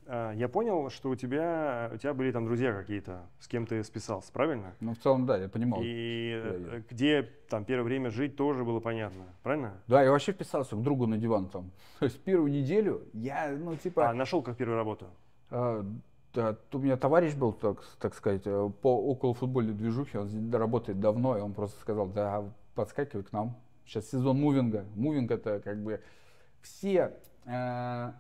А, 0.07 0.33
Я 0.33 0.49
понял, 0.49 0.91
что 0.91 1.11
у 1.11 1.15
тебя, 1.15 1.91
у 1.95 1.97
тебя 1.97 2.15
были 2.15 2.33
там 2.33 2.45
друзья 2.45 2.73
какие-то, 2.73 3.27
с 3.39 3.49
кем 3.49 3.67
ты 3.67 3.83
списался, 3.85 4.33
правильно? 4.33 4.75
Ну, 4.81 4.95
в 4.95 4.99
целом, 4.99 5.27
да, 5.27 5.37
я 5.37 5.49
понимал. 5.49 5.81
И 5.83 6.41
Да, 6.43 6.77
э, 6.77 6.83
где 6.91 7.23
там 7.49 7.65
первое 7.65 7.85
время 7.85 8.11
жить 8.11 8.37
тоже 8.37 8.65
было 8.65 8.81
понятно, 8.81 9.25
правильно? 9.43 9.75
Да, 9.87 10.03
я 10.03 10.11
вообще 10.11 10.33
вписался 10.33 10.77
к 10.77 10.83
другу 10.83 11.07
на 11.07 11.19
диван 11.19 11.49
там. 11.49 11.71
То 12.01 12.07
есть 12.07 12.21
первую 12.23 12.51
неделю 12.51 13.03
я, 13.13 13.51
ну, 13.57 13.77
типа... 13.77 14.11
А 14.11 14.15
нашел 14.15 14.43
как 14.43 14.57
первую 14.57 14.77
работу? 14.77 15.07
А, 15.51 15.85
да, 16.35 16.57
у 16.73 16.79
меня 16.79 16.97
товарищ 16.97 17.35
был, 17.35 17.53
так, 17.53 17.85
так 18.01 18.15
сказать, 18.15 18.43
э, 18.45 18.71
по 18.81 18.97
около 18.97 19.35
футбольной 19.35 19.75
движухи, 19.75 20.17
он 20.19 20.29
здесь 20.29 20.53
работает 20.53 20.99
давно, 20.99 21.39
и 21.39 21.41
он 21.41 21.53
просто 21.53 21.81
сказал, 21.81 22.07
да, 22.07 22.45
подскакивай 22.75 23.25
к 23.25 23.33
нам. 23.33 23.57
Сейчас 23.87 24.11
сезон 24.11 24.41
мувинга. 24.41 24.85
Мувинг 24.95 25.31
это 25.31 25.61
как 25.61 25.83
бы 25.83 26.01
все... 26.63 27.13
э, 27.45 28.13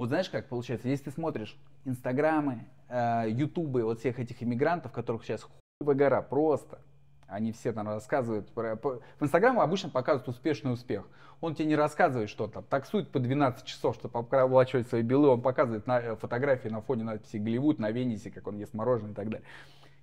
вот 0.00 0.08
знаешь, 0.08 0.30
как 0.30 0.48
получается, 0.48 0.88
если 0.88 1.04
ты 1.04 1.10
смотришь 1.10 1.54
инстаграмы, 1.84 2.64
э, 2.88 3.26
ютубы 3.28 3.84
вот 3.84 3.98
всех 3.98 4.18
этих 4.18 4.42
иммигрантов, 4.42 4.92
которых 4.92 5.24
сейчас 5.24 5.46
хуевая 5.78 5.94
гора, 5.94 6.22
просто, 6.22 6.78
они 7.26 7.52
все 7.52 7.74
там 7.74 7.86
рассказывают. 7.86 8.48
В 8.54 9.02
Инстаграме 9.20 9.60
обычно 9.60 9.90
показывают 9.90 10.26
успешный 10.26 10.72
успех. 10.72 11.06
Он 11.42 11.54
тебе 11.54 11.66
не 11.66 11.76
рассказывает, 11.76 12.30
что 12.30 12.46
там 12.46 12.64
таксует 12.64 13.10
по 13.10 13.18
12 13.18 13.62
часов, 13.66 13.94
чтобы 13.94 14.18
оплачивать 14.20 14.88
свои 14.88 15.02
билы. 15.02 15.28
Он 15.28 15.42
показывает 15.42 15.86
на, 15.86 16.00
э, 16.00 16.16
фотографии 16.16 16.68
на 16.70 16.80
фоне 16.80 17.04
надписи 17.04 17.36
Голливуд, 17.36 17.78
на 17.78 17.90
Венесе, 17.90 18.30
как 18.30 18.46
он 18.46 18.56
ест 18.56 18.72
мороженое 18.72 19.12
и 19.12 19.14
так 19.14 19.28
далее. 19.28 19.46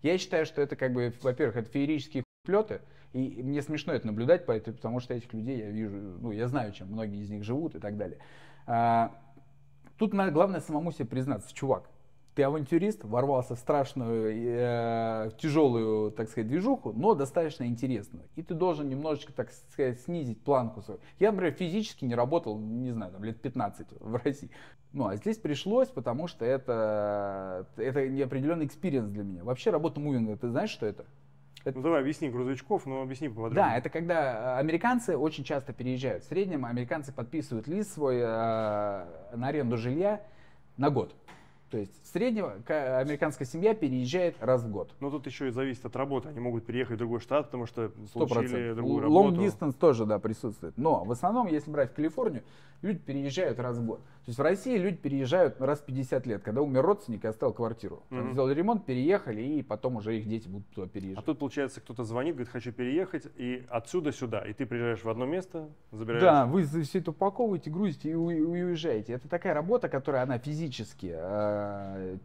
Я 0.03 0.19
считаю, 0.19 0.45
что 0.45 0.61
это 0.61 0.75
как 0.75 0.93
бы, 0.93 1.11
во-первых, 1.23 1.57
это 1.57 1.71
феерические 1.71 2.23
плеты, 2.45 2.81
и 3.13 3.41
мне 3.41 3.63
смешно 3.63 3.93
это 3.93 4.05
наблюдать, 4.05 4.45
потому 4.45 4.99
что 4.99 5.15
этих 5.15 5.33
людей 5.33 5.57
я 5.57 5.71
вижу, 5.71 5.97
ну, 5.97 6.31
я 6.31 6.47
знаю, 6.47 6.71
чем 6.71 6.89
многие 6.89 7.19
из 7.19 7.31
них 7.31 7.43
живут 7.43 7.73
и 7.73 7.79
так 7.79 7.97
далее. 7.97 8.19
Тут 9.97 10.13
надо, 10.13 10.31
главное 10.31 10.59
самому 10.59 10.91
себе 10.91 11.05
признаться, 11.05 11.53
чувак, 11.53 11.89
ты 12.37 12.43
авантюрист, 12.43 13.03
ворвался 13.03 13.55
в 13.55 13.59
страшную, 13.59 14.31
э, 14.31 15.31
тяжелую, 15.39 16.11
так 16.11 16.29
сказать, 16.29 16.47
движуху, 16.47 16.93
но 16.93 17.15
достаточно 17.15 17.63
интересную. 17.63 18.25
И 18.35 18.43
ты 18.43 18.53
должен 18.53 18.87
немножечко, 18.89 19.33
так 19.33 19.49
сказать, 19.71 19.99
снизить 20.01 20.39
планку 20.43 20.83
свою. 20.83 20.99
Я, 21.17 21.31
например, 21.31 21.53
физически 21.53 22.05
не 22.05 22.13
работал, 22.13 22.59
не 22.59 22.91
знаю, 22.91 23.11
там, 23.11 23.23
лет 23.23 23.41
15 23.41 23.87
в 23.99 24.15
России. 24.23 24.51
Ну, 24.93 25.07
а 25.07 25.15
здесь 25.15 25.37
пришлось, 25.37 25.87
потому 25.87 26.27
что 26.27 26.45
это, 26.45 27.67
это 27.75 28.07
неопределенный 28.07 28.67
experience 28.67 29.09
для 29.09 29.23
меня. 29.23 29.43
Вообще 29.43 29.71
работа 29.71 29.99
moving 29.99 30.28
а, 30.28 30.37
ты 30.37 30.47
знаешь, 30.49 30.69
что 30.69 30.85
это? 30.85 31.05
Ну 31.75 31.81
давай 31.81 32.01
объясни 32.01 32.29
для 32.29 32.45
новичков, 32.45 32.85
но 32.85 33.01
объясни 33.01 33.29
поподробнее. 33.29 33.63
Да, 33.63 33.77
это 33.77 33.89
когда 33.89 34.55
э, 34.55 34.59
американцы 34.59 35.17
очень 35.17 35.43
часто 35.43 35.73
переезжают. 35.73 36.23
В 36.23 36.27
среднем 36.27 36.65
американцы 36.65 37.11
подписывают 37.11 37.67
lease 37.67 37.93
свой 37.93 38.17
э, 38.17 38.25
на 38.25 39.47
аренду 39.47 39.77
жилья 39.77 40.21
на 40.77 40.89
год. 40.89 41.15
То 41.69 41.77
есть 41.77 41.91
ка- 42.65 42.99
американская 42.99 43.45
семья 43.47 43.73
переезжает 43.73 44.35
раз 44.41 44.63
в 44.63 44.71
год. 44.71 44.93
Но 44.99 45.09
тут 45.09 45.25
еще 45.27 45.47
и 45.47 45.51
зависит 45.51 45.85
от 45.85 45.95
работы. 45.95 46.29
Они 46.29 46.39
могут 46.39 46.65
переехать 46.65 46.95
в 46.95 46.99
другой 46.99 47.19
штат, 47.19 47.47
потому 47.47 47.65
что 47.65 47.91
получили 48.13 48.33
процентов. 48.47 48.75
другую 48.75 49.05
Long 49.07 49.25
работу. 49.35 49.41
distance 49.41 49.73
тоже, 49.77 50.05
да, 50.05 50.19
присутствует. 50.19 50.77
Но 50.77 51.03
в 51.03 51.11
основном, 51.11 51.47
если 51.47 51.69
брать 51.69 51.93
Калифорнию, 51.93 52.43
люди 52.81 52.99
переезжают 52.99 53.59
раз 53.59 53.77
в 53.77 53.85
год. 53.85 53.99
То 53.99 54.29
есть 54.29 54.39
в 54.39 54.41
России 54.41 54.77
люди 54.77 54.97
переезжают 54.97 55.59
раз 55.61 55.79
в 55.79 55.85
50 55.85 56.25
лет, 56.27 56.43
когда 56.43 56.61
умер 56.61 56.81
родственник 56.83 57.23
и 57.23 57.27
оставил 57.27 57.53
квартиру. 57.53 58.03
Мгм. 58.09 58.33
Сделали 58.33 58.53
ремонт, 58.53 58.85
переехали, 58.85 59.41
и 59.41 59.63
потом 59.63 59.95
уже 59.97 60.17
их 60.17 60.27
дети 60.27 60.47
будут 60.47 60.67
туда 60.69 60.85
А 60.85 60.89
переезжать. 60.89 61.25
тут, 61.25 61.39
получается, 61.39 61.81
кто-то 61.81 62.03
звонит, 62.03 62.35
говорит, 62.35 62.51
хочу 62.51 62.71
переехать, 62.71 63.23
и 63.37 63.65
отсюда 63.69 64.11
сюда. 64.11 64.45
И 64.45 64.53
ты 64.53 64.65
приезжаешь 64.65 65.03
в 65.03 65.09
одно 65.09 65.25
место, 65.25 65.69
забираешь. 65.91 66.21
Да, 66.21 66.45
вы 66.45 66.63
все 66.63 66.99
это 66.99 67.11
упаковываете, 67.11 67.69
грузите 67.71 68.11
и, 68.11 68.13
уезжаете. 68.15 69.13
Это 69.13 69.27
такая 69.29 69.53
работа, 69.53 69.87
которая 69.89 70.23
она 70.23 70.37
физически 70.37 71.15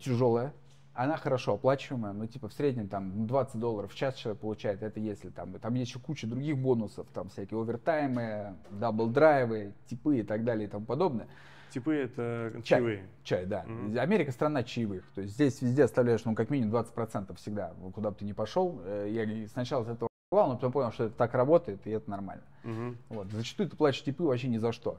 тяжелая, 0.01 0.53
она 0.95 1.17
хорошо 1.17 1.55
оплачиваемая, 1.55 2.13
ну 2.13 2.27
типа 2.27 2.49
в 2.49 2.53
среднем 2.53 2.89
там 2.89 3.27
20 3.27 3.59
долларов 3.59 3.93
в 3.93 3.97
час 3.97 4.15
человек 4.17 4.41
получает, 4.41 4.83
это 4.83 5.01
если 5.01 5.31
там, 5.31 5.53
там 5.55 5.75
есть 5.75 5.91
еще 5.91 5.99
куча 6.01 6.27
других 6.27 6.59
бонусов, 6.59 7.07
там 7.15 7.29
всякие 7.31 7.59
овертаймы, 7.61 8.57
дабл-драйвы, 8.71 9.73
типы 9.87 10.19
и 10.19 10.23
так 10.23 10.45
далее 10.45 10.67
и 10.67 10.71
тому 10.71 10.85
подобное. 10.85 11.29
Tip 11.71 11.89
ы 11.89 11.95
это 11.95 12.53
Чай. 12.57 12.63
чаевые. 12.65 13.07
Чай, 13.25 13.47
да. 13.47 13.65
Мгм. 13.67 13.99
Америка 13.99 14.31
страна 14.33 14.63
чаевых. 14.63 15.05
То 15.15 15.23
есть 15.23 15.33
здесь 15.33 15.63
везде 15.63 15.85
оставляешь, 15.85 16.23
ну, 16.27 16.35
как 16.35 16.51
минимум 16.51 16.71
20% 16.75 17.35
всегда, 17.37 17.73
куда 17.95 18.11
бы 18.11 18.17
ты 18.19 18.27
ни 18.27 18.33
пошел. 18.33 18.79
Э, 18.85 19.09
Я 19.11 19.49
сначала 19.49 19.83
с 19.85 19.89
этого 19.89 20.11
охуевал, 20.31 20.49
но 20.51 20.55
потом 20.57 20.73
понял, 20.73 20.93
что 20.93 21.05
это 21.05 21.15
так 21.17 21.33
работает, 21.33 21.87
и 21.87 21.91
это 21.91 22.11
нормально. 22.11 22.43
Мгм. 22.65 22.99
Вот. 23.09 23.29
Зачастую 23.31 23.71
ты 23.71 23.77
платишь 23.79 24.03
tip 24.05 24.18
ы 24.18 24.23
вообще 24.23 24.49
ни 24.49 24.59
за 24.59 24.73
что. 24.73 24.99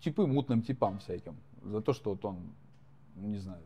Типы 0.00 0.26
мутным 0.26 0.62
типам 0.62 1.00
всяким. 1.00 1.36
За 1.62 1.82
то, 1.82 1.92
что 1.92 2.10
вот 2.12 2.24
он, 2.24 2.38
ну, 3.16 3.28
не 3.28 3.38
знаю, 3.38 3.60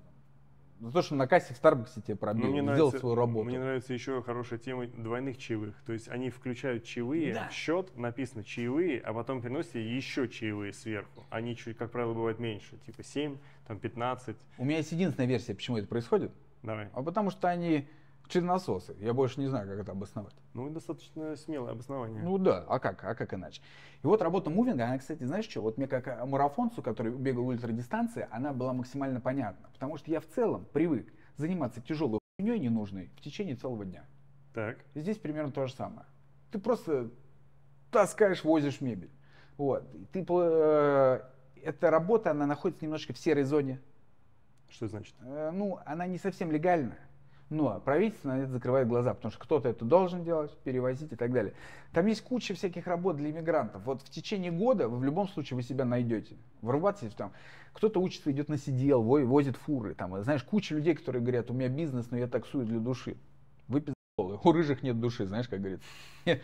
за 0.80 0.90
то, 0.92 1.02
что 1.02 1.14
на 1.14 1.26
кассе 1.26 1.52
в 1.52 1.58
Старбаксе 1.58 2.00
тебе 2.00 2.16
пробил, 2.16 2.46
мне 2.46 2.62
сделал 2.62 2.76
нравится, 2.76 2.98
свою 3.00 3.14
работу. 3.14 3.44
Мне 3.44 3.58
нравится 3.58 3.92
еще 3.92 4.22
хорошая 4.22 4.58
тема 4.58 4.86
двойных 4.86 5.36
чаевых. 5.36 5.74
То 5.84 5.92
есть 5.92 6.08
они 6.08 6.30
включают 6.30 6.84
чаевые 6.84 7.34
Да. 7.34 7.48
в 7.48 7.52
счет, 7.52 7.94
написано 7.98 8.44
чаевые, 8.44 8.98
а 9.00 9.12
потом 9.12 9.42
приносят 9.42 9.74
еще 9.74 10.26
чаевые 10.26 10.72
сверху. 10.72 11.22
Они 11.28 11.54
чуть, 11.54 11.76
как 11.76 11.90
правило, 11.90 12.14
бывают 12.14 12.38
меньше, 12.38 12.78
типа 12.86 13.02
7, 13.02 13.36
там 13.66 13.78
15. 13.78 14.36
У 14.56 14.64
меня 14.64 14.78
есть 14.78 14.92
единственная 14.92 15.28
версия, 15.28 15.54
почему 15.54 15.76
это 15.76 15.86
происходит. 15.86 16.32
Давай. 16.62 16.88
А 16.94 17.02
потому 17.02 17.30
что 17.30 17.48
они 17.48 17.86
чернососы. 18.30 18.96
Я 19.00 19.12
больше 19.12 19.40
не 19.40 19.46
знаю, 19.48 19.68
как 19.68 19.78
это 19.78 19.92
обосновать. 19.92 20.34
Ну, 20.54 20.70
достаточно 20.70 21.36
смелое 21.36 21.72
обоснование. 21.72 22.22
Ну 22.22 22.38
да, 22.38 22.64
а 22.68 22.78
как, 22.78 23.04
а 23.04 23.14
как 23.14 23.34
иначе? 23.34 23.60
И 24.02 24.06
вот 24.06 24.22
работа 24.22 24.48
мувинга, 24.50 24.86
она, 24.86 24.98
кстати, 24.98 25.24
знаешь 25.24 25.48
что, 25.48 25.60
вот 25.60 25.76
мне 25.76 25.86
как 25.86 26.08
э, 26.08 26.24
марафонцу, 26.24 26.82
который 26.82 27.12
бегал 27.12 27.46
ультрадистанции, 27.48 28.26
она 28.30 28.52
была 28.52 28.72
максимально 28.72 29.20
понятна. 29.20 29.68
Потому 29.72 29.96
что 29.98 30.10
я 30.10 30.20
в 30.20 30.26
целом 30.26 30.66
привык 30.72 31.12
заниматься 31.36 31.80
тяжелой 31.80 32.20
хуйней 32.38 32.58
ненужной 32.58 33.10
в 33.16 33.20
течение 33.20 33.56
целого 33.56 33.84
дня. 33.84 34.04
Так. 34.54 34.78
Здесь 34.94 35.18
примерно 35.18 35.52
то 35.52 35.66
же 35.66 35.74
самое. 35.74 36.06
Ты 36.50 36.58
просто 36.58 37.10
таскаешь, 37.90 38.44
возишь 38.44 38.80
мебель. 38.80 39.10
Вот. 39.56 39.84
И 39.94 40.04
Ты, 40.06 40.26
э, 40.28 41.20
эта 41.62 41.90
работа, 41.90 42.30
она 42.30 42.46
находится 42.46 42.84
немножко 42.84 43.12
в 43.12 43.18
серой 43.18 43.44
зоне. 43.44 43.80
Что 44.70 44.88
значит? 44.88 45.14
Э, 45.20 45.50
Ну, 45.52 45.78
она 45.84 46.06
не 46.06 46.18
совсем 46.18 46.50
легальная. 46.50 46.98
Но 47.50 47.80
правительство 47.80 48.28
на 48.28 48.38
это 48.38 48.52
закрывает 48.52 48.86
глаза, 48.86 49.12
потому 49.12 49.32
что 49.32 49.40
кто-то 49.40 49.68
это 49.68 49.84
должен 49.84 50.22
делать, 50.22 50.56
перевозить 50.58 51.12
и 51.12 51.16
так 51.16 51.32
далее. 51.32 51.52
Там 51.92 52.06
есть 52.06 52.22
куча 52.22 52.54
всяких 52.54 52.86
работ 52.86 53.16
для 53.16 53.30
иммигрантов. 53.30 53.82
Вот 53.84 54.02
в 54.02 54.08
течение 54.08 54.52
года 54.52 54.88
вы 54.88 54.98
в 54.98 55.04
любом 55.04 55.28
случае 55.28 55.56
вы 55.56 55.64
себя 55.64 55.84
найдете. 55.84 56.36
Врубаться 56.62 57.10
там. 57.16 57.32
Кто-то 57.72 58.00
учится, 58.00 58.30
идет 58.30 58.48
на 58.48 58.56
во- 58.98 59.24
возит 59.24 59.56
фуры. 59.56 59.94
Там, 59.94 60.22
знаешь, 60.22 60.44
куча 60.44 60.76
людей, 60.76 60.94
которые 60.94 61.22
говорят, 61.22 61.50
у 61.50 61.54
меня 61.54 61.68
бизнес, 61.68 62.10
но 62.12 62.18
я 62.18 62.28
таксую 62.28 62.66
для 62.66 62.78
души. 62.78 63.16
Вы 63.66 63.80
пиздолы. 63.80 64.38
У 64.44 64.52
рыжих 64.52 64.84
нет 64.84 65.00
души, 65.00 65.26
знаешь, 65.26 65.48
как 65.48 65.60
говорится. 65.60 65.86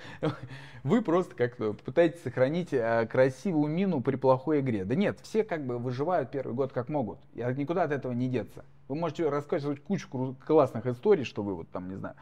Вы 0.83 1.03
просто 1.03 1.37
как-то 1.37 1.73
пытаетесь 1.73 2.23
сохранить 2.23 2.73
э, 2.73 3.07
красивую 3.07 3.73
мину 3.73 4.01
при 4.01 4.17
плохой 4.17 4.61
игре. 4.61 4.85
Да 4.85 4.97
нет, 4.97 5.21
все 5.23 5.45
как 5.45 5.65
бы 5.67 5.79
выживают 5.79 6.33
первый 6.33 6.55
год 6.55 6.73
как 6.73 6.89
могут. 6.89 7.21
И 7.35 7.41
никуда 7.57 7.85
от 7.85 7.93
этого 7.93 8.13
не 8.13 8.29
деться. 8.29 8.65
Вы 8.89 8.95
можете 8.97 9.29
рассказывать 9.29 9.83
кучу 9.83 10.09
классных 10.47 10.87
историй, 10.87 11.25
что 11.25 11.43
вы 11.43 11.55
вот 11.55 11.69
там, 11.71 11.89
не 11.89 11.97
знаю, 11.97 12.15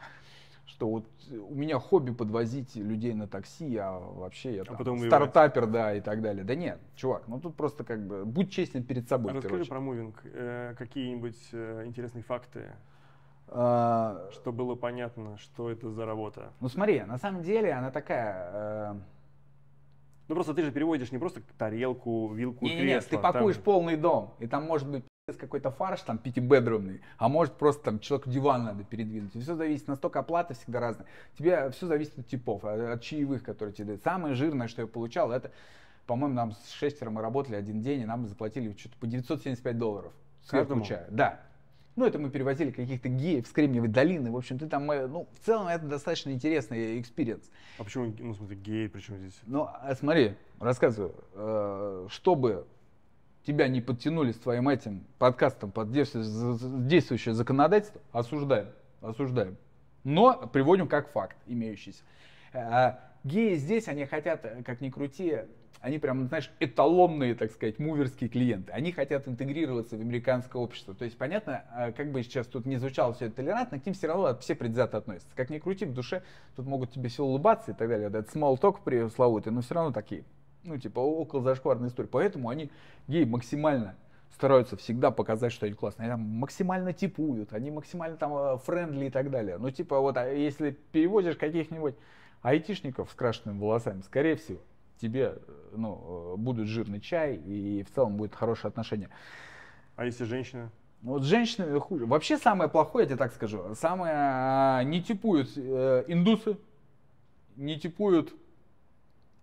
что 0.65 0.89
вот 0.89 1.05
у 1.31 1.53
меня 1.53 1.77
хобби 1.79 2.11
подвозить 2.11 2.75
людей 2.75 3.13
на 3.13 3.27
такси, 3.27 3.77
а 3.77 3.99
вообще 3.99 4.55
я 4.55 4.63
там 4.63 4.77
потом 4.77 4.99
стартапер, 4.99 5.67
да, 5.67 5.93
и 5.93 6.01
так 6.01 6.21
далее. 6.21 6.43
Да 6.43 6.55
нет, 6.55 6.79
чувак, 6.95 7.27
ну 7.27 7.39
тут 7.39 7.55
просто 7.55 7.83
как 7.83 8.05
бы 8.05 8.25
будь 8.25 8.51
честен 8.51 8.83
перед 8.83 9.07
собой. 9.07 9.33
первую 9.33 9.43
Расскажи 9.51 9.69
про 9.69 9.79
мувинг. 9.79 10.21
Э, 10.25 10.73
какие-нибудь 10.77 11.37
э, 11.51 11.83
интересные 11.85 12.23
факты, 12.23 12.71
А, 13.47 14.27
что 14.31 14.51
было 14.51 14.73
понятно, 14.73 15.37
что 15.37 15.69
это 15.69 15.91
за 15.91 16.05
работа. 16.07 16.51
Ну 16.61 16.67
смотри, 16.67 17.01
на 17.03 17.19
самом 17.19 17.43
деле 17.43 17.73
она 17.73 17.91
такая... 17.91 18.49
э, 18.93 18.95
Ну 20.29 20.33
просто 20.33 20.55
ты 20.55 20.63
же 20.63 20.71
переводишь 20.71 21.11
не 21.11 21.19
просто 21.19 21.41
тарелку, 21.59 22.33
вилку, 22.33 22.65
Не, 22.65 22.73
не, 22.73 22.81
кресло. 22.81 23.09
ты 23.11 23.17
пакуешь 23.19 23.55
там- 23.57 23.63
полный 23.65 23.97
дом, 23.97 24.33
и 24.39 24.47
там 24.47 24.63
может 24.65 24.89
быть 24.89 25.03
какой-то 25.33 25.71
фарш, 25.71 26.01
там 26.01 26.19
пятибедрумный, 26.19 27.01
а 27.17 27.27
может 27.29 27.55
просто 27.55 27.83
там 27.85 27.99
человеку 27.99 28.29
диван 28.29 28.63
надо 28.65 28.83
передвинуть. 28.83 29.35
И 29.35 29.39
все 29.39 29.55
зависит, 29.55 29.87
настолько 29.87 30.19
оплата 30.19 30.53
всегда 30.53 30.79
разная. 30.79 31.07
Тебе 31.37 31.71
все 31.71 31.87
зависит 31.87 32.19
от 32.19 32.27
tip 32.27 32.45
ов, 32.45 32.63
а- 32.63 32.93
от 32.93 33.01
чаевых, 33.01 33.43
которые 33.43 33.73
тебе 33.73 33.85
дают. 33.87 34.03
Самое 34.03 34.35
жирное, 34.35 34.67
что 34.67 34.83
я 34.83 34.87
получал, 34.87 35.31
это, 35.31 35.51
по-моему, 36.05 36.35
нам 36.35 36.51
с 36.51 36.69
шестером 36.69 37.13
мы 37.13 37.21
работали 37.21 37.55
один 37.55 37.81
день, 37.81 38.01
и 38.01 38.05
нам 38.05 38.27
заплатили 38.27 38.75
что-то 38.77 38.97
по 38.99 39.07
975 39.07 39.77
долларов. 39.79 40.13
Сверху 40.43 40.79
чая. 40.81 41.07
Да. 41.09 41.39
Ну, 41.95 42.05
это 42.05 42.19
мы 42.19 42.29
перевозили 42.29 42.69
каких-то 42.71 43.07
геев 43.09 43.47
с 43.47 43.51
Кремниевой 43.51 43.87
долины. 43.87 44.29
В 44.29 44.35
общем, 44.35 44.59
ты 44.59 44.67
там, 44.67 44.91
э, 44.91 45.07
ну, 45.07 45.27
в 45.41 45.45
целом 45.45 45.67
это 45.69 45.85
достаточно 45.87 46.29
интересный 46.29 46.99
experience. 46.99 47.49
А 47.79 47.83
почему, 47.85 48.13
ну, 48.19 48.33
смысле, 48.35 48.57
гей, 48.57 48.89
причем 48.89 49.17
здесь? 49.17 49.39
Ну, 49.47 49.63
а 49.71 49.95
смотри, 49.95 50.35
рассказываю. 50.59 51.15
Э, 51.33 52.07
Чтобы 52.09 52.67
тебя 53.45 53.67
не 53.67 53.81
подтянули 53.81 54.31
с 54.31 54.37
твоим 54.37 54.69
этим 54.69 55.05
подкастом 55.19 55.71
под 55.71 55.91
действующее, 55.91 57.33
законодательство, 57.33 58.01
осуждаем. 58.11 58.69
осуждаем. 59.01 59.57
Но 60.03 60.47
приводим 60.47 60.87
как 60.87 61.09
факт, 61.11 61.37
имеющийся. 61.45 62.03
А, 62.53 62.99
геи 63.23 63.55
здесь, 63.55 63.87
они 63.87 64.05
хотят, 64.05 64.45
как 64.65 64.81
ни 64.81 64.89
крути, 64.89 65.39
они 65.81 65.99
прям, 65.99 66.27
знаешь, 66.27 66.51
эталонные, 66.59 67.35
так 67.35 67.51
сказать, 67.51 67.77
муверские 67.77 68.27
клиенты. 68.27 68.71
Они 68.71 68.91
хотят 68.91 69.27
интегрироваться 69.27 69.97
в 69.97 70.01
американское 70.01 70.59
общество. 70.59 70.95
То 70.95 71.05
есть, 71.05 71.15
понятно, 71.15 71.63
а, 71.71 71.91
как 71.91 72.11
бы 72.11 72.23
сейчас 72.23 72.47
тут 72.47 72.65
не 72.65 72.77
звучало 72.77 73.13
все 73.13 73.25
это 73.25 73.35
толерантно, 73.35 73.79
к 73.79 73.85
ним 73.85 73.93
все 73.93 74.07
равно 74.07 74.35
все 74.39 74.55
предвзято 74.55 74.97
относятся. 74.97 75.35
Как 75.35 75.51
ни 75.51 75.59
крути, 75.59 75.85
в 75.85 75.93
душе 75.93 76.23
тут 76.55 76.65
могут 76.65 76.91
тебе 76.91 77.09
все 77.09 77.23
улыбаться 77.23 77.71
и 77.71 77.73
так 77.75 77.87
далее. 77.87 78.07
Это 78.07 78.19
small 78.21 78.59
talk 78.59 78.77
пресловутый, 78.83 79.53
но 79.53 79.61
все 79.61 79.75
равно 79.75 79.91
такие, 79.91 80.23
ну, 80.65 80.77
типа, 80.77 80.99
около 80.99 81.41
зашкварной 81.41 81.89
истории. 81.89 82.07
Поэтому 82.07 82.49
они, 82.49 82.71
геи, 83.07 83.23
максимально 83.23 83.95
стараются 84.33 84.75
всегда 84.75 85.11
показать, 85.11 85.51
что 85.51 85.65
они 85.65 85.75
классные. 85.75 86.05
Они 86.05 86.11
там 86.11 86.21
максимально 86.21 86.93
типуют, 86.93 87.53
они 87.53 87.71
максимально 87.71 88.17
там 88.17 88.59
френдли 88.59 89.05
и 89.05 89.09
так 89.09 89.31
далее. 89.31 89.57
Ну, 89.57 89.71
типа, 89.71 89.99
вот, 89.99 90.17
а 90.17 90.29
если 90.29 90.71
переводишь 90.91 91.37
каких-нибудь 91.37 91.95
айтишников 92.41 93.09
с 93.09 93.13
крашенными 93.13 93.59
волосами, 93.59 94.01
скорее 94.01 94.35
всего, 94.35 94.59
тебе 94.99 95.37
ну, 95.71 96.33
э, 96.33 96.37
будут 96.37 96.67
жирный 96.67 96.99
чай 96.99 97.35
и 97.35 97.83
в 97.83 97.93
целом 97.93 98.17
будет 98.17 98.35
хорошее 98.35 98.69
отношение. 98.69 99.09
А 99.95 100.05
если 100.05 100.25
женщина? 100.25 100.69
Ну, 101.01 101.13
вот 101.13 101.23
с 101.23 101.25
женщинами 101.25 101.77
хуже. 101.79 102.05
Вообще 102.05 102.37
самое 102.37 102.69
плохое, 102.69 103.03
я 103.03 103.09
тебе 103.09 103.17
так 103.17 103.33
скажу, 103.33 103.75
самое 103.75 104.13
а, 104.15 104.83
не 104.83 105.01
типуют 105.01 105.51
э, 105.55 106.03
индусы, 106.07 106.57
не 107.55 107.79
типуют 107.79 108.33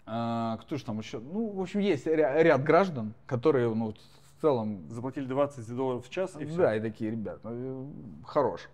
э, 0.07 0.57
кто 0.61 0.77
же 0.77 0.85
там 0.85 0.99
еще? 0.99 1.19
Ну, 1.19 1.51
в 1.51 1.61
общем, 1.61 1.81
есть 1.81 2.07
ряд, 2.07 2.63
граждан, 2.63 3.15
которые, 3.27 3.73
ну, 3.75 3.93
в 3.93 4.41
целом... 4.41 4.89
Заплатили 4.91 5.27
20 5.27 5.75
долларов 5.75 6.07
в 6.07 6.11
час 6.11 6.37
и 6.39 6.45
все. 6.45 6.57
Да, 6.57 6.77
и 6.77 6.81
такие, 6.81 7.11
ребят, 7.11 7.41
ну, 7.45 7.93
хорош. 8.25 8.69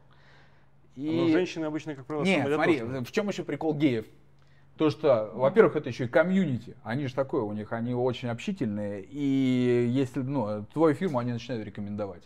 И... 0.97 1.11
Но 1.11 1.29
женщины 1.29 1.67
обычно, 1.67 1.95
как 1.95 2.07
правило, 2.07 2.25
Нет, 2.25 2.53
смотри, 2.53 2.81
в 2.81 3.13
чем 3.13 3.29
еще 3.29 3.45
прикол 3.45 3.75
геев? 3.75 4.07
То, 4.77 4.91
что, 4.91 5.31
во-первых, 5.35 5.75
это 5.77 5.89
еще 5.89 6.05
и 6.05 6.09
комьюнити. 6.09 6.77
Они 6.85 7.07
же 7.07 7.15
такое 7.15 7.43
у 7.43 7.53
них, 7.53 7.73
они 7.73 7.95
очень 7.95 8.29
общительные. 8.29 9.03
И 9.03 9.89
если, 9.91 10.21
ну, 10.21 10.65
твою 10.73 10.95
фирму 10.95 11.19
они 11.19 11.33
начинают 11.33 11.65
рекомендовать. 11.67 12.23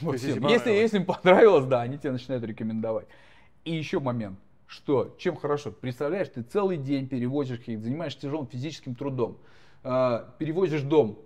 Вот 0.00 0.12
если, 0.12 0.40
если, 0.48 0.70
если 0.70 0.98
им 0.98 1.04
понравилось, 1.04 1.66
да, 1.66 1.80
они 1.80 1.98
тебе 1.98 2.12
начинают 2.12 2.44
рекомендовать. 2.44 3.06
И 3.64 3.74
еще 3.74 4.00
момент, 4.00 4.38
что 4.68 5.16
чем 5.18 5.34
хорошо, 5.34 5.72
представляешь, 5.72 6.28
ты 6.28 6.42
целый 6.42 6.76
день 6.76 7.08
перевозишь 7.08 7.60
их, 7.66 7.80
занимаешься 7.80 8.20
тяжелым 8.20 8.46
физическим 8.46 8.94
трудом, 8.94 9.38
э, 9.82 10.24
перевозишь 10.38 10.82
дом 10.82 11.18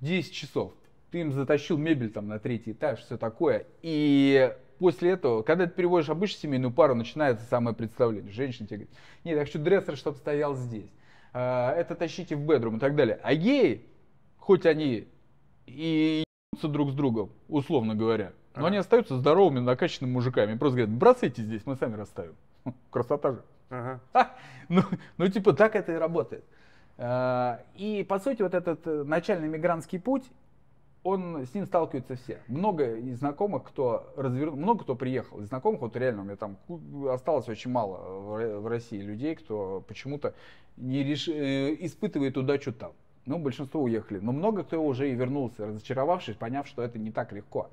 10 0.00 0.34
часов, 0.34 0.74
ты 1.12 1.20
им 1.20 1.32
затащил 1.32 1.78
мебель 1.78 2.10
там 2.10 2.26
на 2.26 2.40
третий 2.40 2.72
этаж, 2.72 2.98
все 3.00 3.16
такое, 3.16 3.66
и 3.82 4.52
после 4.78 5.12
этого, 5.12 5.42
когда 5.42 5.66
ты 5.66 5.72
переводишь 5.72 6.08
обычную 6.10 6.40
семейную 6.40 6.72
пару, 6.72 6.96
начинается 6.96 7.46
самое 7.46 7.76
представление. 7.76 8.32
Женщина 8.32 8.66
тебе 8.66 8.78
говорит, 8.78 8.96
нет, 9.22 9.38
я 9.38 9.44
хочу 9.44 9.60
дрессер, 9.60 9.96
чтобы 9.96 10.16
стоял 10.16 10.56
здесь. 10.56 10.90
А, 11.32 11.72
это 11.72 11.94
тащите 11.94 12.34
в 12.34 12.40
бедрум 12.40 12.78
и 12.78 12.80
так 12.80 12.96
далее. 12.96 13.20
А 13.22 13.34
геи, 13.36 13.86
хоть 14.36 14.66
они 14.66 15.06
и 15.66 16.24
друг 16.60 16.90
с 16.90 16.94
другом, 16.94 17.30
условно 17.48 17.94
говоря, 17.94 18.32
но 18.54 18.66
они 18.66 18.76
остаются 18.76 19.16
здоровыми, 19.16 19.60
накачанными 19.60 20.12
мужиками. 20.12 20.56
Просто 20.56 20.78
говорят, 20.78 20.94
бросайте 20.94 21.42
здесь, 21.42 21.62
мы 21.64 21.76
сами 21.76 21.96
расставим. 21.96 22.34
Красота 22.90 23.32
же. 23.32 23.42
Ага. 23.70 24.00
ну, 24.68 24.82
ну, 25.16 25.28
типа, 25.28 25.52
так 25.54 25.76
это 25.76 25.92
и 25.92 25.96
работает. 25.96 26.44
А, 26.98 27.60
и, 27.74 28.04
по 28.08 28.18
сути, 28.18 28.42
вот 28.42 28.54
этот 28.54 28.86
э, 28.86 29.04
начальный 29.04 29.48
мигрантский 29.48 29.98
путь, 29.98 30.24
он, 31.02 31.46
с 31.46 31.54
ним 31.54 31.66
сталкиваются 31.66 32.14
все. 32.16 32.40
Много 32.46 32.94
из 32.94 33.18
знакомых, 33.18 33.64
кто 33.64 34.12
развернул, 34.16 34.56
много 34.56 34.84
кто 34.84 34.94
приехал. 34.94 35.40
Из 35.40 35.48
знакомых, 35.48 35.80
вот 35.80 35.96
реально, 35.96 36.22
у 36.22 36.24
меня 36.24 36.36
там 36.36 36.58
осталось 37.08 37.48
очень 37.48 37.70
мало 37.70 37.96
в 38.60 38.66
России 38.68 39.00
людей, 39.00 39.34
кто 39.34 39.82
почему-то 39.88 40.34
не 40.76 41.02
реш... 41.02 41.26
Э, 41.28 41.74
испытывает 41.80 42.36
удачу 42.36 42.72
там. 42.72 42.92
Ну, 43.24 43.38
большинство 43.38 43.82
уехали. 43.82 44.18
Но 44.18 44.32
много 44.32 44.62
кто 44.64 44.84
уже 44.84 45.10
и 45.10 45.14
вернулся, 45.14 45.66
разочаровавшись, 45.66 46.36
поняв, 46.36 46.66
что 46.66 46.82
это 46.82 46.98
не 46.98 47.10
так 47.10 47.32
легко 47.32 47.70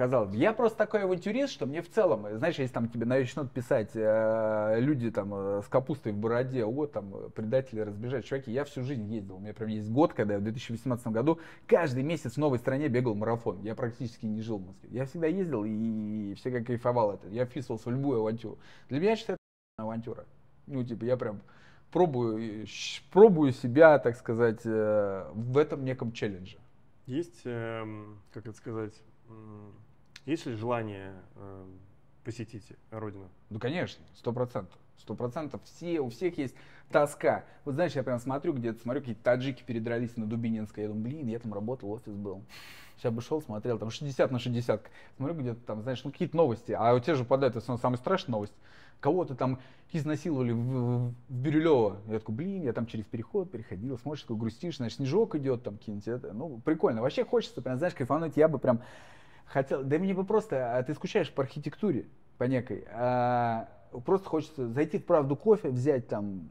казалось. 0.00 0.34
Я 0.34 0.54
просто 0.54 0.78
такой 0.78 1.02
авантюрист, 1.02 1.52
что 1.52 1.66
мне 1.66 1.82
в 1.82 1.90
целом, 1.90 2.26
знаешь, 2.38 2.58
если 2.58 2.72
там 2.72 2.88
тебе 2.88 3.04
начнут 3.04 3.52
писать 3.52 3.90
э, 3.92 4.76
люди 4.78 5.10
там 5.10 5.34
э, 5.34 5.60
с 5.62 5.68
капустой 5.68 6.12
в 6.12 6.16
бороде, 6.16 6.64
о, 6.64 6.86
там, 6.86 7.30
предатели 7.34 7.80
разбежать, 7.80 8.24
чуваки, 8.24 8.50
я 8.50 8.64
всю 8.64 8.82
жизнь 8.82 9.12
ездил. 9.12 9.36
У 9.36 9.40
меня 9.40 9.52
прям 9.52 9.68
есть 9.68 9.90
год, 9.90 10.14
когда 10.14 10.34
я 10.34 10.40
в 10.40 10.42
2018 10.42 11.06
году 11.08 11.38
каждый 11.66 12.02
месяц 12.02 12.36
в 12.36 12.36
новой 12.38 12.58
стране 12.58 12.88
бегал 12.88 13.14
марафон. 13.14 13.60
Я 13.60 13.74
практически 13.74 14.24
не 14.24 14.40
жил 14.40 14.56
в 14.56 14.68
Москве. 14.68 14.88
Я 14.90 15.04
всегда 15.04 15.26
ездил 15.26 15.64
и 15.66 16.32
всегда 16.38 16.64
кайфовал 16.64 17.12
это. 17.12 17.28
Я 17.28 17.44
вписывался 17.44 17.90
в 17.90 17.92
любую 17.92 18.20
авантюру. 18.20 18.58
Для 18.88 19.00
меня, 19.00 19.16
считаю, 19.16 19.36
это 19.76 19.84
авантюра. 19.84 20.24
Ну, 20.66 20.82
типа, 20.82 21.04
я 21.04 21.18
прям 21.18 21.42
пробую, 21.92 22.64
пробую 23.12 23.52
себя, 23.52 23.98
так 23.98 24.16
сказать, 24.16 24.62
э, 24.64 25.30
в 25.34 25.58
этом 25.58 25.84
неком 25.84 26.12
челлендже. 26.12 26.56
Есть, 27.04 27.42
э, 27.44 27.84
как 28.32 28.46
это 28.46 28.56
сказать, 28.56 28.94
есть 30.26 30.46
ли 30.46 30.54
желание 30.54 31.14
э, 31.36 31.66
посетить 32.24 32.72
родину? 32.90 33.28
Ну, 33.48 33.58
конечно, 33.58 34.04
сто 34.16 34.32
процентов. 34.32 34.78
Сто 34.98 35.14
процентов. 35.14 35.62
Все, 35.64 36.00
у 36.00 36.10
всех 36.10 36.36
есть 36.36 36.54
тоска. 36.90 37.44
Вот 37.64 37.74
знаешь, 37.74 37.92
я 37.92 38.02
прям 38.02 38.18
смотрю 38.18 38.52
где-то, 38.52 38.80
смотрю, 38.80 39.00
какие-то 39.00 39.22
таджики 39.22 39.62
передрались 39.62 40.16
на 40.16 40.26
Дубининской. 40.26 40.82
Я 40.82 40.88
думаю, 40.88 41.04
блин, 41.04 41.28
я 41.28 41.38
там 41.38 41.54
работал, 41.54 41.90
офис 41.90 42.12
был. 42.12 42.42
Сейчас 42.98 43.14
бы 43.14 43.22
шел, 43.22 43.40
смотрел, 43.40 43.78
там 43.78 43.90
60 43.90 44.30
на 44.30 44.38
60. 44.38 44.90
Смотрю 45.16 45.34
где-то 45.36 45.60
там, 45.64 45.82
знаешь, 45.82 46.04
ну 46.04 46.12
какие-то 46.12 46.36
новости. 46.36 46.72
А 46.72 46.92
у 46.92 47.00
тебя 47.00 47.14
же 47.14 47.24
попадает, 47.24 47.56
это 47.56 47.78
самая 47.78 47.96
страшная 47.96 48.32
новость. 48.32 48.52
Кого-то 49.00 49.34
там 49.34 49.58
изнасиловали 49.92 50.52
в, 50.52 50.58
в, 50.58 51.14
в 51.28 51.34
Бирюлево. 51.34 51.96
Я 52.08 52.18
такой, 52.18 52.34
блин, 52.34 52.62
я 52.62 52.74
там 52.74 52.84
через 52.84 53.06
переход 53.06 53.50
переходил, 53.50 53.98
смотришь, 53.98 54.22
такой 54.22 54.36
грустишь, 54.36 54.76
значит, 54.76 54.98
снежок 54.98 55.34
идет 55.36 55.62
там 55.62 55.78
какие-нибудь. 55.78 56.34
Ну, 56.34 56.60
прикольно. 56.62 57.00
Вообще 57.00 57.24
хочется, 57.24 57.62
прям, 57.62 57.78
знаешь, 57.78 57.94
кайфануть. 57.94 58.36
Я 58.36 58.48
бы 58.48 58.58
прям 58.58 58.82
хотел, 59.50 59.82
да 59.82 59.98
мне 59.98 60.14
бы 60.14 60.24
просто, 60.24 60.76
а 60.76 60.82
ты 60.82 60.94
скучаешь 60.94 61.32
по 61.32 61.42
архитектуре, 61.42 62.06
по 62.38 62.44
некой, 62.44 62.84
а 62.92 63.68
просто 64.06 64.28
хочется 64.28 64.68
зайти 64.68 64.98
в 64.98 65.04
правду 65.04 65.36
кофе, 65.36 65.68
взять 65.68 66.08
там 66.08 66.50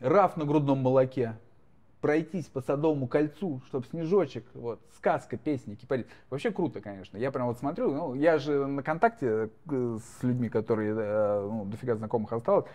раф 0.00 0.36
на 0.36 0.44
грудном 0.44 0.78
молоке, 0.78 1.38
пройтись 2.00 2.46
по 2.46 2.60
Садовому 2.60 3.06
кольцу, 3.06 3.62
чтобы 3.68 3.86
снежочек, 3.86 4.44
вот, 4.54 4.80
сказка, 4.96 5.38
песни, 5.38 5.74
кипарис. 5.74 6.04
Вообще 6.28 6.50
круто, 6.50 6.80
конечно. 6.80 7.16
Я 7.16 7.30
прям 7.30 7.46
вот 7.46 7.58
смотрю, 7.58 7.94
ну, 7.94 8.14
я 8.14 8.38
же 8.38 8.66
на 8.66 8.82
контакте 8.82 9.48
э, 9.70 9.98
с 9.98 10.22
людьми, 10.22 10.50
которые, 10.50 10.94
э, 10.94 11.48
ну, 11.48 11.64
дофига 11.64 11.94
знакомых 11.94 12.32
осталось, 12.32 12.66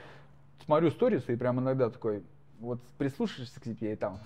смотрю 0.65 0.89
сторисы 0.89 1.33
и 1.33 1.35
прям 1.35 1.59
иногда 1.59 1.89
такой, 1.89 2.23
вот 2.59 2.81
прислушаешься 2.97 3.59
к 3.59 3.65
себе 3.65 3.93
и 3.93 3.95
там, 3.95 4.17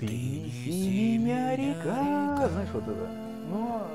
ты 0.00 0.06
синяя 0.06 1.54
река, 1.56 2.48
знаешь, 2.48 2.70
вот 2.72 2.88
это 2.88 3.06
но... 3.50 3.86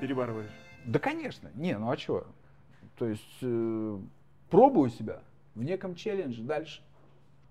Перебарываешь? 0.00 0.50
Да, 0.86 0.98
конечно. 0.98 1.50
Не, 1.54 1.76
ну 1.76 1.90
а 1.90 1.96
что? 1.98 2.26
То 2.96 3.06
есть 3.06 3.38
э, 3.42 3.98
пробую 4.48 4.88
себя 4.88 5.20
в 5.54 5.62
неком 5.62 5.94
челлендже 5.94 6.42
дальше. 6.42 6.80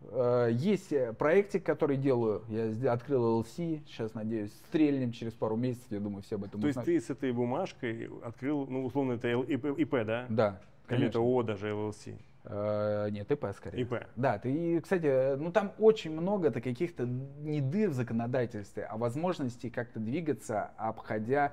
Э, 0.01 0.47
есть 0.51 0.91
проектик, 1.19 1.63
который 1.63 1.97
делаю. 1.97 2.43
Я 2.49 2.93
открыл 2.93 3.39
LLC. 3.39 3.81
Сейчас, 3.85 4.15
надеюсь, 4.15 4.51
стрельнем 4.67 5.11
через 5.11 5.33
пару 5.33 5.55
месяцев. 5.55 5.91
Я 5.91 5.99
думаю, 5.99 6.23
все 6.23 6.37
об 6.37 6.45
этом 6.45 6.61
То 6.61 6.67
есть 6.67 6.81
ты 6.83 6.99
с 6.99 7.11
этой 7.11 7.31
бумажкой 7.31 8.09
открыл, 8.23 8.65
ну, 8.65 8.85
условно, 8.85 9.13
это 9.13 9.27
ИП, 9.29 10.05
да? 10.05 10.25
Да. 10.29 10.61
Или 10.89 11.07
это 11.07 11.19
ООО 11.19 11.43
даже 11.43 11.69
LLC? 11.69 12.17
Э, 12.45 13.09
нет, 13.11 13.31
ИП 13.31 13.47
скорее. 13.55 13.81
ИП. 13.81 14.07
Да, 14.15 14.39
ты, 14.39 14.79
кстати, 14.81 15.35
ну 15.35 15.51
там 15.51 15.73
очень 15.77 16.11
много 16.11 16.51
то 16.51 16.61
каких-то 16.61 17.05
не 17.05 17.61
дыр 17.61 17.89
в 17.89 17.93
законодательстве, 17.93 18.85
а 18.85 18.97
возможностей 18.97 19.69
как-то 19.69 19.99
двигаться, 19.99 20.71
обходя 20.77 21.51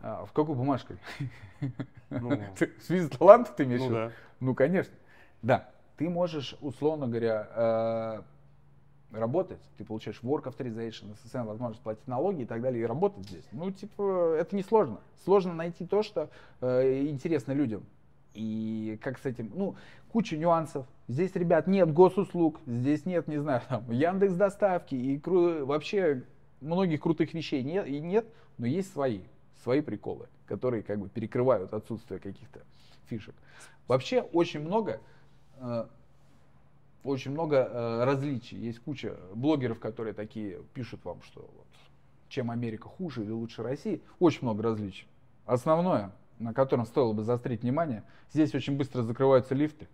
э, 0.00 0.24
в 0.26 0.32
какой 0.32 0.54
бумажкой? 0.54 0.98
Ну, 2.10 2.32
Свиз 2.80 3.08
талант 3.10 3.54
ты 3.56 3.64
имеешь? 3.64 3.80
Ну, 3.80 3.90
да. 3.90 4.12
ну, 4.40 4.54
конечно. 4.54 4.94
Да, 5.42 5.70
ты 5.96 6.08
можешь, 6.08 6.56
условно 6.60 7.06
говоря, 7.06 7.48
э, 7.54 8.22
работать, 9.12 9.60
ты 9.76 9.84
получаешь 9.84 10.20
work 10.22 10.44
authorization, 10.44 11.16
SSN, 11.24 11.44
возможность 11.44 11.82
платить 11.82 12.06
налоги 12.06 12.42
и 12.42 12.46
так 12.46 12.60
далее, 12.62 12.82
и 12.82 12.86
работать 12.86 13.26
здесь. 13.26 13.44
Ну, 13.52 13.70
типа, 13.70 14.36
это 14.38 14.56
не 14.56 14.62
сложно. 14.62 15.00
Сложно 15.24 15.54
найти 15.54 15.86
то, 15.86 16.02
что 16.02 16.30
э, 16.60 17.06
интересно 17.06 17.52
людям. 17.52 17.84
И 18.34 18.98
как 19.02 19.18
с 19.18 19.26
этим, 19.26 19.50
ну, 19.54 19.76
куча 20.12 20.36
нюансов. 20.36 20.86
Здесь, 21.08 21.34
ребят, 21.34 21.66
нет 21.66 21.92
госуслуг, 21.92 22.60
здесь 22.66 23.04
нет, 23.04 23.26
не 23.28 23.38
знаю, 23.38 23.62
там, 23.68 23.90
Яндекс 23.90 24.34
доставки 24.34 24.94
и 24.94 25.18
кру... 25.18 25.66
вообще 25.66 26.24
многих 26.60 27.00
крутых 27.00 27.34
вещей 27.34 27.62
нет, 27.62 27.86
и 27.86 28.00
нет, 28.00 28.26
но 28.58 28.66
есть 28.66 28.92
свои, 28.92 29.20
свои 29.62 29.80
приколы, 29.80 30.28
которые 30.46 30.82
как 30.82 30.98
бы 30.98 31.08
перекрывают 31.08 31.72
отсутствие 31.72 32.20
каких-то 32.20 32.60
фишек. 33.06 33.34
Вообще 33.88 34.20
очень 34.20 34.60
много, 34.60 35.00
э, 35.58 35.86
очень 37.02 37.32
много 37.32 37.56
э, 37.56 38.04
различий. 38.04 38.58
Есть 38.58 38.78
куча 38.80 39.16
блогеров, 39.34 39.80
которые 39.80 40.14
такие 40.14 40.60
пишут 40.74 41.04
вам, 41.04 41.22
что 41.22 41.40
вот, 41.40 41.66
чем 42.28 42.50
Америка 42.50 42.88
хуже 42.88 43.24
или 43.24 43.32
лучше 43.32 43.64
России. 43.64 44.00
Очень 44.20 44.42
много 44.42 44.62
различий 44.62 45.08
основное, 45.50 46.12
на 46.38 46.54
котором 46.54 46.86
стоило 46.86 47.12
бы 47.12 47.22
заострить 47.22 47.62
внимание, 47.62 48.04
здесь 48.32 48.54
очень 48.54 48.76
быстро 48.76 49.02
закрываются 49.02 49.54
лифты. 49.54 49.88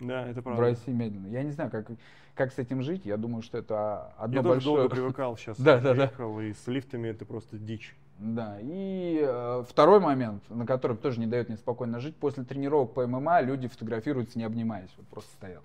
Да, 0.00 0.26
это 0.26 0.40
В 0.40 0.44
правда. 0.44 0.62
России 0.62 0.90
медленно. 0.92 1.26
Я 1.28 1.42
не 1.42 1.50
знаю, 1.50 1.70
как, 1.70 1.86
как 2.34 2.52
с 2.52 2.58
этим 2.58 2.82
жить. 2.82 3.04
Я 3.04 3.16
думаю, 3.16 3.42
что 3.42 3.58
это 3.58 4.12
одно 4.18 4.36
Я 4.36 4.42
большое... 4.42 4.76
долго 4.76 4.88
привыкал 4.94 5.36
сейчас. 5.36 5.60
Да, 5.60 5.78
да, 5.78 5.94
да. 5.94 6.10
И 6.42 6.52
с 6.52 6.66
лифтами 6.66 7.08
это 7.08 7.24
просто 7.24 7.58
дичь. 7.58 7.94
Да, 8.18 8.58
и 8.60 9.18
э, 9.22 9.64
второй 9.66 9.98
момент, 9.98 10.42
на 10.50 10.66
котором 10.66 10.98
тоже 10.98 11.20
не 11.20 11.26
дает 11.26 11.48
мне 11.48 11.56
спокойно 11.56 12.00
жить, 12.00 12.16
после 12.16 12.44
тренировок 12.44 12.92
по 12.92 13.06
ММА 13.06 13.40
люди 13.40 13.66
фотографируются 13.66 14.38
не 14.38 14.44
обнимаясь, 14.44 14.90
вот 14.98 15.06
просто 15.06 15.32
стоят. 15.32 15.62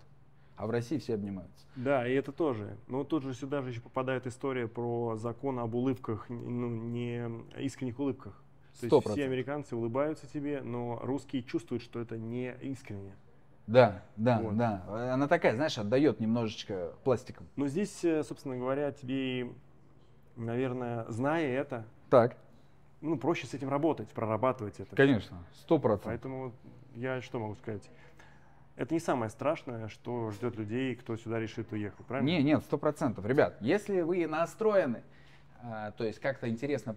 А 0.56 0.66
в 0.66 0.70
России 0.70 0.98
все 0.98 1.16
обнимаются. 1.16 1.66
Да, 1.76 2.08
и 2.08 2.14
это 2.14 2.32
тоже. 2.32 2.78
Но 2.88 3.04
тут 3.04 3.24
же 3.24 3.34
сюда 3.34 3.62
же 3.62 3.72
еще 3.72 3.82
попадает 3.82 4.26
история 4.26 4.70
про 4.70 5.18
закон 5.18 5.60
об 5.60 5.76
улыбках, 5.76 6.30
ну, 6.30 6.70
не 6.70 7.30
искренних 7.58 8.00
улыбках. 8.00 8.42
То 8.80 8.88
Сто 8.88 8.96
есть 8.98 9.10
все 9.10 9.26
американцы 9.26 9.76
улыбаются 9.76 10.26
тебе, 10.32 10.62
но 10.62 11.00
русские 11.02 11.44
чувствуют, 11.44 11.84
что 11.84 12.00
это 12.00 12.18
не 12.18 12.56
искренне. 12.62 13.16
Да, 13.68 14.04
да, 14.16 14.40
Вот. 14.40 14.58
да. 14.58 14.84
Она 15.14 15.28
такая, 15.28 15.56
знаешь, 15.56 15.78
отдает 15.78 16.20
немножечко 16.20 16.94
пластиком. 17.04 17.48
Но 17.56 17.68
здесь, 17.68 18.04
э, 18.04 18.24
собственно 18.24 18.56
говоря, 18.58 18.92
тебе, 18.92 19.50
наверное, 20.36 21.06
зная 21.10 21.48
это, 21.48 21.86
Так, 22.10 22.38
ну, 23.02 23.18
проще 23.18 23.48
с 23.48 23.54
этим 23.54 23.70
работать, 23.70 24.08
прорабатывать 24.10 24.80
это. 24.80 24.96
конечно, 24.96 25.38
сто 25.54 25.80
процентов. 25.80 26.06
Поэтому 26.12 26.54
я 26.94 27.22
что 27.22 27.40
могу 27.40 27.56
сказать? 27.56 27.90
Это 28.76 28.94
не 28.94 29.00
самое 29.00 29.32
страшное, 29.32 29.88
что 29.88 30.32
ждет 30.32 30.58
людей, 30.58 30.96
кто 30.96 31.16
сюда 31.16 31.40
решит 31.40 31.72
уехать, 31.72 32.06
правильно? 32.06 32.28
Не, 32.28 32.44
нет, 32.44 32.62
сто 32.64 32.78
процентов. 32.78 33.26
Ребят, 33.26 33.58
если 33.62 34.02
вы 34.02 34.28
настроены, 34.28 35.02
а, 35.64 35.92
то 35.92 36.04
есть 36.04 36.20
как-то 36.20 36.50
интересно 36.50 36.96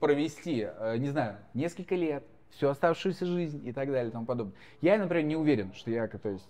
провести, 0.00 0.68
э, 0.68 0.96
не 0.98 1.08
знаю, 1.08 1.38
несколько 1.54 1.94
лет, 1.94 2.24
всю 2.56 2.68
оставшуюся 2.68 3.26
жизнь 3.26 3.66
и 3.66 3.72
так 3.72 3.88
далее 3.90 4.08
и 4.08 4.12
тому 4.12 4.26
подобное. 4.26 4.54
Я, 4.80 4.98
например, 4.98 5.24
не 5.24 5.36
уверен, 5.36 5.72
что 5.74 5.90
я, 5.90 6.06
то 6.06 6.28
есть, 6.28 6.48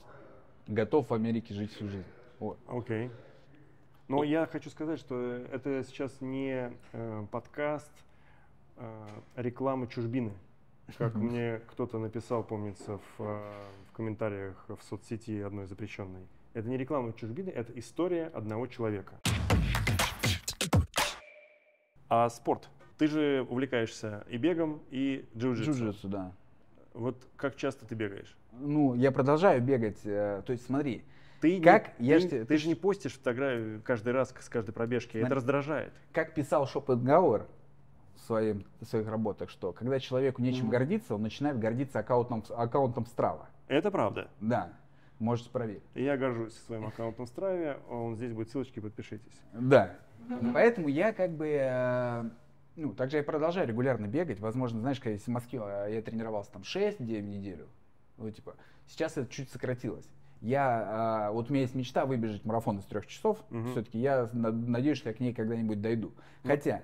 готов 0.66 1.10
в 1.10 1.14
Америке 1.14 1.54
жить 1.54 1.72
всю 1.72 1.88
жизнь. 1.88 2.06
Вот. 2.38 2.58
Окей. 2.68 3.10
Но 4.08 4.22
я 4.22 4.46
хочу 4.46 4.68
сказать, 4.70 5.00
что 5.00 5.18
это 5.18 5.82
сейчас 5.84 6.20
не 6.20 6.72
э, 6.92 7.26
подкаст 7.30 7.92
э, 8.76 9.06
рекламы 9.36 9.86
чужбины. 9.86 10.32
Как 10.98 11.14
мне 11.14 11.62
кто-то 11.68 11.98
написал, 11.98 12.44
помнится, 12.44 12.98
в, 12.98 13.22
э, 13.22 13.52
в 13.88 13.92
комментариях 13.92 14.62
в 14.68 14.82
соцсети 14.82 15.40
одной 15.40 15.66
запрещенной. 15.66 16.26
Это 16.52 16.68
не 16.68 16.76
реклама 16.76 17.14
чужбины, 17.14 17.48
это 17.48 17.76
история 17.78 18.26
одного 18.26 18.66
человека. 18.66 19.14
А 22.10 22.28
спорт? 22.28 22.68
Ты 22.98 23.06
же 23.08 23.46
увлекаешься 23.48 24.24
и 24.28 24.36
бегом, 24.36 24.80
и 24.90 25.28
джиу-джитсу. 25.36 25.70
Джиу-джитсу, 25.72 26.08
да. 26.08 26.32
Вот 26.92 27.26
как 27.36 27.56
часто 27.56 27.86
ты 27.86 27.94
бегаешь? 27.94 28.36
Ну, 28.52 28.94
я 28.94 29.10
продолжаю 29.10 29.60
бегать. 29.60 29.98
э, 30.04 30.42
То 30.46 30.52
есть, 30.52 30.64
смотри, 30.66 31.04
Ты 31.40 31.60
Как? 31.60 31.98
Не, 31.98 32.08
Я 32.08 32.20
ты, 32.20 32.26
ж 32.26 32.30
ты 32.30 32.44
ты 32.44 32.56
же 32.56 32.64
ж- 32.64 32.66
не 32.68 32.74
постишь 32.76 33.14
фотографию 33.14 33.82
каждый 33.84 34.12
раз 34.12 34.32
с 34.38 34.48
каждой 34.48 34.72
пробежки. 34.72 35.10
Смотри. 35.10 35.26
Это 35.26 35.34
раздражает. 35.34 35.92
как 36.12 36.34
писал 36.34 36.66
Шопенгауэр 36.66 37.46
в, 38.14 38.20
своим, 38.20 38.64
в 38.80 38.84
своих 38.86 39.08
работах, 39.08 39.50
что 39.50 39.72
когда 39.72 39.98
человеку 39.98 40.40
нечем 40.40 40.62
Мгм. 40.66 40.70
гордиться, 40.70 41.14
он 41.16 41.22
начинает 41.22 41.58
гордиться 41.58 41.98
аккаунтом, 41.98 42.44
аккаунтом 42.56 43.04
Страва. 43.06 43.48
Это 43.66 43.90
правда. 43.90 44.28
Да, 44.40 44.72
можете 45.18 45.50
проверить. 45.50 45.82
Я 45.96 46.16
горжусь 46.16 46.54
своим 46.66 46.86
аккаунтом 46.86 47.26
Страве. 47.26 47.78
Он 47.90 48.14
здесь 48.14 48.32
будет 48.32 48.48
ссылочки, 48.50 48.78
подпишитесь. 48.78 49.40
Да. 49.52 49.96
Поэтому 50.54 50.88
я 50.88 51.12
как 51.12 51.32
бы, 51.32 51.48
э, 51.48 52.24
ну, 52.76 52.92
также 52.94 53.18
я 53.18 53.22
продолжаю 53.22 53.66
регулярно 53.68 54.06
бегать. 54.06 54.40
Возможно, 54.40 54.80
знаешь, 54.80 54.98
когда 54.98 55.10
если 55.10 55.30
в 55.30 55.34
Москве 55.34 55.60
э, 55.64 55.94
я 55.94 56.02
тренировался 56.02 56.52
там 56.52 56.64
6 56.64 56.98
дней 57.04 57.20
в 57.22 57.26
неделю, 57.26 57.68
ну, 58.16 58.30
типа, 58.30 58.54
сейчас 58.86 59.16
это 59.16 59.30
чуть 59.30 59.50
сократилось. 59.50 60.08
Я, 60.40 61.28
э, 61.28 61.32
вот 61.32 61.48
у 61.50 61.52
меня 61.52 61.62
есть 61.62 61.74
мечта 61.74 62.04
выбежать 62.04 62.44
марафон 62.44 62.78
из 62.78 62.84
трех 62.84 63.06
часов. 63.06 63.38
Мгм. 63.50 63.70
Все-таки 63.70 63.98
я 63.98 64.28
на- 64.32 64.52
надеюсь, 64.52 64.98
что 64.98 65.08
я 65.08 65.14
к 65.14 65.20
ней 65.20 65.32
когда-нибудь 65.32 65.80
дойду. 65.80 66.12
Хотя, 66.44 66.82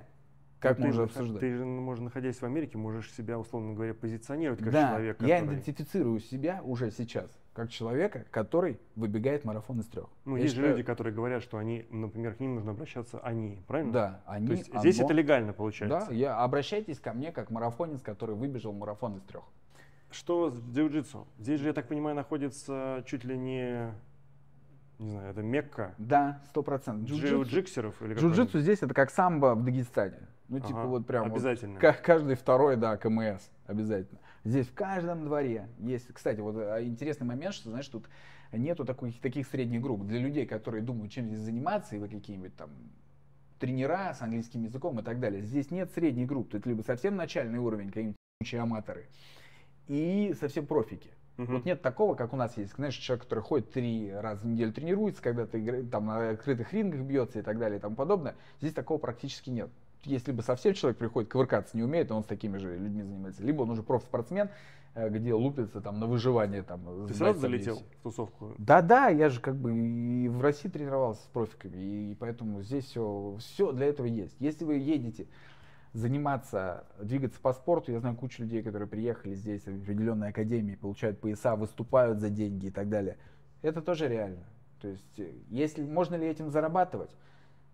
как 0.61 0.79
Но 0.79 0.87
мы 0.87 0.93
ты 0.93 0.97
уже 0.97 0.97
же- 0.99 1.03
обсуждали. 1.11 1.39
Ты 1.41 1.57
же, 1.57 1.65
ну, 1.65 1.81
можно, 1.81 2.05
находясь 2.05 2.37
в 2.37 2.45
Америке, 2.45 2.79
можешь 2.79 3.11
себя, 3.13 3.39
условно 3.39 3.75
говоря, 3.75 3.95
позиционировать 3.95 4.61
как 4.63 4.71
да, 4.73 4.91
человек, 4.91 5.23
я 5.23 5.39
который... 5.41 5.55
идентифицирую 5.55 6.21
себя 6.21 6.61
уже 6.63 6.91
сейчас 6.91 7.31
как 7.53 7.69
человека, 7.69 8.25
который 8.31 8.79
выбегает 8.95 9.45
марафон 9.45 9.81
из 9.81 9.87
трех. 9.87 10.07
Ну, 10.25 10.37
Я 10.37 10.43
есть 10.43 10.55
же 10.55 10.61
считаю- 10.61 10.77
люди, 10.77 10.87
которые 10.87 11.13
говорят, 11.13 11.43
что 11.43 11.59
они, 11.59 11.85
например, 11.91 12.35
к 12.35 12.41
ним 12.41 12.55
нужно 12.55 12.71
обращаться 12.71 13.19
они, 13.21 13.61
правильно? 13.67 13.93
Да, 13.93 14.21
они. 14.27 14.47
То 14.47 14.53
есть 14.53 14.71
здесь 14.79 14.97
одно- 14.97 15.07
это 15.07 15.15
легально 15.15 15.53
получается. 15.53 16.07
Да, 16.09 16.15
я, 16.15 16.39
обращайтесь 16.39 17.01
ко 17.01 17.13
мне 17.13 17.33
как 17.33 17.51
марафонец, 17.51 18.03
который 18.03 18.37
выбежал 18.37 18.73
марафон 18.73 19.17
из 19.17 19.23
трех. 19.23 19.43
Что 20.13 20.51
с 20.51 20.61
джиу-джитсу? 20.61 21.27
Здесь 21.39 21.61
же, 21.61 21.67
я 21.69 21.73
так 21.73 21.89
понимаю, 21.89 22.15
находится 22.17 23.03
чуть 23.07 23.25
ли 23.25 23.37
не, 23.37 23.93
не 24.99 25.11
знаю, 25.11 25.31
это 25.31 25.43
Мекка 25.43 25.95
Да, 25.99 26.41
сто 26.51 26.63
процентов. 26.63 27.09
Джиу-джитсеров 27.11 27.95
джиу-джитсу 28.01 28.61
здесь 28.61 28.83
это 28.83 28.95
как 28.95 29.11
самбо 29.11 29.55
в 29.55 29.65
Дагестане. 29.65 30.19
Ну, 30.51 30.59
типа 30.59 30.80
Ага, 30.80 30.88
вот 30.88 31.07
прям 31.07 31.28
вот 31.28 31.36
Обязательно. 31.36 31.78
ка- 31.78 31.92
каждый 31.92 32.34
второй, 32.34 32.76
да, 32.76 32.96
КМС 32.96 33.48
обязательно. 33.66 34.18
Здесь 34.42 34.66
в 34.66 34.74
каждом 34.74 35.24
дворе 35.24 35.68
есть. 35.78 36.12
Кстати, 36.12 36.40
вот 36.40 36.57
а, 36.57 36.82
интересный 36.82 37.24
момент, 37.24 37.55
что, 37.55 37.70
знаешь, 37.70 37.86
тут 37.86 38.09
нету 38.53 38.84
таких, 38.84 39.20
таких 39.20 39.46
средних 39.46 39.80
групп. 39.80 40.03
Для 40.03 40.18
людей, 40.18 40.46
которые 40.46 40.82
думают, 40.82 41.12
чем 41.12 41.28
здесь 41.28 41.38
заниматься, 41.38 41.94
и 41.94 42.01
вы 42.01 42.09
какие-нибудь 42.09 42.57
там 42.57 42.70
тренера 43.61 44.12
с 44.12 44.22
английским 44.22 44.64
языком 44.64 44.98
и 44.98 45.05
так 45.05 45.20
далее. 45.20 45.42
Здесь 45.42 45.70
нет 45.70 45.92
средней 45.92 46.26
группы. 46.26 46.59
Тут 46.59 46.66
либо 46.66 46.82
совсем 46.82 47.14
начальный 47.14 47.61
уровень, 47.61 47.86
какие-нибудь 47.88 48.16
аматоры, 48.55 49.07
и 49.86 50.34
совсем 50.40 50.66
профики. 50.66 51.11
Мгм. 51.36 51.55
Вот 51.55 51.64
нет 51.64 51.80
такого, 51.80 52.16
как 52.16 52.32
у 52.32 52.36
нас 52.36 52.57
есть. 52.57 52.74
Знаешь, 52.74 52.96
человек, 52.96 53.22
который 53.24 53.40
ходит 53.40 53.70
три 53.70 54.12
раза 54.12 54.42
в 54.42 54.46
неделю 54.46 54.72
тренируется, 54.72 55.22
когда 55.22 55.46
ты 55.46 55.84
там 55.84 56.07
на 56.07 56.30
открытых 56.30 56.72
рингах 56.72 57.03
бьется 57.03 57.38
и 57.38 57.42
так 57.42 57.59
далее 57.59 57.78
и 57.78 57.80
тому 57.80 57.94
подобное. 57.94 58.34
Здесь 58.61 58.74
такого 58.74 58.98
практически 58.98 59.48
нет. 59.48 59.70
Если 60.05 60.32
бы 60.32 60.42
совсем 60.42 60.74
человек 60.74 60.98
приходит, 60.98 61.30
ковыркаться 61.30 61.76
не 61.76 61.82
умеет, 61.82 62.11
он 62.11 62.24
с 62.24 62.26
такими 62.26 62.57
же 62.59 62.76
людьми 62.76 63.03
занимается. 63.03 63.42
Либо 63.42 63.62
он 63.62 63.70
уже 63.70 63.82
профспортсмен, 63.82 64.48
э, 64.94 65.09
где 65.11 65.34
лупится 65.34 65.80
там 65.80 66.01
на 66.01 66.07
выживание. 66.07 66.62
Там, 66.62 67.07
Ты 67.07 67.14
сразу 67.14 67.40
залетел 67.40 67.82
в 67.98 68.03
тусовку? 68.03 68.55
Да-да, 68.59 69.09
я 69.09 69.28
же 69.28 69.40
как 69.40 69.57
бы 69.57 69.76
и 69.76 70.28
в 70.28 70.40
России 70.40 70.68
тренировался 70.68 71.22
с 71.22 71.26
профиками, 71.26 71.76
и 72.12 72.14
поэтому 72.18 72.62
здесь 72.62 72.84
все, 72.86 73.36
все 73.38 73.72
для 73.72 73.86
этого 73.86 74.07
есть. 74.07 74.36
Если 74.38 74.64
вы 74.64 74.76
едете 74.76 75.26
заниматься, 75.92 76.84
двигаться 77.01 77.40
по 77.40 77.53
спорту, 77.53 77.92
я 77.92 78.01
знаю 78.01 78.16
кучу 78.16 78.42
людей, 78.42 78.62
которые 78.62 78.88
приехали 78.88 79.34
здесь 79.34 79.62
в 79.64 79.82
определенные 79.82 80.30
академии, 80.30 80.76
получают 80.76 81.20
пояса, 81.20 81.57
выступают 81.57 82.20
за 82.20 82.30
деньги 82.30 82.66
и 82.66 82.70
так 82.70 82.88
далее. 82.88 83.18
Это 83.62 83.82
тоже 83.82 84.09
реально. 84.09 84.44
То 84.80 84.88
есть, 84.88 85.18
э, 85.18 85.32
если 85.48 85.82
можно 85.84 86.14
ли 86.14 86.26
этим 86.26 86.51
зарабатывать? 86.51 87.11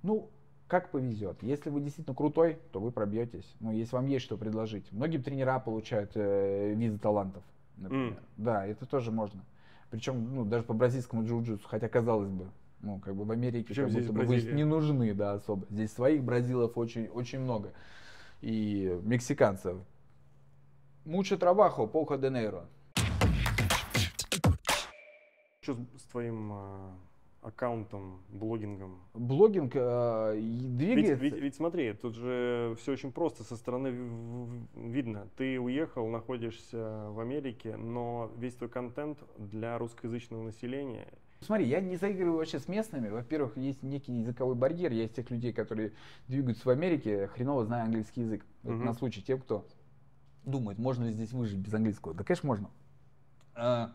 Ну, 0.02 0.30
как 0.68 0.90
повезет. 0.90 1.42
Если 1.42 1.70
вы 1.70 1.80
действительно 1.80 2.16
крутой, 2.16 2.58
то 2.72 2.80
вы 2.80 2.90
пробьетесь. 2.90 3.54
Ну, 3.60 3.70
если 3.72 3.94
вам 3.94 4.06
есть 4.06 4.24
что 4.24 4.36
предложить. 4.36 4.90
Многие 4.92 5.18
тренера 5.18 5.58
получают 5.58 6.12
э, 6.14 6.74
визы 6.74 6.98
талантов, 6.98 7.44
например. 7.76 8.18
М. 8.18 8.18
Да, 8.36 8.66
это 8.66 8.86
тоже 8.86 9.12
можно. 9.12 9.44
Причем, 9.90 10.34
ну, 10.34 10.44
даже 10.44 10.64
по 10.64 10.74
бразильскому 10.74 11.22
джиу-джитсу, 11.22 11.62
хотя 11.64 11.88
казалось 11.88 12.30
бы, 12.30 12.48
ну, 12.80 12.98
как 12.98 13.14
бы 13.14 13.24
в 13.24 13.30
Америке 13.30 13.68
Причем 13.68 13.84
как 13.84 13.92
будто 13.92 14.12
бы 14.12 14.24
вы 14.24 14.42
не 14.42 14.64
нужны, 14.64 15.14
да, 15.14 15.34
особо. 15.34 15.66
Здесь 15.70 15.92
своих 15.92 16.24
бразилов 16.24 16.76
очень, 16.76 17.06
очень 17.06 17.38
много. 17.38 17.72
И 18.40 18.98
мексиканцев. 19.02 19.78
Мучо 21.04 21.36
трабахо, 21.36 21.86
полка 21.86 22.18
де 22.18 22.30
нейро. 22.30 22.66
Что 25.60 25.74
с, 25.74 26.02
с 26.02 26.04
твоим 26.10 26.52
а, 26.52 26.90
аккаунтом, 27.46 28.20
блогингом? 28.28 29.00
Блогинг 29.14 29.72
э, 29.76 30.36
и 30.38 30.40
Ведь, 30.40 30.76
двигается. 30.76 31.14
ведь- 31.24 31.34
ведь 31.38 31.54
смотри, 31.54 31.92
тут 31.92 32.14
же 32.16 32.74
все 32.80 32.92
очень 32.92 33.12
просто 33.12 33.44
со 33.44 33.56
стороны 33.56 33.88
видно. 34.74 35.28
Ты 35.36 35.60
уехал, 35.60 36.08
находишься 36.08 37.06
в 37.10 37.20
Америке, 37.20 37.76
но 37.76 38.32
весь 38.36 38.54
твой 38.54 38.68
контент 38.68 39.18
для 39.38 39.78
русскоязычного 39.78 40.42
населения. 40.42 41.06
Смотри, 41.40 41.66
я 41.66 41.80
не 41.80 41.96
заигрываю 41.96 42.38
вообще 42.38 42.58
с 42.58 42.66
местными. 42.66 43.08
Во-первых, 43.10 43.56
есть 43.56 43.82
некий 43.82 44.12
языковой 44.12 44.54
барьер. 44.56 44.90
Я 44.90 45.04
из 45.04 45.10
тех 45.10 45.30
людей, 45.30 45.52
которые 45.52 45.92
двигаются 46.28 46.66
в 46.66 46.70
Америке, 46.70 47.28
хреново 47.28 47.64
зная 47.64 47.84
английский 47.84 48.22
язык. 48.22 48.44
Это 48.64 48.72
Мгм. 48.72 48.84
на 48.86 48.94
случай 48.94 49.22
тех, 49.22 49.42
кто 49.42 49.64
думает, 50.44 50.78
можно 50.78 51.04
ли 51.04 51.12
здесь 51.12 51.32
выжить 51.32 51.58
без 51.58 51.72
английского. 51.74 52.14
Да, 52.14 52.24
конечно, 52.24 52.46
можно. 52.48 52.70
А, 53.54 53.92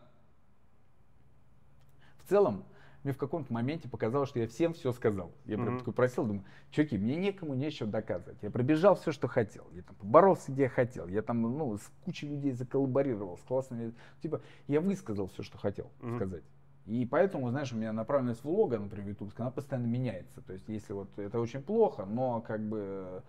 В 2.24 2.30
целом, 2.30 2.64
мне 3.04 3.14
в 3.14 3.18
каком-то 3.18 3.52
моменте 3.52 3.90
показалось, 3.90 4.30
что 4.30 4.40
я 4.40 4.48
всем 4.48 4.74
все 4.74 4.92
сказал. 4.92 5.32
Я 5.46 5.56
прям 5.58 5.70
Мгм. 5.70 5.80
такой 5.80 5.94
просил, 5.94 6.26
думаю, 6.26 6.44
чуваки, 6.70 6.98
мне 6.98 7.16
некому 7.16 7.54
нечего 7.56 7.90
доказывать. 7.90 8.38
Я 8.42 8.52
пробежал 8.52 8.96
все, 8.96 9.12
что 9.12 9.28
хотел. 9.28 9.66
Я 9.74 9.82
там 9.82 9.96
поборолся, 9.96 10.52
где 10.52 10.64
я 10.64 10.70
хотел. 10.70 11.08
Я 11.08 11.22
там, 11.22 11.42
ну, 11.42 11.78
с 11.78 11.92
кучей 12.06 12.28
людей 12.28 12.52
заколлаборировал, 12.52 13.38
с 13.38 13.42
классными... 13.42 13.94
Типа, 14.22 14.42
я 14.68 14.82
высказал 14.82 15.28
все, 15.28 15.42
что 15.44 15.58
хотел 15.58 15.90
Мгм. 16.00 16.16
сказать. 16.18 16.44
И 16.86 17.06
поэтому, 17.06 17.50
знаешь, 17.50 17.72
у 17.74 17.76
меня 17.78 17.94
направленность 17.94 18.44
влога, 18.44 18.78
например, 18.80 19.10
ютубская, 19.10 19.46
она 19.46 19.52
постоянно 19.52 19.88
меняется. 19.88 20.42
То 20.42 20.54
есть, 20.54 20.68
если 20.68 20.94
вот 20.94 21.10
это 21.18 21.40
очень 21.40 21.62
плохо, 21.62 22.06
но 22.06 22.42
как 22.42 22.62
бы... 22.62 23.24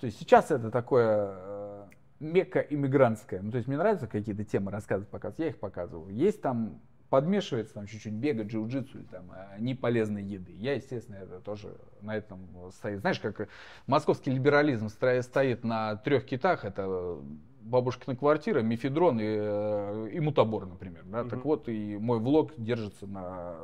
То 0.00 0.06
есть 0.06 0.18
сейчас 0.18 0.50
это 0.50 0.70
такое... 0.70 1.30
э, 1.36 1.84
мекка 2.20 2.60
иммигрантская. 2.60 3.42
Ну, 3.42 3.50
то 3.50 3.56
есть 3.56 3.68
мне 3.68 3.76
нравятся 3.76 4.06
какие-то 4.06 4.44
темы 4.44 4.70
рассказывать, 4.70 5.08
показывать, 5.08 5.38
я 5.40 5.48
их 5.48 5.58
показываю. 5.58 6.14
Есть 6.14 6.42
там 6.42 6.80
подмешивается 7.14 7.74
там 7.74 7.86
чуть-чуть 7.86 8.12
бега, 8.12 8.42
джиу-джитсу 8.42 8.98
или 8.98 9.04
там 9.04 9.30
а, 9.30 9.56
неполезной 9.60 10.24
еды. 10.24 10.50
Я, 10.58 10.74
естественно, 10.74 11.14
это 11.14 11.38
тоже 11.38 11.76
на 12.00 12.16
этом 12.16 12.40
стоит. 12.72 12.98
Знаешь, 13.02 13.20
как 13.20 13.48
московский 13.86 14.32
либерализм 14.32 14.88
стоит 14.88 15.62
на 15.62 15.94
трех 15.94 16.24
китах, 16.24 16.64
это 16.64 17.20
бабушкина 17.60 18.16
квартира, 18.16 18.62
мифедрон 18.62 19.20
и, 19.20 19.26
э, 19.26 20.08
и 20.12 20.18
мутабор, 20.18 20.66
например. 20.66 21.04
Да? 21.04 21.20
Угу. 21.20 21.30
Так 21.30 21.44
вот, 21.44 21.68
и 21.68 21.96
мой 21.98 22.18
влог 22.18 22.52
держится 22.56 23.06
на... 23.06 23.58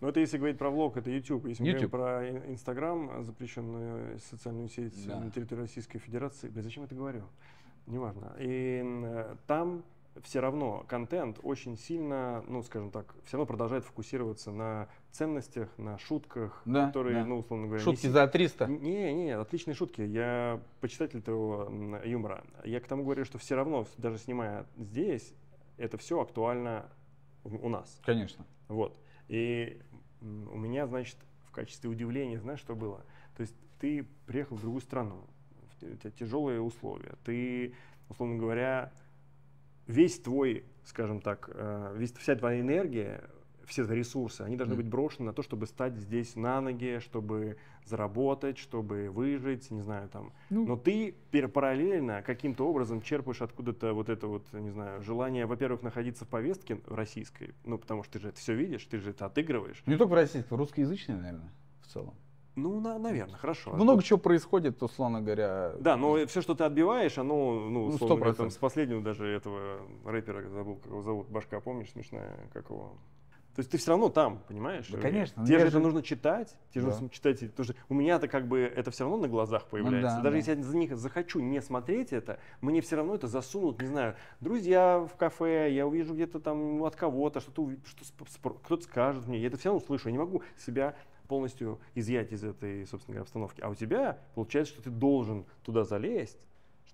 Ну, 0.00 0.08
это 0.08 0.18
если 0.18 0.38
говорить 0.38 0.58
про 0.58 0.70
влог, 0.70 0.96
это 0.96 1.08
YouTube. 1.08 1.46
Если 1.46 1.62
YouTube. 1.64 1.92
мы 1.92 1.98
говорим 2.00 2.40
про 2.40 2.50
Инстаграм, 2.50 3.22
запрещенную 3.22 4.18
социальную 4.18 4.68
сеть 4.68 5.06
да. 5.06 5.20
на 5.20 5.30
территории 5.30 5.60
Российской 5.60 6.00
Федерации, 6.00 6.48
блин, 6.48 6.64
зачем 6.64 6.82
это 6.82 6.96
говорю? 6.96 7.22
Неважно. 7.86 8.34
И 8.40 8.82
э, 8.84 9.36
там 9.46 9.84
все 10.22 10.40
равно 10.40 10.84
контент 10.88 11.38
очень 11.42 11.76
сильно, 11.76 12.44
ну, 12.48 12.62
скажем 12.62 12.90
так, 12.90 13.14
все 13.24 13.36
равно 13.36 13.46
продолжает 13.46 13.84
фокусироваться 13.84 14.50
на 14.50 14.88
ценностях, 15.10 15.68
на 15.78 15.98
шутках, 15.98 16.62
да, 16.64 16.86
которые, 16.86 17.16
да. 17.16 17.26
ну, 17.26 17.38
условно 17.38 17.66
говоря... 17.66 17.82
Шутки 17.82 18.06
не... 18.06 18.12
за 18.12 18.26
300? 18.26 18.66
Не, 18.66 19.14
не, 19.14 19.30
отличные 19.30 19.74
шутки. 19.74 20.00
Я 20.02 20.60
почитатель 20.80 21.22
твоего 21.22 21.70
юмора. 22.04 22.44
Я 22.64 22.80
к 22.80 22.86
тому 22.86 23.04
говорю, 23.04 23.24
что 23.24 23.38
все 23.38 23.54
равно, 23.54 23.86
даже 23.98 24.18
снимая 24.18 24.66
здесь, 24.76 25.34
это 25.76 25.98
все 25.98 26.20
актуально 26.20 26.86
у 27.44 27.68
нас. 27.68 28.00
Конечно. 28.04 28.44
Вот. 28.68 28.98
И 29.28 29.80
у 30.20 30.56
меня, 30.58 30.86
значит, 30.86 31.16
в 31.44 31.50
качестве 31.50 31.90
удивления, 31.90 32.38
знаешь, 32.38 32.60
что 32.60 32.74
было? 32.74 33.04
То 33.36 33.42
есть 33.42 33.54
ты 33.78 34.06
приехал 34.26 34.56
в 34.56 34.60
другую 34.60 34.80
страну, 34.80 35.26
у 35.82 35.96
тебя 35.96 36.10
тяжелые 36.10 36.60
условия, 36.60 37.14
ты, 37.24 37.74
условно 38.08 38.36
говоря, 38.38 38.92
весь 39.86 40.18
твой, 40.18 40.64
скажем 40.84 41.20
так, 41.20 41.50
э, 41.52 41.94
весь, 41.96 42.12
вся 42.12 42.34
твоя 42.36 42.60
энергия, 42.60 43.24
все 43.66 43.84
ресурсы, 43.84 44.42
они 44.42 44.56
должны 44.56 44.74
mm. 44.74 44.76
быть 44.76 44.88
брошены 44.88 45.26
на 45.26 45.32
то, 45.32 45.42
чтобы 45.42 45.66
стать 45.66 45.96
здесь 45.96 46.36
на 46.36 46.60
ноги, 46.60 47.00
чтобы 47.00 47.56
заработать, 47.84 48.58
чтобы 48.58 49.10
выжить, 49.10 49.70
не 49.70 49.82
знаю, 49.82 50.08
там. 50.08 50.32
Ну. 50.50 50.66
Но 50.66 50.76
ты 50.76 51.14
параллельно 51.52 52.22
каким-то 52.22 52.68
образом 52.68 53.00
черпаешь 53.00 53.42
откуда-то 53.42 53.92
вот 53.92 54.08
это 54.08 54.26
вот, 54.26 54.52
не 54.52 54.70
знаю, 54.70 55.02
желание, 55.02 55.46
во-первых, 55.46 55.82
находиться 55.82 56.24
в 56.24 56.28
повестке 56.28 56.80
российской, 56.86 57.54
ну, 57.64 57.78
потому 57.78 58.02
что 58.02 58.14
ты 58.14 58.18
же 58.20 58.28
это 58.28 58.38
все 58.38 58.54
видишь, 58.54 58.84
ты 58.84 58.98
же 58.98 59.10
это 59.10 59.26
отыгрываешь. 59.26 59.82
Не 59.86 59.96
только 59.96 60.10
в 60.10 60.14
российской, 60.14 60.54
русскоязычной, 60.54 61.16
наверное, 61.16 61.52
в 61.82 61.86
целом. 61.86 62.14
Ну, 62.56 62.80
на, 62.80 62.98
наверное, 62.98 63.36
хорошо. 63.36 63.72
Много 63.72 64.02
чего 64.02 64.18
происходит, 64.18 64.82
условно 64.82 65.20
говоря. 65.20 65.74
Да, 65.78 65.96
но 65.96 66.26
все, 66.26 66.40
что 66.40 66.54
ты 66.54 66.64
отбиваешь, 66.64 67.18
оно, 67.18 67.68
ну, 67.68 67.96
ну 68.00 68.16
говоря, 68.16 68.32
там, 68.32 68.50
с 68.50 68.56
последнего 68.56 69.02
даже 69.02 69.26
этого 69.26 69.80
рэпера, 70.06 70.48
забыл, 70.48 70.76
как 70.76 70.86
его 70.86 71.02
зовут, 71.02 71.28
Башка, 71.28 71.60
помнишь, 71.60 71.90
смешная, 71.90 72.48
как 72.54 72.70
его... 72.70 72.96
То 73.54 73.60
есть 73.60 73.70
ты 73.70 73.78
все 73.78 73.90
равно 73.90 74.08
там, 74.08 74.42
понимаешь? 74.48 74.86
Да, 74.88 74.98
конечно. 74.98 75.44
Тебе 75.46 75.60
же 75.60 75.66
это 75.68 75.78
нужно 75.78 76.02
читать, 76.02 76.56
тебе 76.72 76.84
да. 76.84 76.90
нужно 76.90 77.10
читать, 77.10 77.40
потому 77.40 77.64
что 77.64 77.74
у 77.88 77.94
меня-то 77.94 78.28
как 78.28 78.48
бы 78.48 78.60
это 78.60 78.90
все 78.90 79.04
равно 79.04 79.18
на 79.18 79.28
глазах 79.28 79.62
ну 79.64 79.68
появляется. 79.70 80.16
Ну, 80.16 80.16
да, 80.16 80.22
Даже 80.22 80.32
да. 80.32 80.36
если 80.36 80.54
я 80.56 80.62
за 80.62 80.76
них 80.76 80.96
захочу 80.96 81.40
не 81.40 81.60
смотреть 81.60 82.12
это, 82.12 82.38
мне 82.60 82.80
все 82.80 82.96
равно 82.96 83.14
это 83.14 83.28
засунут, 83.28 83.80
не 83.80 83.88
знаю, 83.88 84.16
друзья 84.40 85.06
в 85.10 85.16
кафе, 85.16 85.72
я 85.72 85.86
увижу 85.86 86.14
где-то 86.14 86.40
там 86.40 86.82
от 86.82 86.96
кого-то, 86.96 87.40
что-то, 87.40 87.70
что 88.30 88.50
кто-то 88.50 88.82
скажет 88.82 89.26
мне, 89.26 89.38
я 89.38 89.48
это 89.48 89.56
все 89.56 89.70
равно 89.70 89.82
услышу, 89.82 90.08
я 90.08 90.12
не 90.12 90.18
могу 90.18 90.42
себя 90.58 90.94
полностью 91.26 91.80
изъять 91.94 92.32
из 92.32 92.44
этой, 92.44 92.86
собственно 92.86 93.14
говоря, 93.14 93.22
обстановки. 93.22 93.60
А 93.60 93.68
у 93.68 93.74
тебя 93.74 94.18
получается, 94.34 94.74
что 94.74 94.82
ты 94.82 94.90
должен 94.90 95.44
туда 95.62 95.84
залезть, 95.84 96.38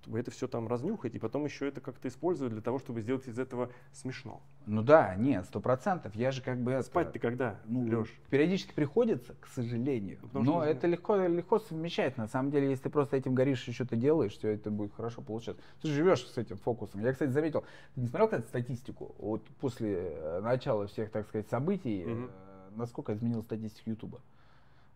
чтобы 0.03 0.19
это 0.19 0.31
все 0.31 0.49
там 0.49 0.67
разнюхать, 0.67 1.15
и 1.15 1.19
потом 1.19 1.45
еще 1.45 1.69
это 1.69 1.81
как-то 1.81 2.09
использовать 2.09 2.53
для 2.53 2.63
того, 2.63 2.79
чтобы 2.79 3.01
сделать 3.01 3.29
из 3.29 3.39
этого 3.39 3.71
смешно. 3.93 4.43
Ну 4.67 4.83
да, 4.83 5.15
нет, 5.15 5.45
сто 5.45 5.61
процентов. 5.61 6.15
Я 6.17 6.33
же 6.33 6.43
как 6.43 6.61
бы... 6.61 6.83
Спать 6.83 7.13
ты 7.13 7.19
когда, 7.19 7.61
ну, 7.67 7.87
Леш? 7.87 8.09
Периодически 8.29 8.73
приходится, 8.73 9.35
к 9.41 9.47
сожалению. 9.47 10.19
Ну, 10.23 10.29
потому 10.29 10.45
Но 10.45 10.65
это 10.65 10.87
легко, 10.87 11.17
легко 11.17 11.61
совмещать. 11.61 12.17
На 12.17 12.27
самом 12.27 12.51
деле, 12.51 12.71
если 12.71 12.85
ты 12.85 12.91
просто 12.91 13.17
этим 13.17 13.35
горишь 13.35 13.67
и 13.69 13.73
что-то 13.73 13.95
делаешь, 13.95 14.33
все 14.33 14.51
это 14.51 14.71
будет 14.71 14.93
хорошо 14.93 15.23
получаться. 15.23 15.63
Ты 15.81 15.89
живешь 15.89 16.27
с 16.27 16.37
этим 16.37 16.57
фокусом. 16.57 17.01
Я, 17.01 17.13
кстати, 17.13 17.31
заметил, 17.31 17.65
ты 17.95 18.01
не 18.01 18.09
смотрел, 18.09 18.27
кстати, 18.27 18.47
статистику? 18.47 19.15
Вот 19.19 19.45
после 19.61 20.15
э, 20.17 20.41
начала 20.41 20.87
всех, 20.87 21.11
так 21.11 21.29
сказать, 21.29 21.49
событий, 21.49 22.05
угу 22.05 22.31
насколько 22.77 23.15
изменилась 23.15 23.45
статистика 23.45 23.91
Ютуба? 23.91 24.21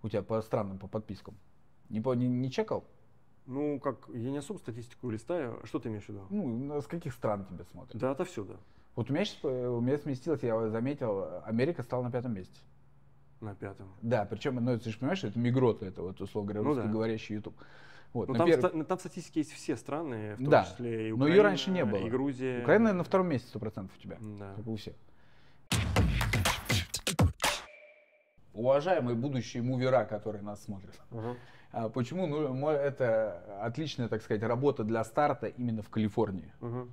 У 0.03 0.09
тебя 0.09 0.23
по 0.23 0.41
странным, 0.43 0.79
по 0.79 0.87
подпискам. 0.87 1.35
Не, 1.89 2.01
по, 2.01 2.15
не, 2.15 2.29
не 2.29 2.51
чекал? 2.51 2.85
Ну, 3.47 3.79
как, 3.79 4.09
я 4.13 4.31
не 4.31 4.39
особо 4.39 4.59
статистику 4.59 5.09
листаю. 5.11 5.61
Что 5.65 5.79
ты 5.79 5.89
имеешь 5.89 6.05
в 6.05 6.09
виду? 6.09 6.23
Ну, 6.31 6.81
с 6.81 6.87
каких 6.87 7.13
стран 7.13 7.45
тебя 7.47 7.65
смотрят? 7.65 7.97
Да, 7.97 8.11
отовсюду. 8.11 8.57
Вот 8.97 9.11
у 9.11 9.13
меня 9.13 9.25
сейчас, 9.25 9.45
у 9.45 9.81
меня 9.81 9.99
сместилось, 9.99 10.43
я 10.43 10.69
заметил, 10.69 11.43
Америка 11.45 11.83
стала 11.83 12.03
на 12.03 12.11
пятом 12.11 12.35
месте. 12.35 12.59
На 13.41 13.55
пятом. 13.55 13.89
Да, 14.01 14.25
причем, 14.25 14.57
ну, 14.57 14.79
ты 14.79 14.91
же 14.91 14.99
понимаешь, 14.99 15.23
это 15.23 15.39
мигроты, 15.39 15.87
это 15.87 16.03
вот, 16.03 16.21
условно 16.21 16.53
говоря, 16.53 16.67
ну, 16.67 16.75
русскоговорящий 16.75 17.35
да. 17.35 17.37
YouTube. 17.37 17.55
Вот, 18.15 18.29
ну, 18.29 18.35
там, 18.35 18.47
пер... 18.47 18.59
ста- 18.59 18.85
там 18.85 18.99
статистики 18.99 19.39
есть 19.41 19.53
все 19.53 19.77
страны, 19.77 20.35
в 20.37 20.39
том 20.39 20.49
да. 20.49 20.65
числе 20.65 21.09
и 21.09 21.13
Украина, 21.13 21.19
но 21.19 21.29
ее 21.29 21.43
раньше 21.43 21.71
не 21.71 21.85
было. 21.85 21.99
и 21.99 22.09
Грузия. 22.09 22.63
Украина 22.63 22.95
на 22.95 23.05
втором 23.05 23.29
месте 23.29 23.47
100% 23.59 23.91
у 23.95 24.01
тебя, 24.01 24.17
да. 24.39 24.55
как 24.57 24.67
у 24.67 24.77
всех. 24.77 24.95
Уважаемые 28.57 29.15
будущие 29.15 29.63
мувера, 29.63 30.05
которые 30.05 30.43
нас 30.43 30.65
смотрят. 30.65 30.95
Uh-huh. 31.11 31.91
Почему 31.93 32.27
ну, 32.27 32.69
это 32.69 33.61
отличная, 33.61 34.09
так 34.09 34.23
сказать, 34.23 34.43
работа 34.43 34.83
для 34.83 35.05
старта 35.05 35.47
именно 35.47 35.83
в 35.83 35.91
Калифорнии? 35.91 36.51
Uh-huh. 36.61 36.89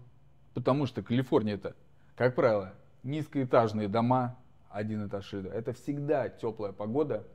Потому 0.54 0.86
что 0.86 1.02
Калифорния 1.02 1.56
это, 1.56 1.76
как 2.16 2.36
правило, 2.36 2.74
низкоэтажные 3.04 3.88
дома, 3.88 4.38
один 4.70 5.08
этаж 5.08 5.34
Это 5.34 5.74
всегда 5.74 6.30
теплая 6.30 6.72
погода, 6.72 7.26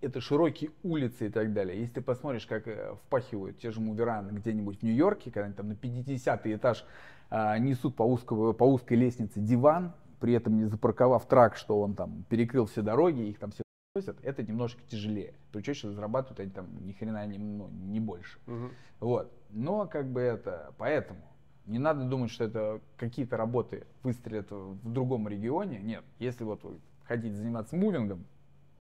это 0.00 0.20
широкие 0.20 0.70
улицы 0.82 1.26
и 1.26 1.30
так 1.30 1.52
далее. 1.52 1.78
Если 1.80 1.94
ты 1.94 2.00
посмотришь, 2.00 2.46
как 2.46 2.68
э, 2.68 2.94
впахивают 2.94 3.58
те 3.58 3.72
же 3.72 3.80
мувера 3.80 4.22
где-нибудь 4.30 4.78
в 4.78 4.82
Нью-Йорке, 4.84 5.30
когда 5.30 5.46
они 5.46 5.54
там 5.54 5.68
на 5.68 5.74
50 5.74 6.46
этаж 6.46 6.84
а, 7.30 7.58
несут 7.58 7.96
по, 7.96 8.04
узкого, 8.04 8.52
по 8.52 8.64
узкой 8.64 8.96
лестнице 8.96 9.40
диван, 9.40 9.92
при 10.20 10.32
этом 10.34 10.56
не 10.56 10.64
запарковав 10.64 11.26
трак, 11.26 11.56
что 11.56 11.80
он 11.80 11.94
там 11.94 12.24
перекрыл 12.28 12.66
все 12.66 12.82
дороги, 12.82 13.22
их 13.22 13.38
там 13.38 13.50
все 13.50 13.62
просят, 13.92 14.18
это 14.22 14.42
немножко 14.42 14.80
тяжелее. 14.88 15.34
При 15.50 15.58
учете, 15.58 15.78
что 15.78 15.92
зарабатывают 15.92 16.40
они 16.40 16.50
там 16.50 16.66
ни 16.86 16.92
хрена 16.92 17.26
не, 17.26 17.38
ну, 17.38 17.68
не 17.68 18.00
больше. 18.00 18.38
Угу. 18.46 18.70
Вот. 19.00 19.32
Но 19.50 19.86
как 19.86 20.10
бы 20.10 20.20
это, 20.20 20.74
поэтому 20.78 21.20
не 21.66 21.78
надо 21.78 22.04
думать, 22.04 22.30
что 22.30 22.44
это 22.44 22.80
какие-то 22.96 23.36
работы 23.36 23.86
выстрелят 24.02 24.50
в 24.50 24.90
другом 24.90 25.28
регионе. 25.28 25.80
Нет, 25.80 26.04
если 26.18 26.44
вот 26.44 26.62
вы 26.64 26.78
хотите 27.04 27.34
заниматься 27.34 27.76
мувингом, 27.76 28.24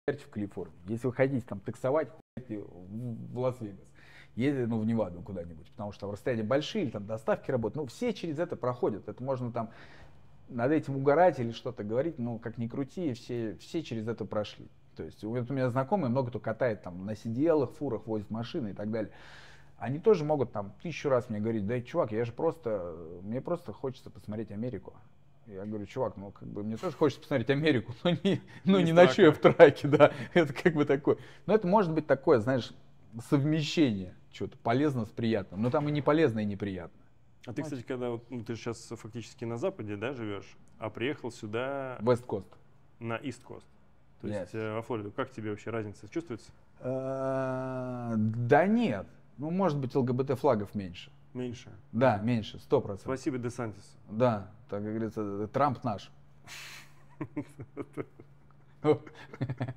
в 0.08 0.30
Калифорнию. 0.30 0.78
Если 0.86 1.08
вы 1.08 1.12
хотите 1.12 1.44
там 1.44 1.58
таксовать, 1.58 2.08
в 2.36 3.38
Лас-Вегас. 3.38 3.92
Ездите, 4.36 4.66
ну, 4.66 4.78
в 4.78 4.86
Неваду 4.86 5.20
куда-нибудь, 5.22 5.68
потому 5.70 5.90
что 5.90 6.02
там 6.02 6.10
расстояния 6.10 6.44
большие, 6.44 6.84
или 6.84 6.90
там 6.90 7.06
доставки 7.06 7.50
работают. 7.50 7.76
Ну, 7.76 7.86
все 7.86 8.12
через 8.12 8.38
это 8.38 8.54
проходят. 8.54 9.08
Это 9.08 9.20
можно 9.24 9.50
там 9.50 9.70
над 10.48 10.72
этим 10.72 10.96
угорать 10.96 11.38
или 11.38 11.50
что-то 11.50 11.84
говорить, 11.84 12.18
но 12.18 12.38
как 12.38 12.58
ни 12.58 12.66
крути, 12.66 13.12
все, 13.14 13.56
все 13.60 13.82
через 13.82 14.08
это 14.08 14.24
прошли. 14.24 14.68
То 14.96 15.04
есть 15.04 15.22
вот 15.22 15.50
у 15.50 15.54
меня 15.54 15.68
знакомые 15.68 16.10
много 16.10 16.30
кто 16.30 16.38
катает 16.38 16.82
там 16.82 17.04
на 17.04 17.14
сиделых, 17.16 17.72
фурах, 17.72 18.06
возит 18.06 18.30
машины 18.30 18.70
и 18.70 18.72
так 18.72 18.90
далее. 18.90 19.12
Они 19.78 19.98
тоже 19.98 20.24
могут 20.24 20.52
там 20.52 20.72
тысячу 20.82 21.10
раз 21.10 21.28
мне 21.28 21.38
говорить, 21.38 21.66
да, 21.66 21.80
чувак, 21.82 22.12
я 22.12 22.24
же 22.24 22.32
просто, 22.32 22.96
мне 23.22 23.42
просто 23.42 23.72
хочется 23.72 24.08
посмотреть 24.08 24.50
Америку. 24.50 24.94
Я 25.46 25.64
говорю, 25.64 25.86
чувак, 25.86 26.16
ну 26.16 26.32
как 26.32 26.48
бы 26.48 26.64
мне 26.64 26.76
тоже 26.76 26.96
хочется 26.96 27.20
посмотреть 27.20 27.50
Америку, 27.50 27.94
но 28.02 28.10
не, 28.10 28.40
но 28.64 28.78
не, 28.78 28.86
не 28.86 28.92
ночуя 28.92 29.30
в 29.32 29.38
траке, 29.38 29.86
да. 29.86 30.12
Это 30.32 30.52
как 30.52 30.74
бы 30.74 30.84
такое. 30.84 31.18
Но 31.44 31.54
это 31.54 31.66
может 31.66 31.92
быть 31.92 32.06
такое, 32.06 32.40
знаешь, 32.40 32.72
совмещение 33.28 34.14
чего-то 34.30 34.56
полезно 34.58 35.04
с 35.04 35.10
приятным. 35.10 35.62
Но 35.62 35.70
там 35.70 35.88
и 35.88 35.92
не 35.92 36.02
полезно, 36.02 36.40
и 36.40 36.44
неприятно. 36.44 37.00
А 37.46 37.52
ты, 37.52 37.62
кстати, 37.62 37.82
когда 37.82 38.10
вот, 38.10 38.28
ну, 38.30 38.44
ты 38.44 38.56
сейчас 38.56 38.78
фактически 38.90 39.44
на 39.44 39.56
Западе, 39.56 39.96
да, 39.96 40.12
живешь, 40.12 40.56
а 40.78 40.90
приехал 40.90 41.30
сюда... 41.30 41.96
Вест-Кост. 42.00 42.48
На 42.98 43.16
Ист-Кост. 43.16 43.66
То 44.20 44.28
есть 44.28 44.54
yes. 44.54 44.74
во 44.74 44.82
Флориду. 44.82 45.12
Как 45.12 45.30
тебе 45.30 45.50
вообще 45.50 45.70
разница 45.70 46.08
чувствуется? 46.08 46.50
Э, 46.80 48.14
да 48.16 48.66
нет. 48.66 49.06
Ну, 49.38 49.50
может 49.50 49.78
быть, 49.78 49.94
ЛГБТ-флагов 49.94 50.74
меньше. 50.74 51.12
Меньше? 51.34 51.70
Да, 51.92 52.16
меньше, 52.18 52.58
сто 52.58 52.80
процентов. 52.80 53.04
Спасибо 53.04 53.38
Десантису. 53.38 53.96
Да, 54.10 54.50
так 54.68 54.82
как 54.82 54.88
говорится, 54.92 55.46
Трамп 55.48 55.84
наш. 55.84 56.10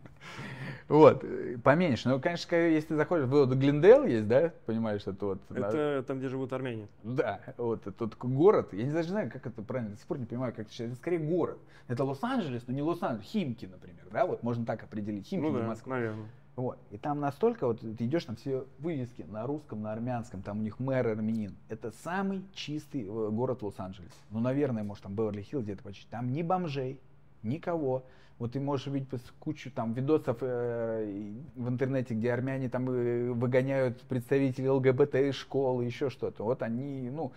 Вот, 0.89 1.23
поменьше. 1.63 2.09
Ну, 2.09 2.19
конечно, 2.19 2.55
если 2.55 2.89
ты 2.89 2.95
заходишь, 2.95 3.27
вот 3.27 3.53
Глиндейл 3.53 4.05
есть, 4.05 4.27
да, 4.27 4.51
понимаешь, 4.65 5.03
это 5.05 5.23
вот. 5.23 5.39
Это 5.49 5.71
да? 5.71 6.03
там, 6.03 6.17
где 6.17 6.27
живут 6.27 6.51
армяне. 6.51 6.87
Да, 7.03 7.39
вот 7.57 7.85
этот 7.85 8.17
город, 8.17 8.73
я 8.73 8.83
не 8.83 8.91
даже 8.91 9.09
знаю, 9.09 9.31
как 9.31 9.45
это 9.45 9.61
правильно, 9.61 9.91
до 9.91 9.97
сих 9.97 10.07
пор 10.07 10.17
не 10.17 10.25
понимаю, 10.25 10.51
как 10.51 10.65
это, 10.67 10.83
это 10.83 10.95
скорее 10.95 11.19
город. 11.19 11.59
Это 11.87 12.03
Лос-Анджелес, 12.03 12.63
но 12.67 12.73
не 12.73 12.81
Лос-Анджелес, 12.81 13.29
Химки, 13.29 13.67
например, 13.67 14.03
да, 14.11 14.25
вот 14.25 14.41
можно 14.41 14.65
так 14.65 14.83
определить, 14.83 15.27
Химки, 15.27 15.45
ну, 15.45 15.53
да, 15.53 15.67
Москва. 15.67 15.95
наверное. 15.95 16.25
Вот. 16.55 16.77
И 16.89 16.97
там 16.97 17.21
настолько, 17.21 17.67
вот 17.67 17.79
ты 17.79 18.05
идешь, 18.05 18.25
там 18.25 18.35
все 18.35 18.65
вывески 18.79 19.21
на 19.21 19.47
русском, 19.47 19.81
на 19.81 19.93
армянском, 19.93 20.41
там 20.41 20.59
у 20.59 20.61
них 20.61 20.77
мэр 20.79 21.07
армянин. 21.07 21.55
Это 21.69 21.91
самый 22.03 22.43
чистый 22.53 23.03
э, 23.03 23.29
город 23.29 23.61
Лос-Анджелес. 23.61 24.11
Ну, 24.29 24.41
наверное, 24.41 24.83
может, 24.83 25.03
там 25.03 25.15
Беверли-Хиллз 25.15 25.61
где-то 25.61 25.83
почти. 25.83 26.05
Там 26.09 26.33
ни 26.33 26.41
бомжей, 26.41 26.99
никого. 27.43 28.03
Вот 28.39 28.53
ты 28.53 28.61
можешь 28.61 28.87
увидеть 28.87 29.09
кучу 29.39 29.69
там 29.69 29.91
видосов 29.93 30.37
э, 30.41 31.33
в 31.55 31.67
интернете, 31.67 32.13
где 32.13 32.31
армяне 32.31 32.69
там 32.69 32.89
э, 32.89 33.31
выгоняют 33.31 34.01
представителей 34.03 34.69
ЛГБТ 34.69 35.15
из 35.15 35.35
школы, 35.35 35.83
еще 35.83 36.09
что-то. 36.09 36.45
Вот 36.45 36.63
они, 36.63 37.09
ну, 37.09 37.33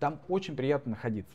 там 0.00 0.20
очень 0.26 0.56
приятно 0.56 0.90
находиться. 0.92 1.34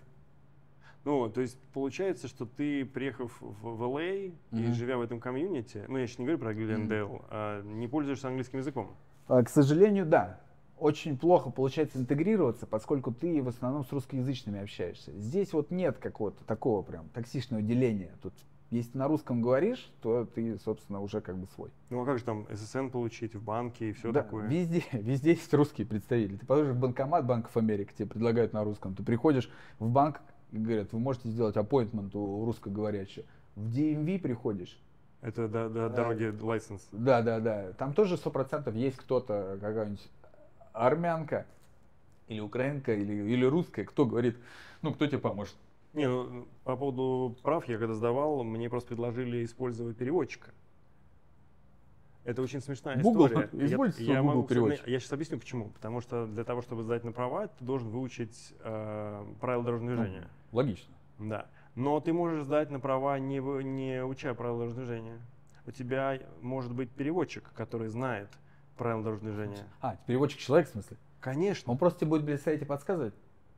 Ну, 1.05 1.30
то 1.30 1.41
есть 1.41 1.59
получается, 1.74 2.28
что 2.28 2.47
ты, 2.47 2.86
приехав 2.86 3.39
в, 3.39 3.76
в 3.76 3.84
LA 3.84 4.34
mm-hmm. 4.51 4.70
и 4.70 4.72
живя 4.72 4.97
в 4.97 5.01
этом 5.01 5.20
комьюнити, 5.20 5.84
ну, 5.88 5.97
я 5.97 6.07
сейчас 6.07 6.18
не 6.18 6.26
говорю 6.26 6.39
про 6.39 6.53
Глендейл, 6.55 7.07
mm-hmm. 7.09 7.26
а 7.30 7.61
не 7.61 7.88
пользуешься 7.88 8.30
английским 8.30 8.59
языком? 8.59 8.95
А, 9.28 9.43
к 9.43 9.49
сожалению, 9.49 10.07
да. 10.07 10.39
Очень 10.80 11.20
плохо 11.20 11.51
получается 11.51 11.99
интегрироваться, 11.99 12.66
поскольку 12.66 13.14
ты 13.14 13.43
в 13.43 13.47
основном 13.47 13.86
с 13.86 13.91
русскоязычными 13.91 14.61
общаешься. 14.61 15.11
Здесь 15.11 15.53
вот 15.53 15.70
нет 15.70 15.99
какого-то 15.99 16.43
такого 16.45 16.82
прям 16.82 17.09
токсичного 17.09 17.61
деления. 17.61 18.11
Тут 18.24 18.34
если 18.78 18.97
на 18.97 19.07
русском 19.07 19.41
говоришь, 19.41 19.91
то 20.01 20.26
ты, 20.26 20.57
собственно, 20.59 21.01
уже 21.01 21.21
как 21.21 21.38
бы 21.38 21.47
свой. 21.55 21.69
Ну 21.89 22.01
а 22.01 22.05
как 22.05 22.17
же 22.17 22.24
там 22.24 22.47
ССН 22.51 22.88
получить 22.88 23.36
в 23.36 23.43
банке 23.43 23.89
и 23.89 23.93
все 23.93 24.11
да, 24.11 24.24
такое? 24.24 24.47
Везде, 24.47 24.84
везде 24.91 25.32
есть 25.32 25.53
русские 25.53 25.88
представители. 25.88 26.38
Ты 26.38 26.45
подходишь 26.45 26.74
в 26.74 26.80
банкомат 26.80 27.26
Банков 27.26 27.55
Америки, 27.57 27.93
тебе 27.97 28.07
предлагают 28.07 28.53
на 28.53 28.63
русском. 28.63 28.95
Ты 28.95 29.03
приходишь 29.03 29.49
в 29.80 29.89
банк, 29.89 30.21
и 30.51 30.57
говорят, 30.57 30.93
вы 30.93 30.99
можете 30.99 31.30
сделать 31.30 31.57
аппоинтмент 31.57 32.15
у 32.15 32.45
русскоговорящего. 32.45 33.26
В 33.55 33.71
DMV 33.71 34.19
приходишь. 34.19 34.80
Это 35.21 35.47
до, 35.47 35.69
до 35.69 35.89
дороги 35.89 36.36
лайсенс. 36.39 36.88
Да, 36.91 37.21
да, 37.21 37.39
да. 37.39 37.71
Там 37.74 37.93
тоже 37.93 38.17
сто 38.17 38.30
процентов 38.30 38.76
есть 38.76 38.97
кто-то, 38.97 39.57
какая-нибудь 39.61 40.07
армянка 40.74 41.45
или 42.28 42.39
украинка 42.39 42.93
или, 42.93 43.13
или 43.13 43.45
русская, 43.45 43.86
кто 43.86 44.05
говорит, 44.05 44.38
ну 44.82 44.93
кто 44.93 45.07
тебе 45.07 45.19
поможет. 45.19 45.55
Не, 45.93 46.07
ну, 46.07 46.47
по 46.63 46.75
поводу 46.75 47.37
прав, 47.43 47.67
я 47.69 47.77
когда 47.77 47.93
сдавал, 47.93 48.43
мне 48.43 48.69
просто 48.69 48.89
предложили 48.89 49.45
использовать 49.45 49.95
переводчика. 49.95 50.51
Это 52.23 52.41
очень 52.41 52.61
смешная 52.61 53.01
Google, 53.01 53.27
история. 53.27 53.49
Используйте 53.65 54.05
я, 54.05 54.13
я, 54.15 54.23
могу, 54.23 54.43
переводчик. 54.43 54.87
я 54.87 54.99
сейчас 54.99 55.11
объясню 55.11 55.39
почему. 55.39 55.69
Потому 55.69 55.99
что 55.99 56.25
для 56.25 56.43
того, 56.43 56.61
чтобы 56.61 56.83
сдать 56.83 57.03
на 57.03 57.11
права, 57.11 57.47
ты 57.47 57.65
должен 57.65 57.89
выучить 57.89 58.53
э, 58.61 59.25
правила 59.41 59.63
дорожного 59.63 59.91
ну, 59.91 60.01
движения. 60.03 60.27
Ну, 60.51 60.57
логично. 60.57 60.93
Да. 61.19 61.47
Но 61.75 61.99
ты 61.99 62.13
можешь 62.13 62.45
сдать 62.45 62.71
на 62.71 62.79
права, 62.79 63.19
не, 63.19 63.39
не 63.63 64.03
уча 64.03 64.33
правила 64.33 64.59
дорожного 64.59 64.87
движения. 64.87 65.19
У 65.65 65.71
тебя 65.71 66.19
может 66.41 66.73
быть 66.73 66.89
переводчик, 66.91 67.51
который 67.53 67.89
знает 67.89 68.29
правила 68.77 69.03
дорожного 69.03 69.35
движения. 69.35 69.67
А, 69.81 69.97
переводчик 70.07 70.39
человек 70.39 70.69
в 70.69 70.71
смысле? 70.71 70.97
Конечно. 71.19 71.71
Он 71.71 71.77
просто 71.77 72.01
тебе 72.01 72.11
будет 72.11 72.25
представить 72.25 72.61
и 72.61 72.65
подсказывать? 72.65 73.13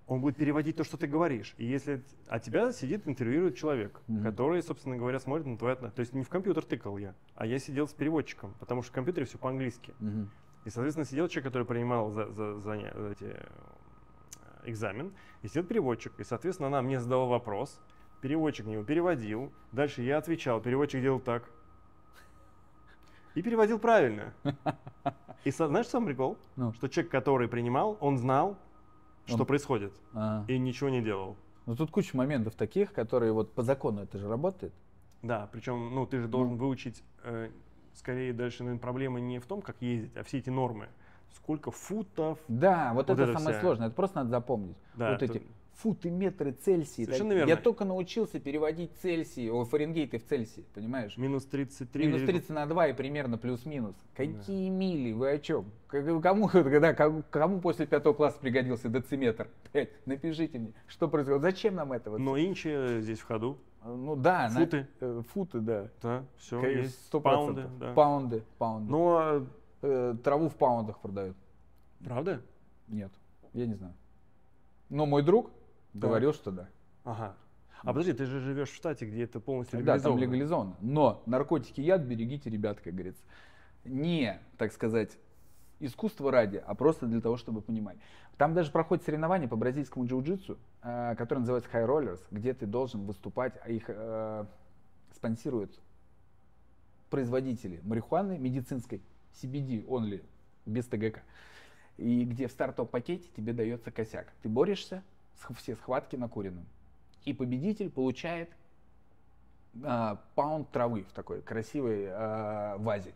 Он 0.08 0.22
будет 0.22 0.38
переводить 0.38 0.76
то, 0.76 0.84
что 0.84 0.98
ты 0.98 1.08
говоришь. 1.08 1.56
И 1.58 1.66
если 1.66 2.04
а 2.28 2.40
тебя 2.40 2.72
сидит, 2.72 3.08
интервьюирует 3.08 3.56
человек, 3.56 4.02
mm-hmm. 4.08 4.24
который, 4.24 4.62
собственно 4.62 4.98
говоря, 4.98 5.20
смотрит 5.20 5.48
на 5.48 5.58
твой 5.58 5.76
То 5.76 6.00
есть 6.00 6.14
не 6.14 6.24
в 6.24 6.30
компьютер 6.30 6.64
тыкал 6.64 6.98
я, 6.98 7.16
а 7.36 7.46
я 7.46 7.58
сидел 7.58 7.88
с 7.88 7.94
переводчиком, 7.94 8.54
потому 8.60 8.84
что 8.84 8.92
в 8.92 8.96
компьютере 8.96 9.26
все 9.26 9.38
по-английски. 9.38 9.94
Mm-hmm. 10.00 10.28
И, 10.66 10.70
соответственно, 10.70 11.06
сидел 11.06 11.28
человек, 11.28 11.46
который 11.46 11.66
принимал 11.66 12.12
за, 12.12 12.32
за, 12.32 12.60
за, 12.60 12.62
за 12.62 13.10
эти 13.12 13.24
э, 13.24 13.48
экзамен, 14.66 15.14
и 15.42 15.48
сидел 15.48 15.64
переводчик. 15.64 16.14
И, 16.20 16.24
соответственно, 16.24 16.68
она 16.68 16.82
мне 16.82 17.00
задала 17.00 17.26
вопрос, 17.26 17.80
переводчик 18.22 18.66
мне 18.66 18.76
его 18.76 18.84
переводил, 18.84 19.52
дальше 19.72 20.02
я 20.02 20.18
отвечал, 20.18 20.62
переводчик 20.62 21.02
делал 21.02 21.20
так. 21.20 21.50
И 23.34 23.42
переводил 23.42 23.80
правильно. 23.80 24.34
И 25.44 25.52
знаешь, 25.52 25.88
сам 25.88 26.06
прикол? 26.06 26.38
Ну. 26.56 26.74
Что 26.74 26.88
человек, 26.88 27.12
который 27.12 27.48
принимал, 27.48 27.98
он 28.00 28.18
знал, 28.18 28.58
что 29.26 29.40
Он... 29.40 29.46
происходит. 29.46 29.94
А. 30.14 30.46
И 30.48 30.58
ничего 30.58 30.90
не 30.90 31.02
делал. 31.02 31.36
Ну 31.66 31.76
тут 31.76 31.92
куча 31.92 32.16
моментов 32.16 32.56
таких, 32.56 32.94
которые 32.94 33.32
вот 33.32 33.54
по 33.54 33.64
закону 33.64 34.04
это 34.04 34.18
же 34.18 34.28
работает. 34.28 34.74
Да, 35.22 35.50
причем, 35.52 35.94
ну 35.94 36.06
ты 36.06 36.20
же 36.20 36.28
должен 36.28 36.54
ну. 36.54 36.60
выучить, 36.60 37.04
э, 37.24 37.50
скорее 37.94 38.34
дальше, 38.34 38.64
наверное, 38.64 38.82
проблема 38.82 39.20
не 39.20 39.40
в 39.40 39.46
том, 39.46 39.62
как 39.62 39.82
ездить, 39.82 40.16
а 40.16 40.24
все 40.24 40.38
эти 40.38 40.50
нормы. 40.50 40.88
Сколько 41.36 41.72
футов. 41.72 42.40
Да, 42.48 42.92
вот, 42.94 43.08
вот 43.08 43.14
это, 43.14 43.24
это 43.24 43.40
самое 43.40 43.56
вся... 43.56 43.62
сложное. 43.62 43.88
Это 43.88 43.96
просто 43.96 44.18
надо 44.18 44.30
запомнить. 44.30 44.78
Да, 44.96 45.12
вот 45.12 45.24
это... 45.24 45.34
эти 45.34 45.48
футы, 45.78 46.10
метры, 46.10 46.52
Цельсии. 46.52 47.04
Совершенно 47.04 47.34
верно. 47.34 47.50
Я 47.50 47.58
только 47.58 47.86
научился 47.86 48.40
переводить 48.40 48.92
Цельсии, 49.02 49.50
о, 49.50 49.66
Фаренгейты 49.66 50.20
в 50.20 50.26
Цельсии, 50.26 50.66
понимаешь? 50.74 51.18
Минус 51.18 51.46
33. 51.46 52.08
Минус 52.08 52.22
30 52.24 52.50
на 52.50 52.66
2 52.66 52.88
и 52.88 52.94
примерно 52.94 53.38
плюс-минус. 53.38 53.96
Какие 54.16 54.70
да. 54.70 54.76
мили, 54.76 55.12
вы 55.12 55.32
о 55.32 55.40
чем? 55.40 55.66
Кому, 55.88 56.48
когда, 56.52 56.94
кому 56.94 57.62
после 57.62 57.86
пятого 57.86 58.14
класса 58.14 58.40
пригодился 58.40 58.90
дециметр? 58.90 59.50
Напишите 60.06 60.60
мне, 60.60 60.74
что 60.88 61.08
происходит, 61.08 61.42
зачем 61.42 61.76
нам 61.76 61.92
это? 61.92 62.12
Но 62.12 62.38
инчи 62.38 63.02
здесь 63.02 63.20
в 63.20 63.26
ходу. 63.26 63.58
Ну 63.84 64.16
да, 64.16 64.50
футы. 64.50 64.88
На, 65.00 65.06
э, 65.06 65.22
футы, 65.32 65.60
да. 65.60 65.90
Да, 66.02 66.24
все 66.38 66.60
есть. 66.68 67.14
100%. 67.14 67.22
Паунды, 67.22 67.66
да. 67.80 67.94
Паунды, 67.94 68.44
паунды. 68.58 68.92
Но 68.92 68.98
ну, 68.98 69.16
а 69.16 69.48
э, 69.84 70.16
траву 70.24 70.50
в 70.50 70.56
паундах 70.56 71.00
продают. 71.00 71.38
Правда? 72.04 72.42
Нет, 72.88 73.12
я 73.54 73.68
не 73.68 73.76
знаю. 73.76 73.94
Но 74.90 75.06
мой 75.06 75.22
друг 75.22 75.52
да. 75.52 75.65
Говорил, 76.00 76.34
что 76.34 76.52
да. 76.52 76.70
Ага. 77.04 77.36
А 77.82 77.88
подожди, 77.88 78.14
ты 78.14 78.26
же 78.26 78.40
живешь 78.40 78.70
в 78.70 78.76
штате, 78.76 79.06
где 79.06 79.24
это 79.24 79.40
полностью 79.40 79.80
легализовано. 79.80 80.04
Да, 80.04 80.10
там 80.10 80.18
легализовано. 80.18 80.76
Но 80.82 81.24
наркотики 81.26 81.82
яд 81.82 82.02
берегите, 82.02 82.50
ребят, 82.50 82.80
как 82.80 82.94
говорится. 82.94 83.22
Не, 83.84 84.40
так 84.58 84.72
сказать, 84.72 85.18
искусство 85.80 86.32
ради, 86.32 86.64
а 86.66 86.74
просто 86.74 87.06
для 87.06 87.22
того, 87.22 87.38
чтобы 87.38 87.62
понимать. 87.62 87.98
Там 88.38 88.54
даже 88.54 88.72
проходит 88.72 89.06
соревнование 89.06 89.48
по 89.48 89.56
бразильскому 89.56 90.06
джиу-джитсу, 90.06 90.58
э, 90.82 91.16
которое 91.18 91.42
называется 91.42 91.70
High 91.72 91.88
Rollers, 91.88 92.22
где 92.32 92.54
ты 92.54 92.66
должен 92.66 93.06
выступать, 93.06 93.54
а 93.64 93.70
их 93.70 93.84
э, 93.88 94.46
спонсируют 95.14 95.80
производители 97.10 97.80
марихуаны 97.84 98.38
медицинской, 98.38 99.02
CBD 99.42 99.86
only, 99.86 100.24
без 100.66 100.86
ТГК. 100.88 101.22
И 101.98 102.26
где 102.26 102.48
в 102.48 102.52
стартовом 102.52 102.90
пакете 102.90 103.30
тебе 103.38 103.54
дается 103.54 103.92
косяк. 103.92 104.34
Ты 104.42 104.50
борешься, 104.50 105.04
все 105.58 105.76
схватки 105.76 106.16
накуренным. 106.16 106.66
И 107.26 107.34
победитель 107.34 107.90
получает 107.90 108.50
э, 109.84 110.16
паунд 110.36 110.70
травы 110.72 111.04
в 111.04 111.12
такой 111.14 111.42
красивой 111.42 112.06
э, 112.06 112.78
вазе. 112.78 113.14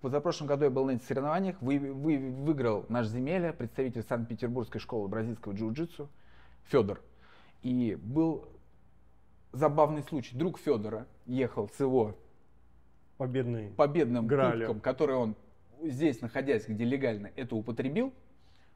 Позапрошлом 0.00 0.46
году 0.46 0.64
я 0.64 0.70
был 0.70 0.84
на 0.84 0.92
этих 0.92 1.04
соревнованиях, 1.06 1.60
вы, 1.60 1.78
вы, 1.78 2.18
выиграл 2.18 2.86
наш 2.88 3.08
земеля, 3.08 3.52
представитель 3.52 4.02
Санкт-Петербургской 4.02 4.80
школы 4.80 5.08
бразильского 5.08 5.52
джиу-джитсу, 5.54 6.08
Федор. 6.66 7.00
И 7.62 7.98
был 8.00 8.46
забавный 9.52 10.02
случай. 10.02 10.36
Друг 10.36 10.58
Федора 10.58 11.06
ехал 11.26 11.68
с 11.68 11.80
его 11.80 12.16
Победный. 13.16 13.70
победным 13.70 14.28
Гралем. 14.28 14.68
кубком, 14.68 14.80
который 14.80 15.16
он 15.16 15.34
здесь, 15.82 16.20
находясь, 16.20 16.68
где 16.68 16.84
легально 16.84 17.32
это 17.34 17.56
употребил, 17.56 18.12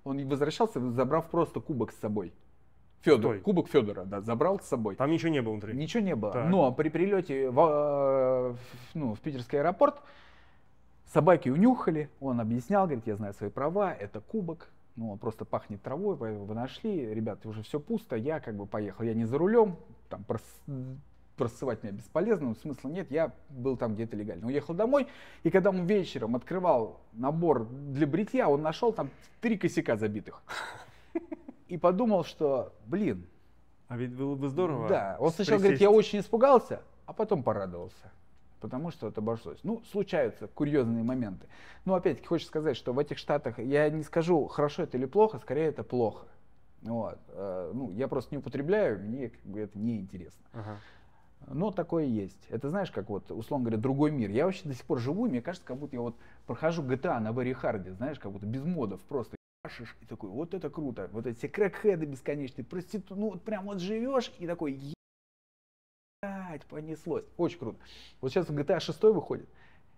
он 0.04 0.26
возвращался, 0.28 0.80
забрав 0.90 1.30
просто 1.30 1.60
кубок 1.60 1.92
с 1.92 1.98
собой. 1.98 2.32
Федор, 3.02 3.38
кубок 3.40 3.68
Федора, 3.68 4.04
да, 4.04 4.20
забрал 4.20 4.60
с 4.60 4.64
собой. 4.64 4.94
Там 4.94 5.10
ничего 5.10 5.30
не 5.30 5.42
было 5.42 5.52
внутри. 5.52 5.74
Ничего 5.74 6.02
не 6.02 6.14
было. 6.14 6.32
Так. 6.32 6.48
Но 6.48 6.70
при 6.72 6.88
прилете 6.88 7.50
в, 7.50 7.58
э, 7.58 8.54
ну, 8.94 9.14
в 9.14 9.20
питерский 9.20 9.58
аэропорт 9.58 10.00
собаки 11.12 11.48
унюхали, 11.48 12.08
он 12.20 12.40
объяснял, 12.40 12.84
говорит, 12.84 13.06
я 13.06 13.16
знаю 13.16 13.34
свои 13.34 13.50
права, 13.50 13.92
это 13.92 14.20
кубок, 14.20 14.70
ну, 14.96 15.12
он 15.12 15.18
просто 15.18 15.44
пахнет 15.44 15.82
травой, 15.82 16.16
вы 16.16 16.54
нашли, 16.54 17.12
ребята, 17.12 17.48
уже 17.48 17.62
все 17.62 17.80
пусто, 17.80 18.16
я 18.16 18.40
как 18.40 18.56
бы 18.56 18.66
поехал, 18.66 19.04
я 19.04 19.14
не 19.14 19.24
за 19.24 19.36
рулем, 19.36 19.76
там 20.08 20.24
рассылать 21.38 21.82
меня 21.82 21.92
бесполезно, 21.92 22.54
смысла 22.54 22.88
нет, 22.88 23.10
я 23.10 23.32
был 23.48 23.76
там 23.76 23.94
где-то 23.94 24.16
легально. 24.16 24.46
Уехал 24.46 24.74
домой, 24.74 25.06
и 25.42 25.50
когда 25.50 25.70
он 25.70 25.86
вечером 25.86 26.36
открывал 26.36 27.00
набор 27.12 27.66
для 27.66 28.06
бритья, 28.06 28.48
он 28.48 28.62
нашел 28.62 28.92
там 28.92 29.10
три 29.40 29.56
косяка 29.56 29.96
забитых. 29.96 30.42
И 31.68 31.78
подумал, 31.78 32.24
что, 32.24 32.74
блин. 32.86 33.26
А 33.88 33.96
ведь 33.96 34.14
было 34.14 34.34
бы 34.34 34.48
здорово. 34.48 34.88
Да, 34.88 35.16
он 35.18 35.30
сначала 35.30 35.58
говорит, 35.58 35.80
я 35.80 35.90
очень 35.90 36.20
испугался, 36.20 36.82
а 37.06 37.12
потом 37.12 37.42
порадовался. 37.42 38.12
Потому 38.60 38.90
что 38.90 39.08
это 39.08 39.20
обошлось. 39.20 39.58
Ну, 39.64 39.82
случаются 39.90 40.46
курьезные 40.46 41.02
моменты. 41.02 41.46
Но 41.84 41.94
опять-таки 41.94 42.28
хочется 42.28 42.48
сказать, 42.48 42.76
что 42.76 42.92
в 42.92 42.98
этих 42.98 43.18
штатах, 43.18 43.58
я 43.58 43.90
не 43.90 44.02
скажу, 44.02 44.46
хорошо 44.46 44.84
это 44.84 44.96
или 44.96 45.04
плохо, 45.04 45.38
скорее 45.38 45.66
это 45.66 45.82
плохо. 45.82 46.26
Вот. 46.82 47.18
Э, 47.28 47.70
ну, 47.74 47.90
я 47.90 48.06
просто 48.06 48.34
не 48.34 48.38
употребляю, 48.38 49.00
мне 49.00 49.30
как 49.30 49.42
бы 49.42 49.60
это 49.60 49.78
неинтересно. 49.78 50.44
Ага. 50.52 50.76
Но 51.48 51.70
такое 51.70 52.04
есть. 52.04 52.38
Это 52.48 52.68
знаешь, 52.68 52.90
как 52.90 53.08
вот, 53.08 53.30
условно 53.30 53.66
говоря, 53.66 53.80
другой 53.80 54.10
мир. 54.10 54.30
Я 54.30 54.46
вообще 54.46 54.62
до 54.64 54.74
сих 54.74 54.84
пор 54.84 54.98
живу, 54.98 55.26
и 55.26 55.30
мне 55.30 55.42
кажется, 55.42 55.66
как 55.66 55.76
будто 55.76 55.96
я 55.96 56.02
вот 56.02 56.16
прохожу 56.46 56.82
GTA 56.82 57.18
на 57.20 57.28
Very 57.28 57.56
Hard, 57.60 57.90
знаешь, 57.94 58.18
как 58.18 58.32
будто 58.32 58.46
без 58.46 58.64
модов 58.64 59.00
просто 59.02 59.36
ебашишь, 59.64 59.96
и 60.00 60.06
такой, 60.06 60.30
вот 60.30 60.54
это 60.54 60.70
круто. 60.70 61.08
Вот 61.12 61.26
эти 61.26 61.46
крэкхеды 61.46 62.06
бесконечные, 62.06 62.64
проститу, 62.64 63.14
ну 63.16 63.30
вот 63.30 63.42
прям 63.42 63.66
вот 63.66 63.80
живешь, 63.80 64.32
и 64.38 64.46
такой, 64.46 64.72
ебать, 66.22 66.64
понеслось. 66.66 67.24
Очень 67.36 67.58
круто. 67.58 67.78
Вот 68.20 68.30
сейчас 68.30 68.48
GTA 68.48 68.80
6 68.80 69.02
выходит. 69.04 69.48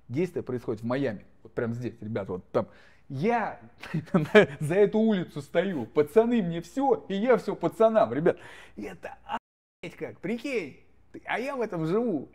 Действие 0.09 0.43
происходит 0.43 0.83
в 0.83 0.87
Майами. 0.87 1.25
Вот 1.43 1.53
прям 1.53 1.73
здесь, 1.75 1.95
ребята, 2.01 2.33
вот 2.33 2.49
там. 2.51 2.69
Я 3.09 3.61
за 4.61 4.75
эту 4.75 4.99
улицу 4.99 5.43
стою, 5.43 5.85
пацаны 5.85 6.43
мне 6.43 6.63
все, 6.63 7.05
и 7.09 7.15
я 7.15 7.37
все 7.37 7.55
пацанам, 7.55 8.15
ребят. 8.15 8.39
Это 8.77 9.19
охуеть 9.25 9.97
как, 9.99 10.21
прикинь, 10.21 10.84
а 11.25 11.39
я 11.39 11.57
в 11.57 11.61
этом 11.61 11.87
живу. 11.87 12.29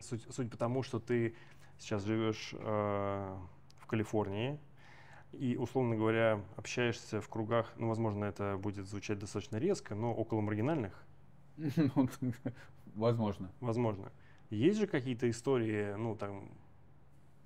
Суть, 0.00 0.26
суть 0.30 0.50
потому, 0.50 0.82
что 0.82 0.98
ты 0.98 1.34
сейчас 1.78 2.04
живешь 2.04 2.54
э, 2.54 3.36
в 3.78 3.86
Калифорнии 3.86 4.58
и, 5.32 5.56
условно 5.56 5.96
говоря, 5.96 6.40
общаешься 6.56 7.20
в 7.20 7.28
кругах, 7.28 7.72
ну, 7.76 7.88
возможно, 7.88 8.24
это 8.24 8.56
будет 8.56 8.86
звучать 8.86 9.18
достаточно 9.18 9.56
резко, 9.56 9.94
но 9.94 10.14
около 10.14 10.40
маргинальных. 10.40 10.92
Ну, 11.76 12.08
возможно. 12.94 13.50
Возможно. 13.60 14.10
Есть 14.50 14.78
же 14.78 14.86
какие-то 14.86 15.28
истории, 15.28 15.94
ну, 15.94 16.16
там, 16.16 16.50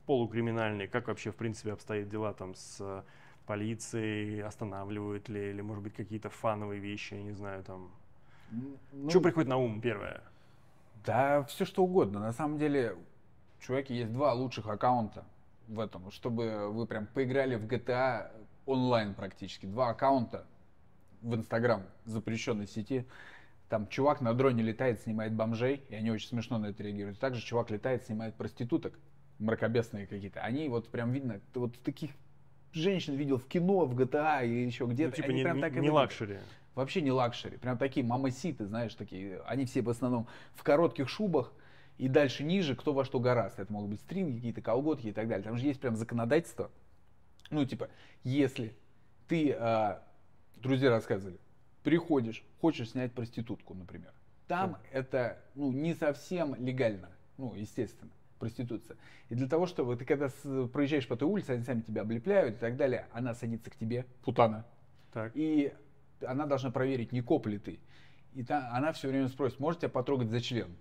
полукриминальные, 0.06 0.88
как 0.88 1.08
вообще, 1.08 1.30
в 1.30 1.36
принципе, 1.36 1.72
обстоят 1.72 2.08
дела 2.08 2.32
там 2.32 2.54
с 2.54 3.04
полицией, 3.46 4.42
останавливают 4.42 5.28
ли, 5.28 5.50
или, 5.50 5.60
может 5.62 5.82
быть, 5.82 5.94
какие-то 5.94 6.30
фановые 6.30 6.80
вещи, 6.80 7.14
я 7.14 7.22
не 7.22 7.32
знаю, 7.32 7.64
там. 7.64 7.90
Ну, 8.52 9.10
что 9.10 9.20
приходит 9.20 9.48
на 9.48 9.56
ум 9.56 9.80
первое? 9.80 10.22
Да, 11.04 11.42
все 11.44 11.64
что 11.64 11.82
угодно. 11.82 12.20
На 12.20 12.32
самом 12.32 12.58
деле, 12.58 12.96
чуваки, 13.60 13.94
есть 13.94 14.12
два 14.12 14.32
лучших 14.34 14.66
аккаунта 14.66 15.24
в 15.68 15.80
этом, 15.80 16.10
чтобы 16.10 16.70
вы 16.70 16.86
прям 16.86 17.06
поиграли 17.06 17.56
в 17.56 17.64
GTA 17.66 18.30
онлайн 18.66 19.14
практически. 19.14 19.66
Два 19.66 19.90
аккаунта 19.90 20.46
в 21.22 21.34
Инстаграм 21.34 21.82
запрещенной 22.04 22.66
сети. 22.66 23.06
Там 23.68 23.88
чувак 23.88 24.20
на 24.20 24.34
дроне 24.34 24.62
летает, 24.62 25.00
снимает 25.00 25.32
бомжей, 25.32 25.82
и 25.88 25.94
они 25.94 26.10
очень 26.10 26.28
смешно 26.28 26.58
на 26.58 26.66
это 26.66 26.82
реагируют. 26.82 27.18
Также 27.18 27.42
чувак 27.42 27.70
летает, 27.70 28.04
снимает 28.04 28.34
проституток, 28.34 28.98
мракобесные 29.38 30.06
какие-то. 30.06 30.40
Они 30.40 30.68
вот 30.68 30.88
прям 30.88 31.10
видно, 31.10 31.40
вот 31.54 31.78
таких 31.80 32.10
женщин 32.72 33.14
видел 33.14 33.38
в 33.38 33.46
кино, 33.46 33.86
в 33.86 33.98
GTA 33.98 34.44
или 34.46 34.66
еще 34.66 34.84
где-то. 34.84 35.10
Ну, 35.10 35.16
типа 35.16 35.28
они 35.28 35.36
не, 35.38 35.42
прям 35.42 35.56
не, 35.56 35.62
так 35.62 35.72
не 35.72 35.76
выглядят. 35.78 35.94
luxury. 35.94 36.38
Вообще 36.74 37.02
не 37.02 37.12
luxury. 37.12 37.58
Прям 37.58 37.76
такие 37.76 38.04
мамаситы, 38.04 38.66
знаешь, 38.66 38.94
такие. 38.94 39.40
Они 39.46 39.64
все 39.66 39.82
в 39.82 39.90
основном 39.90 40.26
в 40.54 40.62
коротких 40.62 41.08
шубах. 41.08 41.52
И 41.98 42.08
дальше 42.08 42.42
ниже, 42.44 42.74
кто 42.74 42.92
во 42.94 43.04
что 43.04 43.20
горазд. 43.20 43.58
Это 43.60 43.72
могут 43.72 43.90
быть 43.90 44.00
стринги, 44.00 44.36
какие-то 44.36 44.62
колготки 44.62 45.08
и 45.08 45.12
так 45.12 45.28
далее. 45.28 45.44
Там 45.44 45.58
же 45.58 45.66
есть 45.66 45.80
прям 45.80 45.96
законодательство. 45.96 46.70
Ну, 47.50 47.64
типа, 47.66 47.90
если 48.24 48.74
ты, 49.28 49.52
а, 49.52 50.02
друзья 50.56 50.88
рассказывали, 50.88 51.38
приходишь, 51.84 52.42
хочешь 52.60 52.90
снять 52.92 53.12
проститутку, 53.12 53.74
например. 53.74 54.12
Там 54.48 54.78
это, 54.90 55.38
ну, 55.54 55.70
не 55.70 55.94
совсем 55.94 56.54
легально. 56.54 57.10
Ну, 57.36 57.54
естественно, 57.54 58.10
проституция. 58.38 58.96
И 59.28 59.34
для 59.34 59.46
того, 59.46 59.66
чтобы 59.66 59.96
ты 59.96 60.04
когда 60.04 60.30
с- 60.30 60.68
проезжаешь 60.68 61.06
по 61.06 61.16
той 61.16 61.28
улице, 61.28 61.50
они 61.50 61.62
сами 61.64 61.80
тебя 61.82 62.02
облепляют 62.02 62.56
и 62.56 62.58
так 62.58 62.76
далее, 62.76 63.06
она 63.12 63.34
садится 63.34 63.70
к 63.70 63.76
тебе, 63.76 64.06
путана, 64.24 64.64
Так. 65.12 65.32
и 65.34 65.72
она 66.24 66.46
должна 66.46 66.70
проверить, 66.70 67.12
не 67.12 67.20
коп 67.20 67.46
ли 67.46 67.58
ты. 67.58 67.80
И 68.34 68.42
та, 68.42 68.70
она 68.72 68.92
все 68.92 69.08
время 69.08 69.28
спросит, 69.28 69.60
может 69.60 69.80
тебя 69.80 69.90
потрогать 69.90 70.30
за 70.30 70.40
член? 70.40 70.74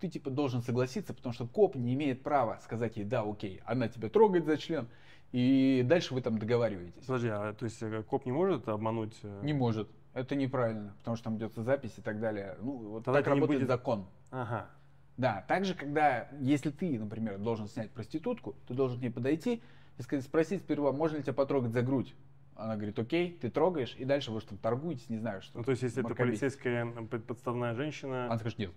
Ты 0.00 0.08
типа 0.08 0.30
должен 0.30 0.62
согласиться, 0.62 1.12
потому 1.14 1.32
что 1.32 1.46
коп 1.46 1.76
не 1.76 1.94
имеет 1.94 2.22
права 2.22 2.58
сказать 2.62 2.96
ей, 2.96 3.04
да, 3.04 3.22
окей, 3.22 3.60
она 3.66 3.86
тебя 3.88 4.08
трогает 4.08 4.46
за 4.46 4.56
член, 4.56 4.88
и 5.30 5.84
дальше 5.86 6.14
вы 6.14 6.22
там 6.22 6.38
договариваетесь. 6.38 7.04
Подожди, 7.04 7.28
а 7.28 7.52
то 7.52 7.64
есть 7.66 7.82
э, 7.82 8.02
коп 8.02 8.24
не 8.26 8.32
может 8.32 8.68
обмануть? 8.68 9.16
э, 9.22 9.40
Не 9.44 9.52
может. 9.52 9.88
Это 10.14 10.34
неправильно, 10.34 10.94
потому 10.98 11.16
что 11.16 11.24
там 11.24 11.36
идется 11.36 11.62
запись 11.62 11.92
и 11.98 12.02
так 12.02 12.18
далее. 12.18 12.56
Ну, 12.60 12.72
вот 12.78 13.04
Тогда 13.04 13.20
так 13.20 13.28
работает 13.28 13.60
будет- 13.60 13.68
закон. 13.68 14.06
Ага. 14.30 14.68
Да, 15.16 15.44
также, 15.46 15.74
когда, 15.74 16.28
если 16.40 16.70
ты, 16.70 16.98
например, 16.98 17.38
должен 17.38 17.68
снять 17.68 17.90
проститутку, 17.92 18.56
ты 18.66 18.74
должен 18.74 18.98
к 18.98 19.02
ней 19.02 19.10
подойти 19.10 19.62
и 19.98 20.02
сказать, 20.02 20.24
спросить 20.24 20.62
сперва, 20.62 20.92
можно 20.92 21.18
ли 21.18 21.22
тебя 21.22 21.34
потрогать 21.34 21.72
за 21.72 21.82
грудь. 21.82 22.14
Она 22.60 22.76
говорит, 22.76 22.98
окей, 22.98 23.38
ты 23.40 23.50
трогаешь, 23.50 23.96
и 23.96 24.04
дальше 24.04 24.30
вы 24.30 24.40
что 24.40 24.50
там 24.50 24.58
торгуетесь, 24.58 25.08
не 25.08 25.16
знаю, 25.16 25.40
что. 25.40 25.58
Ну, 25.58 25.64
то 25.64 25.70
есть, 25.70 25.82
если 25.82 26.04
это 26.04 26.14
полицейская 26.14 26.84
подставная 27.26 27.74
женщина, 27.74 28.26
Она 28.26 28.38
скажет, 28.38 28.58
нет, 28.58 28.70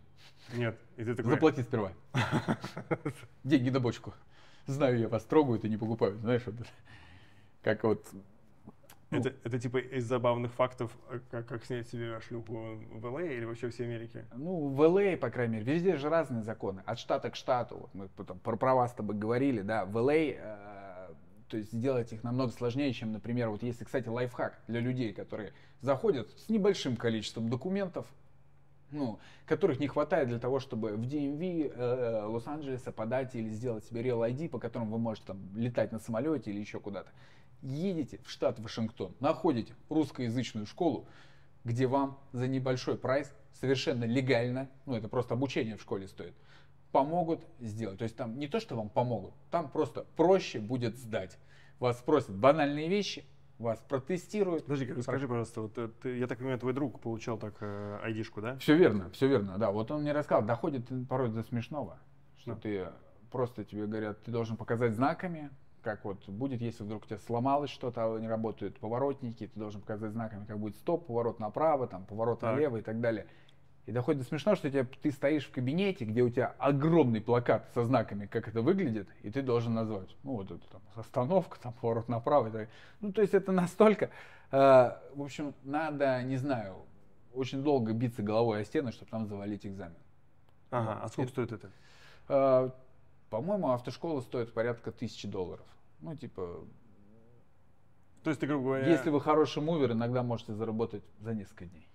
нет, 0.56 0.80
и 0.96 1.04
ты 1.04 1.16
такой, 1.16 1.32
заплати 1.34 1.64
сперва. 1.64 1.92
Деньги 3.44 3.70
на 3.70 3.82
бочку. 3.82 4.14
Знаю, 4.68 4.98
я 5.00 5.10
вас 5.10 5.26
трогают 5.26 5.66
и 5.66 5.70
не 5.70 5.76
покупают, 5.76 6.20
знаешь, 6.20 6.44
вот. 6.46 6.56
Как 7.62 7.84
вот 7.84 8.06
ну. 9.14 9.20
это, 9.20 9.34
это 9.44 9.60
типа 9.60 9.78
из 9.78 10.06
забавных 10.06 10.52
фактов, 10.54 10.92
э, 11.10 11.20
как, 11.30 11.46
как 11.46 11.66
снять 11.66 11.88
себе 11.88 12.20
шлюху 12.22 12.80
в 12.92 13.06
ЛА 13.06 13.24
или 13.24 13.46
вообще 13.46 13.70
всей 13.70 13.86
Америке? 13.86 14.26
Ну, 14.36 14.70
в 14.70 14.80
ЛА, 14.82 15.18
по 15.18 15.30
крайней 15.30 15.58
мере, 15.58 15.74
везде 15.74 15.98
же 15.98 16.10
разные 16.10 16.44
законы. 16.44 16.82
От 16.86 17.00
штата 17.00 17.30
к 17.30 17.36
штату. 17.36 17.78
Вот 17.78 17.94
мы 17.94 18.08
потом 18.10 18.40
про 18.40 18.56
права 18.58 18.88
с 18.88 18.94
тобой 18.94 19.16
говорили, 19.16 19.62
да. 19.62 19.86
В 19.86 19.98
ЛА, 19.98 20.14
э, 20.14 20.73
то 21.54 21.58
есть 21.58 21.72
сделать 21.72 22.12
их 22.12 22.24
намного 22.24 22.52
сложнее, 22.52 22.92
чем, 22.94 23.12
например, 23.12 23.50
вот 23.50 23.62
если, 23.62 23.84
кстати, 23.84 24.08
лайфхак 24.08 24.60
для 24.68 24.80
людей, 24.80 25.14
которые 25.14 25.54
заходят 25.82 26.28
с 26.40 26.50
небольшим 26.50 26.98
количеством 26.98 27.48
документов, 27.48 28.08
ну, 28.90 29.20
которых 29.46 29.80
не 29.80 29.88
хватает 29.88 30.30
для 30.30 30.40
того, 30.40 30.60
чтобы 30.60 30.98
в 30.98 31.02
DMV 31.02 31.72
э, 31.72 32.24
Лос-Анджелеса 32.26 32.92
подать 32.92 33.36
или 33.36 33.50
сделать 33.50 33.86
себе 33.86 34.02
Real 34.02 34.28
ID, 34.28 34.50
по 34.50 34.58
которому 34.58 34.94
вы 34.94 34.98
можете 34.98 35.28
там 35.28 35.38
летать 35.56 35.92
на 35.92 36.00
самолете 36.00 36.50
или 36.50 36.60
еще 36.60 36.80
куда-то. 36.80 37.12
Едете 37.62 38.20
в 38.26 38.32
штат 38.32 38.60
Вашингтон, 38.60 39.14
находите 39.20 39.76
русскоязычную 39.90 40.66
школу, 40.66 41.06
где 41.64 41.86
вам 41.86 42.18
за 42.32 42.48
небольшой 42.48 42.98
прайс 42.98 43.32
совершенно 43.60 44.06
легально, 44.06 44.72
ну 44.88 44.96
это 44.96 45.08
просто 45.08 45.36
обучение 45.36 45.78
в 45.78 45.82
школе 45.84 46.08
стоит, 46.08 46.34
помогут 46.94 47.46
сделать. 47.60 47.98
То 47.98 48.04
есть 48.04 48.16
там 48.16 48.38
не 48.38 48.48
то, 48.48 48.62
что 48.62 48.76
вам 48.78 48.88
помогут, 48.88 49.34
там 49.52 49.70
просто 49.70 50.06
проще 50.16 50.60
будет 50.60 50.96
сдать. 50.98 51.38
Вас 51.80 52.00
спросят 52.00 52.36
банальные 52.36 52.88
вещи, 52.88 53.26
вас 53.58 53.80
протестируют. 53.90 54.66
Подожди, 54.66 54.94
расскажи, 54.94 55.28
пожалуйста, 55.28 55.62
вот 55.62 55.78
э, 55.78 55.90
ты, 56.02 56.18
я 56.18 56.28
так 56.28 56.38
понимаю, 56.38 56.60
твой 56.60 56.74
друг 56.74 57.02
получал 57.02 57.38
так 57.38 57.56
э, 57.62 58.00
айдишку, 58.04 58.42
да? 58.42 58.58
Все 58.60 58.76
верно, 58.78 59.10
все 59.10 59.28
верно, 59.28 59.58
да. 59.58 59.72
Вот 59.72 59.92
он 59.92 60.04
мне 60.04 60.14
рассказал, 60.14 60.46
доходит 60.46 60.88
порой 61.10 61.30
до 61.30 61.44
смешного, 61.44 61.98
что 62.38 62.54
Да. 62.54 62.60
ты 62.62 62.88
просто 63.32 63.66
тебе 63.66 63.88
говорят, 63.88 64.24
ты 64.24 64.32
должен 64.32 64.56
показать 64.56 64.94
знаками, 64.94 65.50
как 65.82 66.06
вот 66.06 66.30
будет, 66.30 66.62
если 66.62 66.84
вдруг 66.84 67.04
у 67.04 67.06
тебя 67.08 67.18
сломалось 67.18 67.72
что-то, 67.72 68.06
а 68.16 68.20
не 68.20 68.28
работают 68.28 68.80
поворотники, 68.80 69.48
ты 69.48 69.60
должен 69.60 69.82
показать 69.82 70.12
знаками, 70.12 70.46
как 70.46 70.60
будет 70.60 70.76
стоп, 70.76 71.08
поворот 71.08 71.40
направо, 71.40 71.88
там, 71.88 72.06
поворот 72.06 72.40
Так. 72.40 72.54
налево 72.54 72.78
и 72.78 72.82
так 72.82 73.02
далее. 73.02 73.26
И 73.86 73.92
доходит 73.92 74.22
до 74.22 74.28
смешного, 74.28 74.56
что 74.56 74.70
тебе, 74.70 74.86
ты 74.86 75.12
стоишь 75.12 75.46
в 75.46 75.52
кабинете, 75.52 76.06
где 76.06 76.22
у 76.22 76.30
тебя 76.30 76.56
огромный 76.58 77.20
плакат 77.20 77.70
со 77.74 77.84
знаками, 77.84 78.28
как 78.28 78.48
это 78.48 78.62
выглядит, 78.62 79.10
и 79.24 79.30
ты 79.30 79.42
должен 79.42 79.74
назвать, 79.74 80.16
ну 80.24 80.36
вот 80.38 80.52
это 80.52 80.66
там 80.70 80.82
остановка, 80.96 81.60
там 81.60 81.74
поворот 81.74 82.08
направо 82.08 82.48
и 82.48 82.52
так. 82.52 82.70
Ну 83.02 83.12
то 83.12 83.22
есть 83.22 83.34
это 83.34 83.52
настолько, 83.52 84.10
э, 84.52 84.58
в 85.16 85.22
общем, 85.22 85.54
надо, 85.64 86.24
не 86.24 86.38
знаю, 86.38 86.78
очень 87.34 87.62
долго 87.62 87.92
биться 87.92 88.24
головой 88.24 88.62
о 88.62 88.64
стену, 88.64 88.94
чтобы 88.94 89.12
там 89.12 89.28
завалить 89.28 89.66
экзамен. 89.66 89.98
Ага, 90.72 91.00
а 91.04 91.08
сколько 91.10 91.32
стоит 91.32 91.52
это? 91.52 91.70
Э, 92.30 92.70
По-моему, 93.30 93.72
автошкола 93.72 94.22
стоит 94.22 94.54
порядка 94.54 94.94
тысячи 94.94 95.28
долларов. 95.28 95.66
Ну, 96.00 96.16
типа, 96.16 96.66
То 98.24 98.30
есть 98.30 98.40
ты, 98.40 98.48
грубо 98.48 98.64
говоря... 98.64 98.88
если 98.88 99.10
вы 99.10 99.20
хороший 99.20 99.62
мувер, 99.62 99.92
иногда 99.92 100.24
можете 100.24 100.54
заработать 100.54 101.04
за 101.20 101.34
несколько 101.34 101.66
дней. 101.66 101.88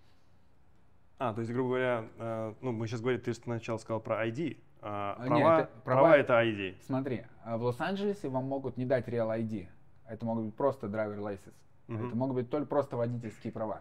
А, 1.19 1.33
то 1.35 1.41
есть, 1.41 1.53
грубо 1.53 1.71
говоря, 1.71 2.05
э, 2.19 2.55
ну, 2.61 2.73
мы 2.73 2.87
сейчас 2.87 3.01
говорим, 3.01 3.21
ты 3.21 3.35
сначала 3.35 3.79
сказал 3.79 4.01
про 4.01 4.25
ID, 4.27 4.57
а 4.81 5.17
А, 5.19 5.27
права, 5.27 5.37
нет, 5.39 5.47
это- 5.69 5.81
права, 5.83 6.01
права- 6.03 6.17
это 6.17 6.33
ID. 6.35 6.77
Смотри, 6.87 7.25
а 7.45 7.57
в 7.57 7.63
Лос-Анджелесе 7.65 8.29
вам 8.29 8.45
могут 8.45 8.77
не 8.77 8.85
дать 8.87 9.09
Real 9.09 9.29
ID. 9.37 9.69
Это 10.07 10.25
могут 10.25 10.45
быть 10.45 10.55
просто 10.55 10.87
driver 10.87 11.19
license. 11.19 11.55
Мгм. 11.89 12.07
Это 12.07 12.17
могут 12.17 12.35
быть 12.37 12.51
только 12.51 12.67
просто 12.69 12.97
водительские 12.97 13.53
права. 13.53 13.81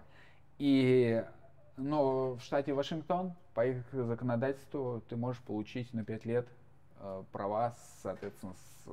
И, 0.58 1.24
но 1.78 2.34
в 2.36 2.42
штате 2.42 2.74
Вашингтон, 2.74 3.34
по 3.54 3.66
их 3.68 3.84
законодательству, 3.94 5.04
ты 5.08 5.16
можешь 5.16 5.42
получить 5.44 5.94
на 5.94 6.04
5 6.04 6.26
лет 6.26 6.48
э, 7.00 7.24
права, 7.32 7.76
соответственно, 8.02 8.54
с, 8.56 8.88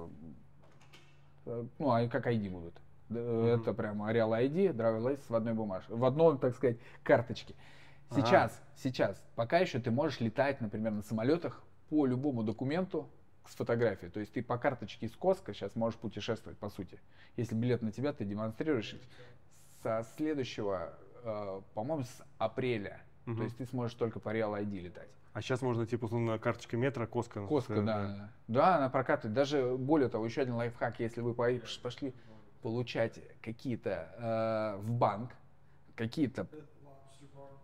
э, 1.46 1.64
ну, 1.78 1.90
а 1.90 2.06
как 2.08 2.26
ID 2.26 2.50
будут. 2.50 2.74
Мгм. 3.08 3.18
Это 3.46 3.72
прямо 3.72 4.12
Real 4.12 4.30
ID, 4.30 4.74
driver 4.74 5.00
license 5.00 5.24
в 5.30 5.34
одной 5.34 5.54
бумажке, 5.54 5.94
в 5.94 6.04
одной, 6.04 6.36
так 6.38 6.54
сказать, 6.54 6.76
карточке. 7.02 7.54
Ага. 7.54 7.62
Сейчас, 8.10 8.62
сейчас, 8.76 9.22
пока 9.34 9.58
еще 9.58 9.78
ты 9.80 9.90
можешь 9.90 10.20
летать, 10.20 10.60
например, 10.60 10.92
на 10.92 11.02
самолетах 11.02 11.62
по 11.88 12.06
любому 12.06 12.42
документу 12.42 13.08
с 13.46 13.54
фотографией. 13.54 14.10
То 14.10 14.20
есть 14.20 14.32
ты 14.32 14.42
по 14.42 14.56
карточке 14.58 15.06
из 15.06 15.16
Коска 15.16 15.52
сейчас 15.52 15.74
можешь 15.76 15.98
путешествовать, 15.98 16.58
по 16.58 16.70
сути. 16.70 17.00
Если 17.36 17.54
билет 17.54 17.82
на 17.82 17.92
тебя, 17.92 18.12
ты 18.12 18.24
демонстрируешь. 18.24 18.96
Со 19.82 20.06
следующего, 20.16 20.94
э, 21.22 21.60
по-моему, 21.74 22.04
с 22.04 22.22
апреля. 22.38 23.00
Мгм. 23.26 23.36
То 23.38 23.42
есть 23.44 23.56
ты 23.56 23.66
сможешь 23.66 23.94
только 23.94 24.18
по 24.20 24.34
Real 24.34 24.52
ID 24.62 24.80
летать. 24.80 25.08
А 25.34 25.42
сейчас 25.42 25.62
можно, 25.62 25.84
типа, 25.86 26.04
условно, 26.04 26.38
карточка 26.38 26.76
метро, 26.76 27.06
Коска. 27.06 27.44
Коска, 27.46 27.74
э, 27.74 27.82
да. 27.82 28.30
Да, 28.48 28.76
она 28.76 28.88
прокатывает. 28.88 29.34
Даже 29.34 29.76
более 29.76 30.08
того, 30.08 30.24
еще 30.24 30.42
один 30.42 30.54
лайфхак, 30.54 31.00
если 31.00 31.20
вы 31.20 31.34
по- 31.34 31.50
пошли 31.82 32.14
получать 32.62 33.20
какие-то 33.42 34.76
э, 34.78 34.80
в 34.80 34.90
банк, 34.92 35.32
какие-то 35.96 36.46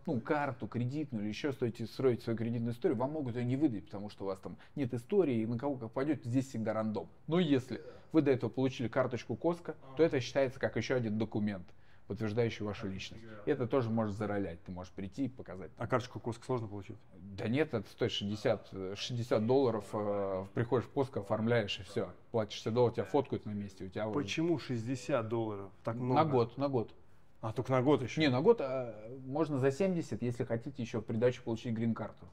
ну, 0.07 0.21
карту 0.21 0.67
кредитную 0.67 1.23
или 1.25 1.29
еще 1.31 1.53
стоите 1.53 1.87
строить 1.87 2.23
свою 2.23 2.37
кредитную 2.39 2.73
историю, 2.73 2.97
вам 2.99 3.13
могут 3.13 3.37
ее 3.37 3.45
не 3.45 3.57
выдать, 3.57 3.87
потому 3.87 4.09
что 4.11 4.25
у 4.25 4.27
вас 4.29 4.39
там 4.41 4.57
нет 4.75 4.93
истории, 4.95 5.41
и 5.43 5.47
на 5.47 5.59
кого 5.59 5.77
как 5.77 5.93
пойдет, 5.93 6.25
здесь 6.25 6.49
всегда 6.49 6.73
рандом. 6.73 7.09
Но 7.27 7.39
если 7.39 7.81
вы 8.13 8.23
до 8.23 8.31
этого 8.31 8.51
получили 8.51 8.89
карточку 8.89 9.37
Коска, 9.37 9.77
то 9.97 10.03
это 10.03 10.21
считается 10.21 10.59
как 10.59 10.77
еще 10.77 10.95
один 10.95 11.19
документ, 11.19 11.67
подтверждающий 12.09 12.65
вашу 12.65 12.89
личность. 12.89 13.23
И 13.47 13.51
это 13.51 13.67
тоже 13.67 13.89
может 13.91 14.17
заролять. 14.17 14.63
Ты 14.65 14.73
можешь 14.73 14.93
прийти 14.93 15.27
и 15.27 15.29
показать. 15.29 15.71
А 15.77 15.87
карточку 15.87 16.19
Коска 16.19 16.45
сложно 16.45 16.67
получить? 16.67 16.97
Да 17.13 17.47
нет, 17.47 17.73
это 17.73 17.89
стоит 17.89 18.11
60, 18.11 18.97
60 18.97 19.47
долларов. 19.47 19.85
Э, 19.93 20.45
приходишь 20.55 20.87
в 20.87 20.91
Коско, 20.91 21.21
оформляешь 21.21 21.79
и 21.79 21.83
все. 21.85 22.11
Платишь 22.33 22.55
60 22.57 22.75
долларов, 22.75 22.95
тебя 22.97 23.05
фоткают 23.05 23.47
на 23.47 23.53
месте. 23.53 23.85
У 23.85 23.89
тебя 23.89 24.09
уже- 24.09 24.19
Почему 24.19 24.59
60 24.59 25.29
долларов? 25.29 25.71
Так 25.85 25.95
много. 25.97 26.15
На 26.25 26.31
год, 26.31 26.59
на 26.59 26.69
год. 26.69 26.93
А, 27.41 27.53
только 27.53 27.73
на 27.73 27.81
год 27.81 28.03
еще? 28.03 28.21
Не, 28.21 28.29
на 28.29 28.43
год 28.43 28.61
а, 28.61 28.95
можно 29.25 29.59
за 29.59 29.71
70, 29.71 30.21
если 30.21 30.45
хотите 30.45 30.83
еще 30.83 31.01
в 31.01 31.05
придачу 31.05 31.43
получить 31.43 31.75
грин-карту. 31.75 32.27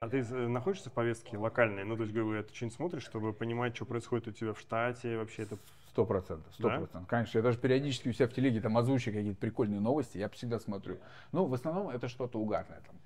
А 0.00 0.08
ты 0.08 0.20
э, 0.20 0.48
находишься 0.48 0.88
в 0.88 0.94
повестке 0.94 1.36
локальной? 1.36 1.84
Ну, 1.84 1.94
то 1.94 2.02
есть, 2.02 2.14
говорю, 2.14 2.42
ты 2.42 2.54
что-нибудь 2.54 2.74
смотришь, 2.74 3.02
чтобы 3.04 3.32
понимать, 3.34 3.76
что 3.76 3.84
происходит 3.84 4.28
у 4.28 4.32
тебя 4.32 4.54
в 4.54 4.58
штате, 4.58 5.18
вообще 5.18 5.42
это... 5.42 5.58
Сто 5.90 6.06
процентов, 6.06 6.52
сто 6.54 6.68
процентов. 6.68 7.06
Конечно, 7.06 7.38
я 7.38 7.42
даже 7.42 7.58
периодически 7.58 8.08
у 8.08 8.12
себя 8.12 8.28
в 8.28 8.32
телеге 8.32 8.60
там 8.60 8.78
озвучиваю 8.78 9.18
какие-то 9.18 9.38
прикольные 9.38 9.80
новости, 9.80 10.18
я 10.18 10.28
всегда 10.30 10.58
смотрю. 10.58 10.98
Ну, 11.32 11.46
в 11.46 11.54
основном 11.54 11.90
это 11.90 12.08
что-то 12.08 12.38
угарное 12.38 12.80
там. 12.86 12.96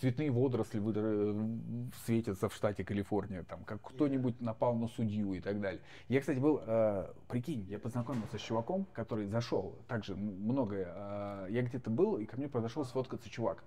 Цветные 0.00 0.30
водоросли 0.30 0.78
выдр- 0.78 1.90
светятся 2.04 2.48
в 2.50 2.54
штате 2.54 2.84
Калифорния, 2.84 3.44
там, 3.44 3.64
как 3.64 3.80
кто-нибудь 3.80 4.40
напал 4.42 4.74
на 4.74 4.88
судью 4.88 5.32
и 5.32 5.40
так 5.40 5.58
далее. 5.60 5.80
Я, 6.08 6.20
кстати, 6.20 6.38
был, 6.38 6.60
э, 6.66 7.06
прикинь, 7.28 7.64
я 7.68 7.78
познакомился 7.78 8.36
с 8.36 8.42
чуваком, 8.42 8.86
который 8.92 9.26
зашел, 9.26 9.74
также 9.88 10.14
многое, 10.14 10.92
э, 10.94 11.46
я 11.50 11.62
где-то 11.62 11.88
был, 11.88 12.18
и 12.18 12.26
ко 12.26 12.36
мне 12.36 12.48
подошел 12.48 12.84
сфоткаться 12.84 13.30
чувак. 13.30 13.64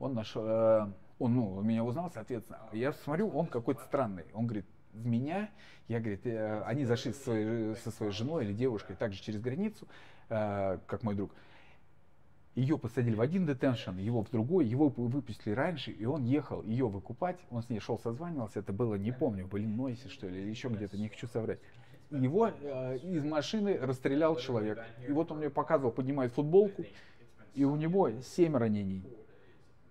Он 0.00 0.14
нашел, 0.14 0.42
э, 0.44 0.92
он, 1.20 1.34
ну, 1.34 1.60
меня 1.60 1.84
узнал, 1.84 2.10
соответственно. 2.12 2.58
Я 2.72 2.92
смотрю, 2.92 3.28
он 3.28 3.46
какой-то 3.46 3.82
странный. 3.84 4.24
Он 4.34 4.46
говорит, 4.46 4.66
в 4.92 5.06
меня, 5.06 5.50
я, 5.86 6.00
говорит, 6.00 6.26
э, 6.26 6.62
они 6.62 6.84
зашли 6.84 7.12
со 7.12 7.22
своей, 7.22 7.76
со 7.76 7.90
своей 7.92 8.12
женой 8.12 8.44
или 8.44 8.52
девушкой 8.52 8.96
также 8.96 9.22
через 9.22 9.40
границу, 9.40 9.86
э, 10.30 10.78
как 10.86 11.02
мой 11.04 11.14
друг. 11.14 11.30
Ее 12.56 12.78
посадили 12.78 13.14
в 13.14 13.20
один 13.20 13.46
детеншн, 13.46 13.96
его 13.98 14.22
в 14.24 14.30
другой, 14.30 14.66
его 14.66 14.88
выпустили 14.88 15.52
раньше, 15.54 15.92
и 15.92 16.04
он 16.04 16.24
ехал 16.24 16.62
ее 16.64 16.88
выкупать. 16.88 17.38
Он 17.50 17.62
с 17.62 17.68
ней 17.68 17.78
шел, 17.78 17.98
созванивался, 17.98 18.58
это 18.58 18.72
было, 18.72 18.96
не 18.96 19.12
помню, 19.12 19.46
в 19.46 19.56
Иллинойсе, 19.56 20.08
что 20.08 20.28
ли, 20.28 20.42
или 20.42 20.50
еще 20.50 20.68
где-то, 20.68 20.98
не 20.98 21.08
хочу 21.08 21.28
соврать. 21.28 21.60
Его 22.10 22.48
э, 22.48 22.98
из 22.98 23.24
машины 23.24 23.78
расстрелял 23.80 24.34
человек. 24.34 24.80
И 25.06 25.12
вот 25.12 25.30
он 25.30 25.38
мне 25.38 25.48
показывал, 25.48 25.92
поднимает 25.92 26.32
футболку, 26.32 26.84
и 27.54 27.62
у 27.62 27.76
него 27.76 28.10
семь 28.20 28.56
ранений. 28.56 29.04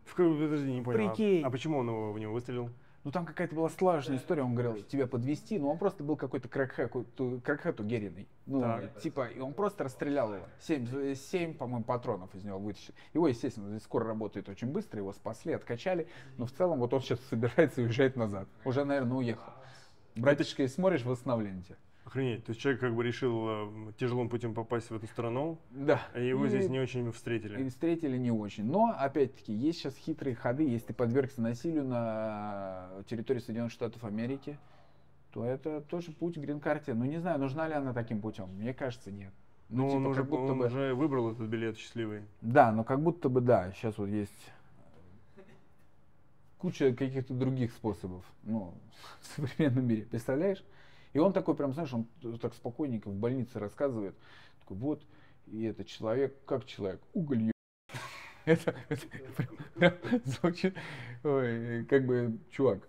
В 0.03 0.15
Подожди, 0.15 0.71
не 0.73 0.81
понял. 0.81 1.07
А- 1.07 1.15
Прикинь. 1.15 1.43
А 1.43 1.49
почему 1.49 1.77
он 1.77 1.87
его- 1.87 2.11
в 2.11 2.19
него 2.19 2.33
выстрелил? 2.33 2.69
Ну 3.05 3.11
там 3.11 3.25
какая-то 3.25 3.55
была 3.55 3.69
сложная 3.69 4.17
история, 4.17 4.43
он 4.43 4.55
говорил, 4.55 4.83
тебя 4.83 5.07
подвести, 5.07 5.57
но 5.57 5.69
он 5.69 5.77
просто 5.77 6.03
был 6.03 6.17
какой-то 6.17 6.49
крэкхэк, 6.49 6.91
крэкхэт 7.43 7.79
угеренный. 7.79 8.27
Ну, 8.45 8.61
Так. 8.61 8.99
типа, 8.99 9.27
и 9.27 9.39
он 9.39 9.53
просто 9.53 9.85
расстрелял 9.85 10.33
его. 10.33 10.45
Семь, 10.59 10.85
э, 10.91 11.15
семь, 11.15 11.53
по-моему, 11.53 11.85
патронов 11.85 12.35
из 12.35 12.43
него 12.43 12.59
вытащил. 12.59 12.93
Его, 13.13 13.29
естественно, 13.29 13.69
здесь 13.69 13.83
скоро 13.83 14.05
работает 14.05 14.49
очень 14.49 14.67
быстро, 14.67 14.99
его 14.99 15.13
спасли, 15.13 15.53
откачали, 15.53 16.09
но 16.37 16.45
в 16.45 16.51
целом 16.51 16.79
вот 16.79 16.93
он 16.93 17.01
сейчас 17.01 17.19
собирается 17.29 17.81
уезжать 17.81 18.17
назад. 18.17 18.49
Уже, 18.65 18.83
наверное, 18.83 19.17
уехал. 19.17 19.53
Братишка, 20.15 20.63
если 20.63 20.75
смотришь, 20.75 21.05
восстановление 21.05 21.63
тебе. 21.63 21.77
Охренеть. 22.09 22.43
То 22.43 22.49
есть 22.49 22.59
человек 22.59 22.81
как 22.81 22.95
бы 22.95 23.03
решил 23.03 23.45
э, 23.47 23.91
тяжелым 23.99 24.29
путем 24.29 24.55
попасть 24.55 24.89
в 24.89 24.95
эту 24.95 25.05
страну, 25.05 25.59
Да. 25.69 26.01
а 26.15 26.19
его 26.19 26.47
И- 26.47 26.49
здесь 26.49 26.67
не 26.67 26.79
очень 26.79 27.11
встретили. 27.11 27.61
И 27.63 27.69
встретили 27.69 28.17
не 28.17 28.31
очень. 28.31 28.65
Но, 28.65 28.95
опять-таки, 28.97 29.53
есть 29.53 29.77
сейчас 29.79 29.95
хитрые 29.95 30.35
ходы. 30.35 30.63
Если 30.67 30.87
ты 30.87 30.93
подвергся 30.95 31.39
насилию 31.43 31.83
на 31.85 32.89
территории 33.07 33.37
Соединенных 33.39 33.71
Штатов 33.71 34.03
Америки, 34.03 34.57
то 35.33 35.45
это 35.45 35.81
тоже 35.81 36.11
путь 36.11 36.33
к 36.33 36.39
грин-карте. 36.39 36.95
Ну, 36.95 37.05
не 37.05 37.19
знаю, 37.19 37.37
нужна 37.39 37.67
ли 37.67 37.75
она 37.75 37.93
таким 37.93 38.21
путем. 38.21 38.49
Мне 38.55 38.73
кажется, 38.73 39.11
нет. 39.11 39.31
Ну, 39.69 39.87
типа, 39.87 39.97
он, 39.97 40.05
уже, 40.07 40.23
будто 40.23 40.51
он 40.53 40.57
бы- 40.57 40.65
уже 40.65 40.95
выбрал 40.95 41.31
этот 41.31 41.47
билет 41.47 41.77
счастливый. 41.77 42.23
Да, 42.41 42.71
но 42.71 42.83
как 42.83 43.01
будто 43.03 43.29
бы 43.29 43.39
да. 43.39 43.71
Сейчас 43.73 43.99
вот 43.99 44.07
есть 44.07 44.51
куча 46.57 46.91
каких-то 46.91 47.35
других 47.35 47.71
способов. 47.73 48.25
Ну, 48.41 48.73
в 49.21 49.27
современном 49.35 49.85
мире. 49.87 50.07
Представляешь? 50.09 50.63
И 51.13 51.19
он 51.19 51.33
такой, 51.33 51.55
прям, 51.55 51.73
знаешь, 51.73 51.93
он 51.93 52.07
так 52.39 52.53
спокойненько 52.53 53.09
в 53.09 53.15
больнице 53.15 53.59
рассказывает. 53.59 54.15
Такой, 54.59 54.77
вот, 54.77 55.03
и 55.47 55.63
этот 55.63 55.87
человек, 55.87 56.35
как 56.45 56.65
человек, 56.65 57.01
уголь 57.13 57.51
Это, 58.45 58.75
это 58.89 59.05
прям- 59.35 59.57
прям 59.75 60.21
звучит, 60.25 60.75
ой, 61.23 61.85
как 61.85 62.05
бы, 62.05 62.39
чувак, 62.51 62.87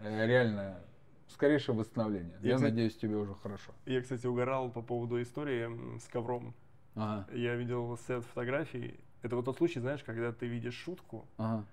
э, 0.00 0.26
реально, 0.26 0.80
скорейшее 1.28 1.74
восстановление. 1.76 2.36
Я, 2.42 2.50
Я 2.50 2.54
кстати- 2.56 2.70
надеюсь, 2.70 2.96
тебе 2.96 3.16
уже 3.16 3.34
хорошо. 3.34 3.72
Я, 3.86 4.00
кстати, 4.02 4.26
угорал 4.26 4.70
по 4.70 4.82
поводу 4.82 5.20
истории 5.22 5.98
с 5.98 6.04
ковром. 6.08 6.54
Ага, 6.94 7.26
Я 7.34 7.54
видел 7.56 7.96
сет 8.06 8.24
фотографий. 8.24 8.98
Это 9.22 9.36
вот 9.36 9.44
тот 9.44 9.56
случай, 9.58 9.80
знаешь, 9.80 10.02
когда 10.02 10.32
ты 10.32 10.46
видишь 10.46 10.74
шутку, 10.74 11.26
ага. 11.36 11.66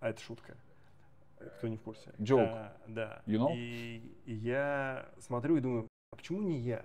а 0.00 0.08
это 0.10 0.20
шутка. 0.20 0.56
Кто 1.58 1.68
не 1.68 1.76
в 1.76 1.82
курсе. 1.82 2.12
Joke. 2.18 2.48
А, 2.48 2.76
да. 2.86 3.22
You 3.26 3.38
know? 3.38 3.54
И, 3.54 4.02
и 4.26 4.34
я 4.34 5.08
смотрю 5.18 5.56
и 5.56 5.60
думаю, 5.60 5.88
а 6.12 6.16
почему 6.16 6.42
не 6.42 6.60
я? 6.60 6.84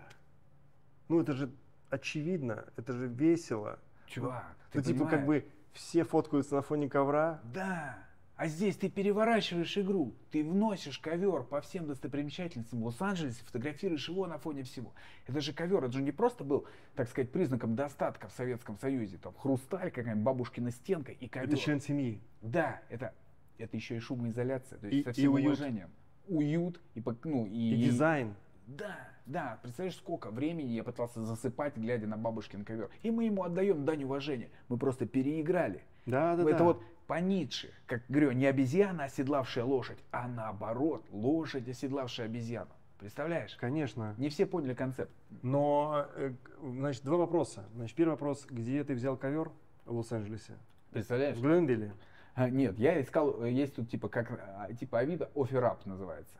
Ну, 1.07 1.19
это 1.21 1.33
же 1.33 1.51
очевидно, 1.89 2.65
это 2.77 2.93
же 2.93 3.07
весело. 3.07 3.79
Чувак, 4.07 4.55
Ну, 4.73 4.81
типа, 4.81 5.05
как 5.05 5.25
бы 5.25 5.47
все 5.73 6.03
фоткаются 6.03 6.55
на 6.55 6.61
фоне 6.61 6.89
ковра. 6.89 7.41
Да. 7.53 8.09
А 8.39 8.47
здесь 8.47 8.77
ты 8.77 8.89
переворачиваешь 8.89 9.77
игру, 9.77 10.15
ты 10.31 10.45
вносишь 10.45 10.97
ковер 10.97 11.43
по 11.43 11.59
всем 11.59 11.87
достопримечательностям 11.87 12.81
Лос-Анджелесе, 12.83 13.43
фотографируешь 13.43 14.07
его 14.07 14.27
на 14.27 14.37
фоне 14.37 14.63
всего. 14.63 14.93
Это 15.27 15.41
же 15.41 15.51
ковер, 15.51 15.83
это 15.83 15.91
же 15.91 16.01
не 16.01 16.13
просто 16.13 16.45
был, 16.45 16.65
так 16.95 17.09
сказать, 17.09 17.33
признаком 17.33 17.75
достатка 17.75 18.29
в 18.29 18.31
Советском 18.31 18.77
Союзе. 18.77 19.17
Там 19.17 19.33
хрусталь, 19.33 19.91
какая-нибудь 19.91 20.23
бабушкина 20.23 20.71
стенка 20.71 21.11
и 21.11 21.27
ковер. 21.27 21.49
Это 21.49 21.57
член 21.57 21.81
семьи. 21.81 22.21
Да, 22.41 22.81
это, 22.87 23.13
это 23.59 23.75
еще 23.77 23.97
и 23.97 23.99
шумоизоляция, 23.99 24.79
то 24.79 24.87
есть 24.87 24.99
И- 24.99 25.03
со 25.03 25.09
и 25.09 25.13
всем 25.13 25.33
уют. 25.33 25.47
уважением. 25.47 25.89
Уют 26.27 26.79
и, 26.95 27.03
ну, 27.23 27.45
и, 27.45 27.73
И 27.73 27.83
дизайн. 27.85 28.33
Да, 28.67 28.97
да, 29.25 29.59
представляешь, 29.61 29.95
сколько 29.97 30.29
времени 30.29 30.71
я 30.73 30.83
пытался 30.83 31.23
засыпать, 31.25 31.75
глядя 31.77 32.07
на 32.07 32.17
бабушкин 32.17 32.63
ковер. 32.63 32.89
И 33.01 33.09
мы 33.11 33.25
ему 33.25 33.43
отдаем 33.43 33.83
дань 33.83 34.03
уважения. 34.03 34.49
Мы 34.67 34.77
просто 34.77 35.05
переиграли. 35.07 35.83
Да, 36.05 36.35
да, 36.35 36.43
Это 36.43 36.59
да. 36.59 36.63
вот 36.63 36.83
по 37.07 37.19
Ницше, 37.19 37.71
как 37.87 38.03
говорю, 38.09 38.31
не 38.33 38.45
обезьяна, 38.45 39.05
оседлавшая 39.05 39.65
лошадь, 39.65 39.97
а 40.11 40.27
наоборот, 40.27 41.03
лошадь, 41.11 41.67
оседлавшая 41.67 42.27
обезьяну. 42.27 42.69
Представляешь? 42.99 43.55
Конечно. 43.55 44.13
Не 44.17 44.29
все 44.29 44.45
поняли 44.45 44.73
концепт. 44.75 45.11
Но, 45.41 46.05
э, 46.15 46.33
значит, 46.61 47.03
два 47.03 47.17
вопроса. 47.17 47.65
Значит, 47.73 47.95
первый 47.95 48.11
вопрос, 48.11 48.45
где 48.47 48.83
ты 48.83 48.93
взял 48.93 49.17
ковер 49.17 49.51
в 49.85 49.95
Лос-Анджелесе? 49.95 50.53
Представляешь? 50.91 51.37
В 51.37 51.41
Глендейле? 51.41 51.93
А, 52.39 52.49
Нет, 52.49 52.79
я 52.79 53.01
искал, 53.01 53.43
есть 53.43 53.75
тут 53.75 53.89
типа 53.89 54.07
как 54.07 54.31
а, 54.31 54.73
типа 54.73 54.99
Авито, 54.99 55.29
OfferUp 55.35 55.79
называется. 55.83 56.37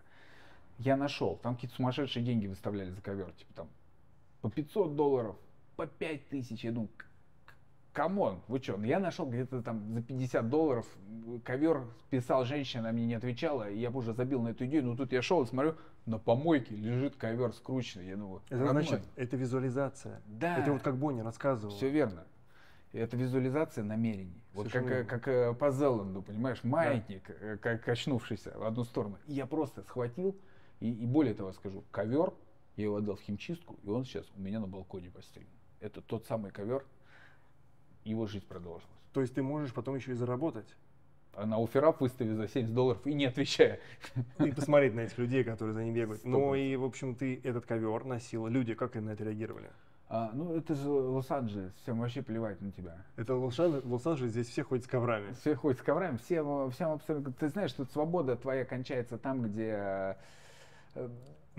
Я 0.78 0.96
нашел, 0.96 1.36
там 1.44 1.56
какие-то 1.56 1.76
сумасшедшие 1.76 2.24
деньги 2.24 2.48
выставляли 2.48 2.90
за 2.90 3.02
ковер, 3.02 3.34
типа 3.34 3.54
там 3.54 3.68
по 4.40 4.50
500 4.50 4.96
долларов, 4.96 5.36
по 5.76 5.88
5000, 5.88 6.64
я 6.64 6.72
думаю, 6.72 6.90
come 7.92 8.19
on, 8.19 8.40
вы 8.48 8.60
что, 8.60 8.82
я 8.82 9.02
нашел 9.02 9.26
где-то 9.26 9.62
там 9.62 9.94
за 9.94 10.02
50 10.02 10.50
долларов 10.50 10.86
ковер, 11.44 11.84
писал 12.10 12.46
женщине, 12.46 12.84
она 12.84 12.92
мне 12.94 13.06
не 13.06 13.16
отвечала, 13.16 13.70
и 13.70 13.78
я 13.78 13.92
бы 13.92 14.00
уже 14.00 14.14
забил 14.14 14.42
на 14.42 14.50
эту 14.50 14.68
идею, 14.68 14.86
но 14.86 14.96
тут 14.96 15.12
я 15.12 15.22
шел 15.22 15.44
и 15.44 15.46
смотрю, 15.48 15.76
на 16.06 16.18
помойке 16.18 16.78
лежит 16.78 17.18
ковер 17.18 17.52
скрученный, 17.52 18.08
я 18.08 18.16
думаю, 18.16 18.42
Это 18.50 18.70
значит, 18.70 19.02
это 19.18 19.36
визуализация. 19.36 20.22
да, 20.28 20.60
Это 20.60 20.72
вот 20.72 20.82
как 20.82 20.96
Бонни 20.96 21.20
рассказывал. 21.20 21.76
все 21.76 21.90
верно. 21.90 22.24
Это 22.92 23.16
визуализация 23.18 23.84
намерений. 23.84 24.42
Вот 24.54 24.72
как, 24.72 24.90
э, 24.90 25.04
как 25.04 25.28
э, 25.28 25.54
по 25.54 25.72
Зеланду, 25.72 26.24
понимаешь, 26.24 26.64
маятник, 26.64 27.30
э, 27.30 27.58
как 27.58 27.84
качнувшийся 27.84 28.58
в 28.58 28.64
одну 28.64 28.84
сторону. 28.84 29.20
И 29.28 29.34
я 29.34 29.46
просто 29.46 29.84
схватил, 29.84 30.36
и, 30.80 30.92
и 30.92 31.06
более 31.06 31.36
того 31.36 31.52
скажу, 31.54 31.84
ковер, 31.92 32.34
я 32.78 32.86
его 32.86 32.96
отдал 32.96 33.16
в 33.16 33.22
химчистку, 33.22 33.78
и 33.84 33.90
он 33.90 34.06
сейчас 34.06 34.26
у 34.36 34.42
меня 34.42 34.60
на 34.60 34.68
балконе 34.68 35.12
постелен. 35.12 35.48
Это 35.80 36.02
тот 36.02 36.26
самый 36.26 36.52
ковер, 36.52 36.84
его 38.06 38.26
жизнь 38.26 38.48
продолжилась. 38.48 38.90
То 39.14 39.22
есть 39.22 39.36
ты 39.36 39.44
можешь 39.44 39.74
потом 39.74 39.96
еще 39.96 40.12
и 40.12 40.16
заработать. 40.16 40.76
А 41.34 41.46
на 41.46 41.64
офферап 41.64 42.02
выстави 42.02 42.34
за 42.34 42.48
70 42.48 42.74
долларов 42.74 43.06
и 43.06 43.14
не 43.14 43.26
отвечая. 43.26 43.80
И 44.40 44.52
посмотреть 44.52 44.96
на 44.96 45.02
этих 45.02 45.18
людей, 45.20 45.44
которые 45.44 45.74
за 45.74 45.84
ним 45.84 45.94
бегают. 45.94 46.24
Ну 46.26 46.56
и, 46.56 46.76
в 46.76 46.84
общем, 46.84 47.16
ты 47.16 47.40
этот 47.44 47.66
ковер 47.68 48.04
носил. 48.04 48.48
Люди 48.48 48.74
как 48.74 48.96
на 48.96 49.12
это 49.12 49.24
реагировали? 49.24 49.70
А, 50.12 50.32
ну, 50.34 50.56
это 50.56 50.74
же 50.74 50.90
Лос-Анджелес, 50.90 51.72
всем 51.84 52.00
вообще 52.00 52.24
плевать 52.24 52.60
на 52.62 52.72
тебя. 52.72 52.98
Это 53.16 53.36
Лос-Анджелес, 53.36 54.32
здесь 54.32 54.50
все 54.50 54.64
ходят 54.64 54.84
с 54.84 54.88
коврами. 54.88 55.34
Все 55.34 55.56
ходят 55.56 55.80
с 55.80 55.84
коврами, 55.84 56.18
всем, 56.18 56.72
всем 56.72 56.94
абсолютно. 56.94 57.32
Ты 57.32 57.50
знаешь, 57.50 57.70
что 57.70 57.86
свобода 57.86 58.36
твоя 58.36 58.66
кончается 58.66 59.20
там, 59.20 59.44
где 59.44 60.18
э, 60.96 61.10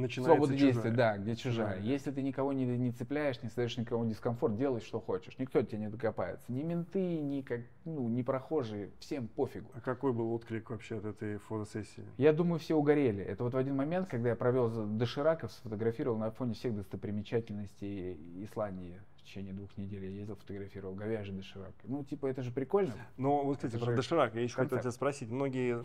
Начинается 0.01 0.35
свобода 0.35 0.53
действия, 0.55 0.91
чужая. 0.91 0.97
да, 0.97 1.19
где 1.19 1.37
чужая. 1.37 1.77
Чужая. 1.77 1.93
Если 1.93 2.11
ты 2.11 2.23
никого 2.23 2.53
не, 2.53 2.65
не 2.65 2.91
цепляешь, 2.93 3.43
не 3.43 3.49
создаешь 3.49 3.77
никому 3.77 4.05
дискомфорт, 4.07 4.57
делай, 4.57 4.81
что 4.81 5.01
хочешь. 5.01 5.39
Никто 5.39 5.63
тебе 5.63 5.79
не 5.79 5.89
докопается. 5.89 6.51
Ни 6.53 6.63
менты, 6.63 7.21
ни, 7.21 7.43
как, 7.43 7.61
ну, 7.85 8.09
ни 8.09 8.23
прохожие, 8.23 8.91
всем 8.99 9.29
пофигу. 9.29 9.71
А 9.75 9.81
какой 9.81 10.13
был 10.13 10.33
отклик 10.33 10.71
вообще 10.71 10.99
от 10.99 11.05
этой 11.05 11.39
фотосессии? 11.39 12.05
Я 12.19 12.33
думаю, 12.33 12.59
все 12.59 12.75
угорели. 12.75 13.23
Это 13.23 13.45
вот 13.45 13.55
в 13.55 13.57
один 13.57 13.77
момент, 13.77 14.09
когда 14.09 14.31
я 14.31 14.37
провел 14.37 14.71
дошираков, 14.71 15.53
сфотографировал 15.53 16.19
на 16.19 16.31
фоне 16.31 16.55
всех 16.55 16.75
достопримечательностей 16.75 18.45
Исландии. 18.45 19.01
В 19.17 19.23
течение 19.23 19.53
двух 19.53 19.77
недель 19.77 20.05
я 20.07 20.11
ездил, 20.11 20.35
фотографировал 20.35 20.95
говяжий 20.95 21.35
доширак. 21.35 21.73
Ну, 21.85 22.03
типа, 22.03 22.27
это 22.27 22.43
же 22.43 22.51
прикольно. 22.51 22.95
Но 23.17 23.45
вот, 23.45 23.57
кстати, 23.57 23.77
Это 23.77 23.85
про 23.85 23.93
же 23.93 23.97
доширак 23.97 24.35
я 24.35 24.41
еще 24.43 24.57
хотел 24.57 24.81
тебя 24.81 24.91
спросить. 24.91 25.31
Многие 25.31 25.81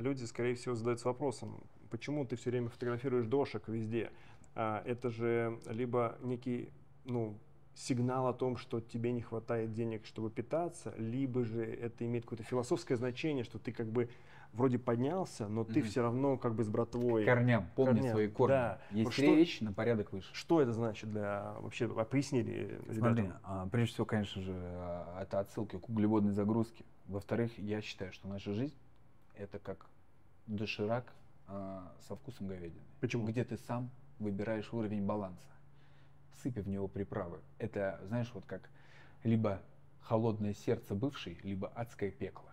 люди, 0.00 0.24
скорее 0.24 0.54
всего, 0.54 0.74
задаются 0.74 1.06
вопросом, 1.06 1.62
почему 1.90 2.24
ты 2.24 2.36
все 2.36 2.50
время 2.50 2.68
фотографируешь 2.68 3.26
дошек 3.26 3.66
везде? 3.68 4.10
А, 4.54 4.82
это 4.84 5.10
же 5.10 5.58
либо 5.66 6.16
некий, 6.22 6.70
ну, 7.04 7.38
сигнал 7.74 8.26
о 8.26 8.32
том, 8.34 8.56
что 8.56 8.80
тебе 8.80 9.12
не 9.12 9.20
хватает 9.22 9.72
денег, 9.72 10.04
чтобы 10.04 10.30
питаться, 10.30 10.92
либо 10.98 11.44
же 11.44 11.64
это 11.64 12.04
имеет 12.06 12.24
какое-то 12.24 12.42
философское 12.44 12.96
значение, 12.96 13.44
что 13.44 13.58
ты 13.58 13.70
как 13.72 13.86
бы 13.88 14.08
вроде 14.52 14.78
поднялся, 14.78 15.46
но 15.46 15.62
ты 15.62 15.80
Мгм. 15.80 15.88
все 15.88 16.02
равно 16.02 16.36
как 16.38 16.54
бы 16.54 16.64
с 16.64 16.68
братвой. 16.68 17.24
Корням, 17.24 17.68
помни 17.76 17.96
Корням, 17.98 18.12
свои 18.12 18.28
корни. 18.28 18.52
да. 18.54 18.80
Есть 18.90 19.12
что- 19.12 19.22
вещи 19.22 19.62
на 19.62 19.72
порядок 19.72 20.10
выше. 20.12 20.34
Что 20.34 20.60
это 20.60 20.72
значит 20.72 21.10
для 21.10 21.52
вообще? 21.60 21.84
а, 21.96 22.04
Пояснили 22.04 22.80
Смотри, 22.90 23.24
ребятам. 23.24 23.40
а, 23.44 23.68
прежде 23.68 23.92
всего, 23.92 24.06
конечно 24.06 24.42
же, 24.42 24.52
а, 24.56 25.22
это 25.22 25.38
отсылки 25.38 25.78
к 25.78 25.88
углеводной 25.88 26.32
загрузке. 26.32 26.84
Во-вторых, 27.06 27.56
я 27.58 27.80
считаю, 27.80 28.10
что 28.12 28.26
наша 28.26 28.52
жизнь 28.54 28.74
это 29.36 29.58
как 29.60 29.86
доширак 30.46 31.12
а, 31.48 31.92
со 32.06 32.14
вкусом 32.14 32.48
говядины. 32.48 32.84
Почему? 33.00 33.26
Где 33.26 33.44
ты 33.44 33.56
сам 33.56 33.90
выбираешь 34.18 34.72
уровень 34.72 35.04
баланса. 35.04 35.48
Сыпи 36.42 36.60
в 36.60 36.68
него 36.68 36.88
приправы. 36.88 37.40
Это, 37.58 38.00
знаешь, 38.06 38.30
вот 38.34 38.44
как 38.46 38.68
либо 39.24 39.60
холодное 40.02 40.54
сердце 40.54 40.94
бывшей, 40.94 41.38
либо 41.42 41.68
адское 41.68 42.10
пекло. 42.10 42.47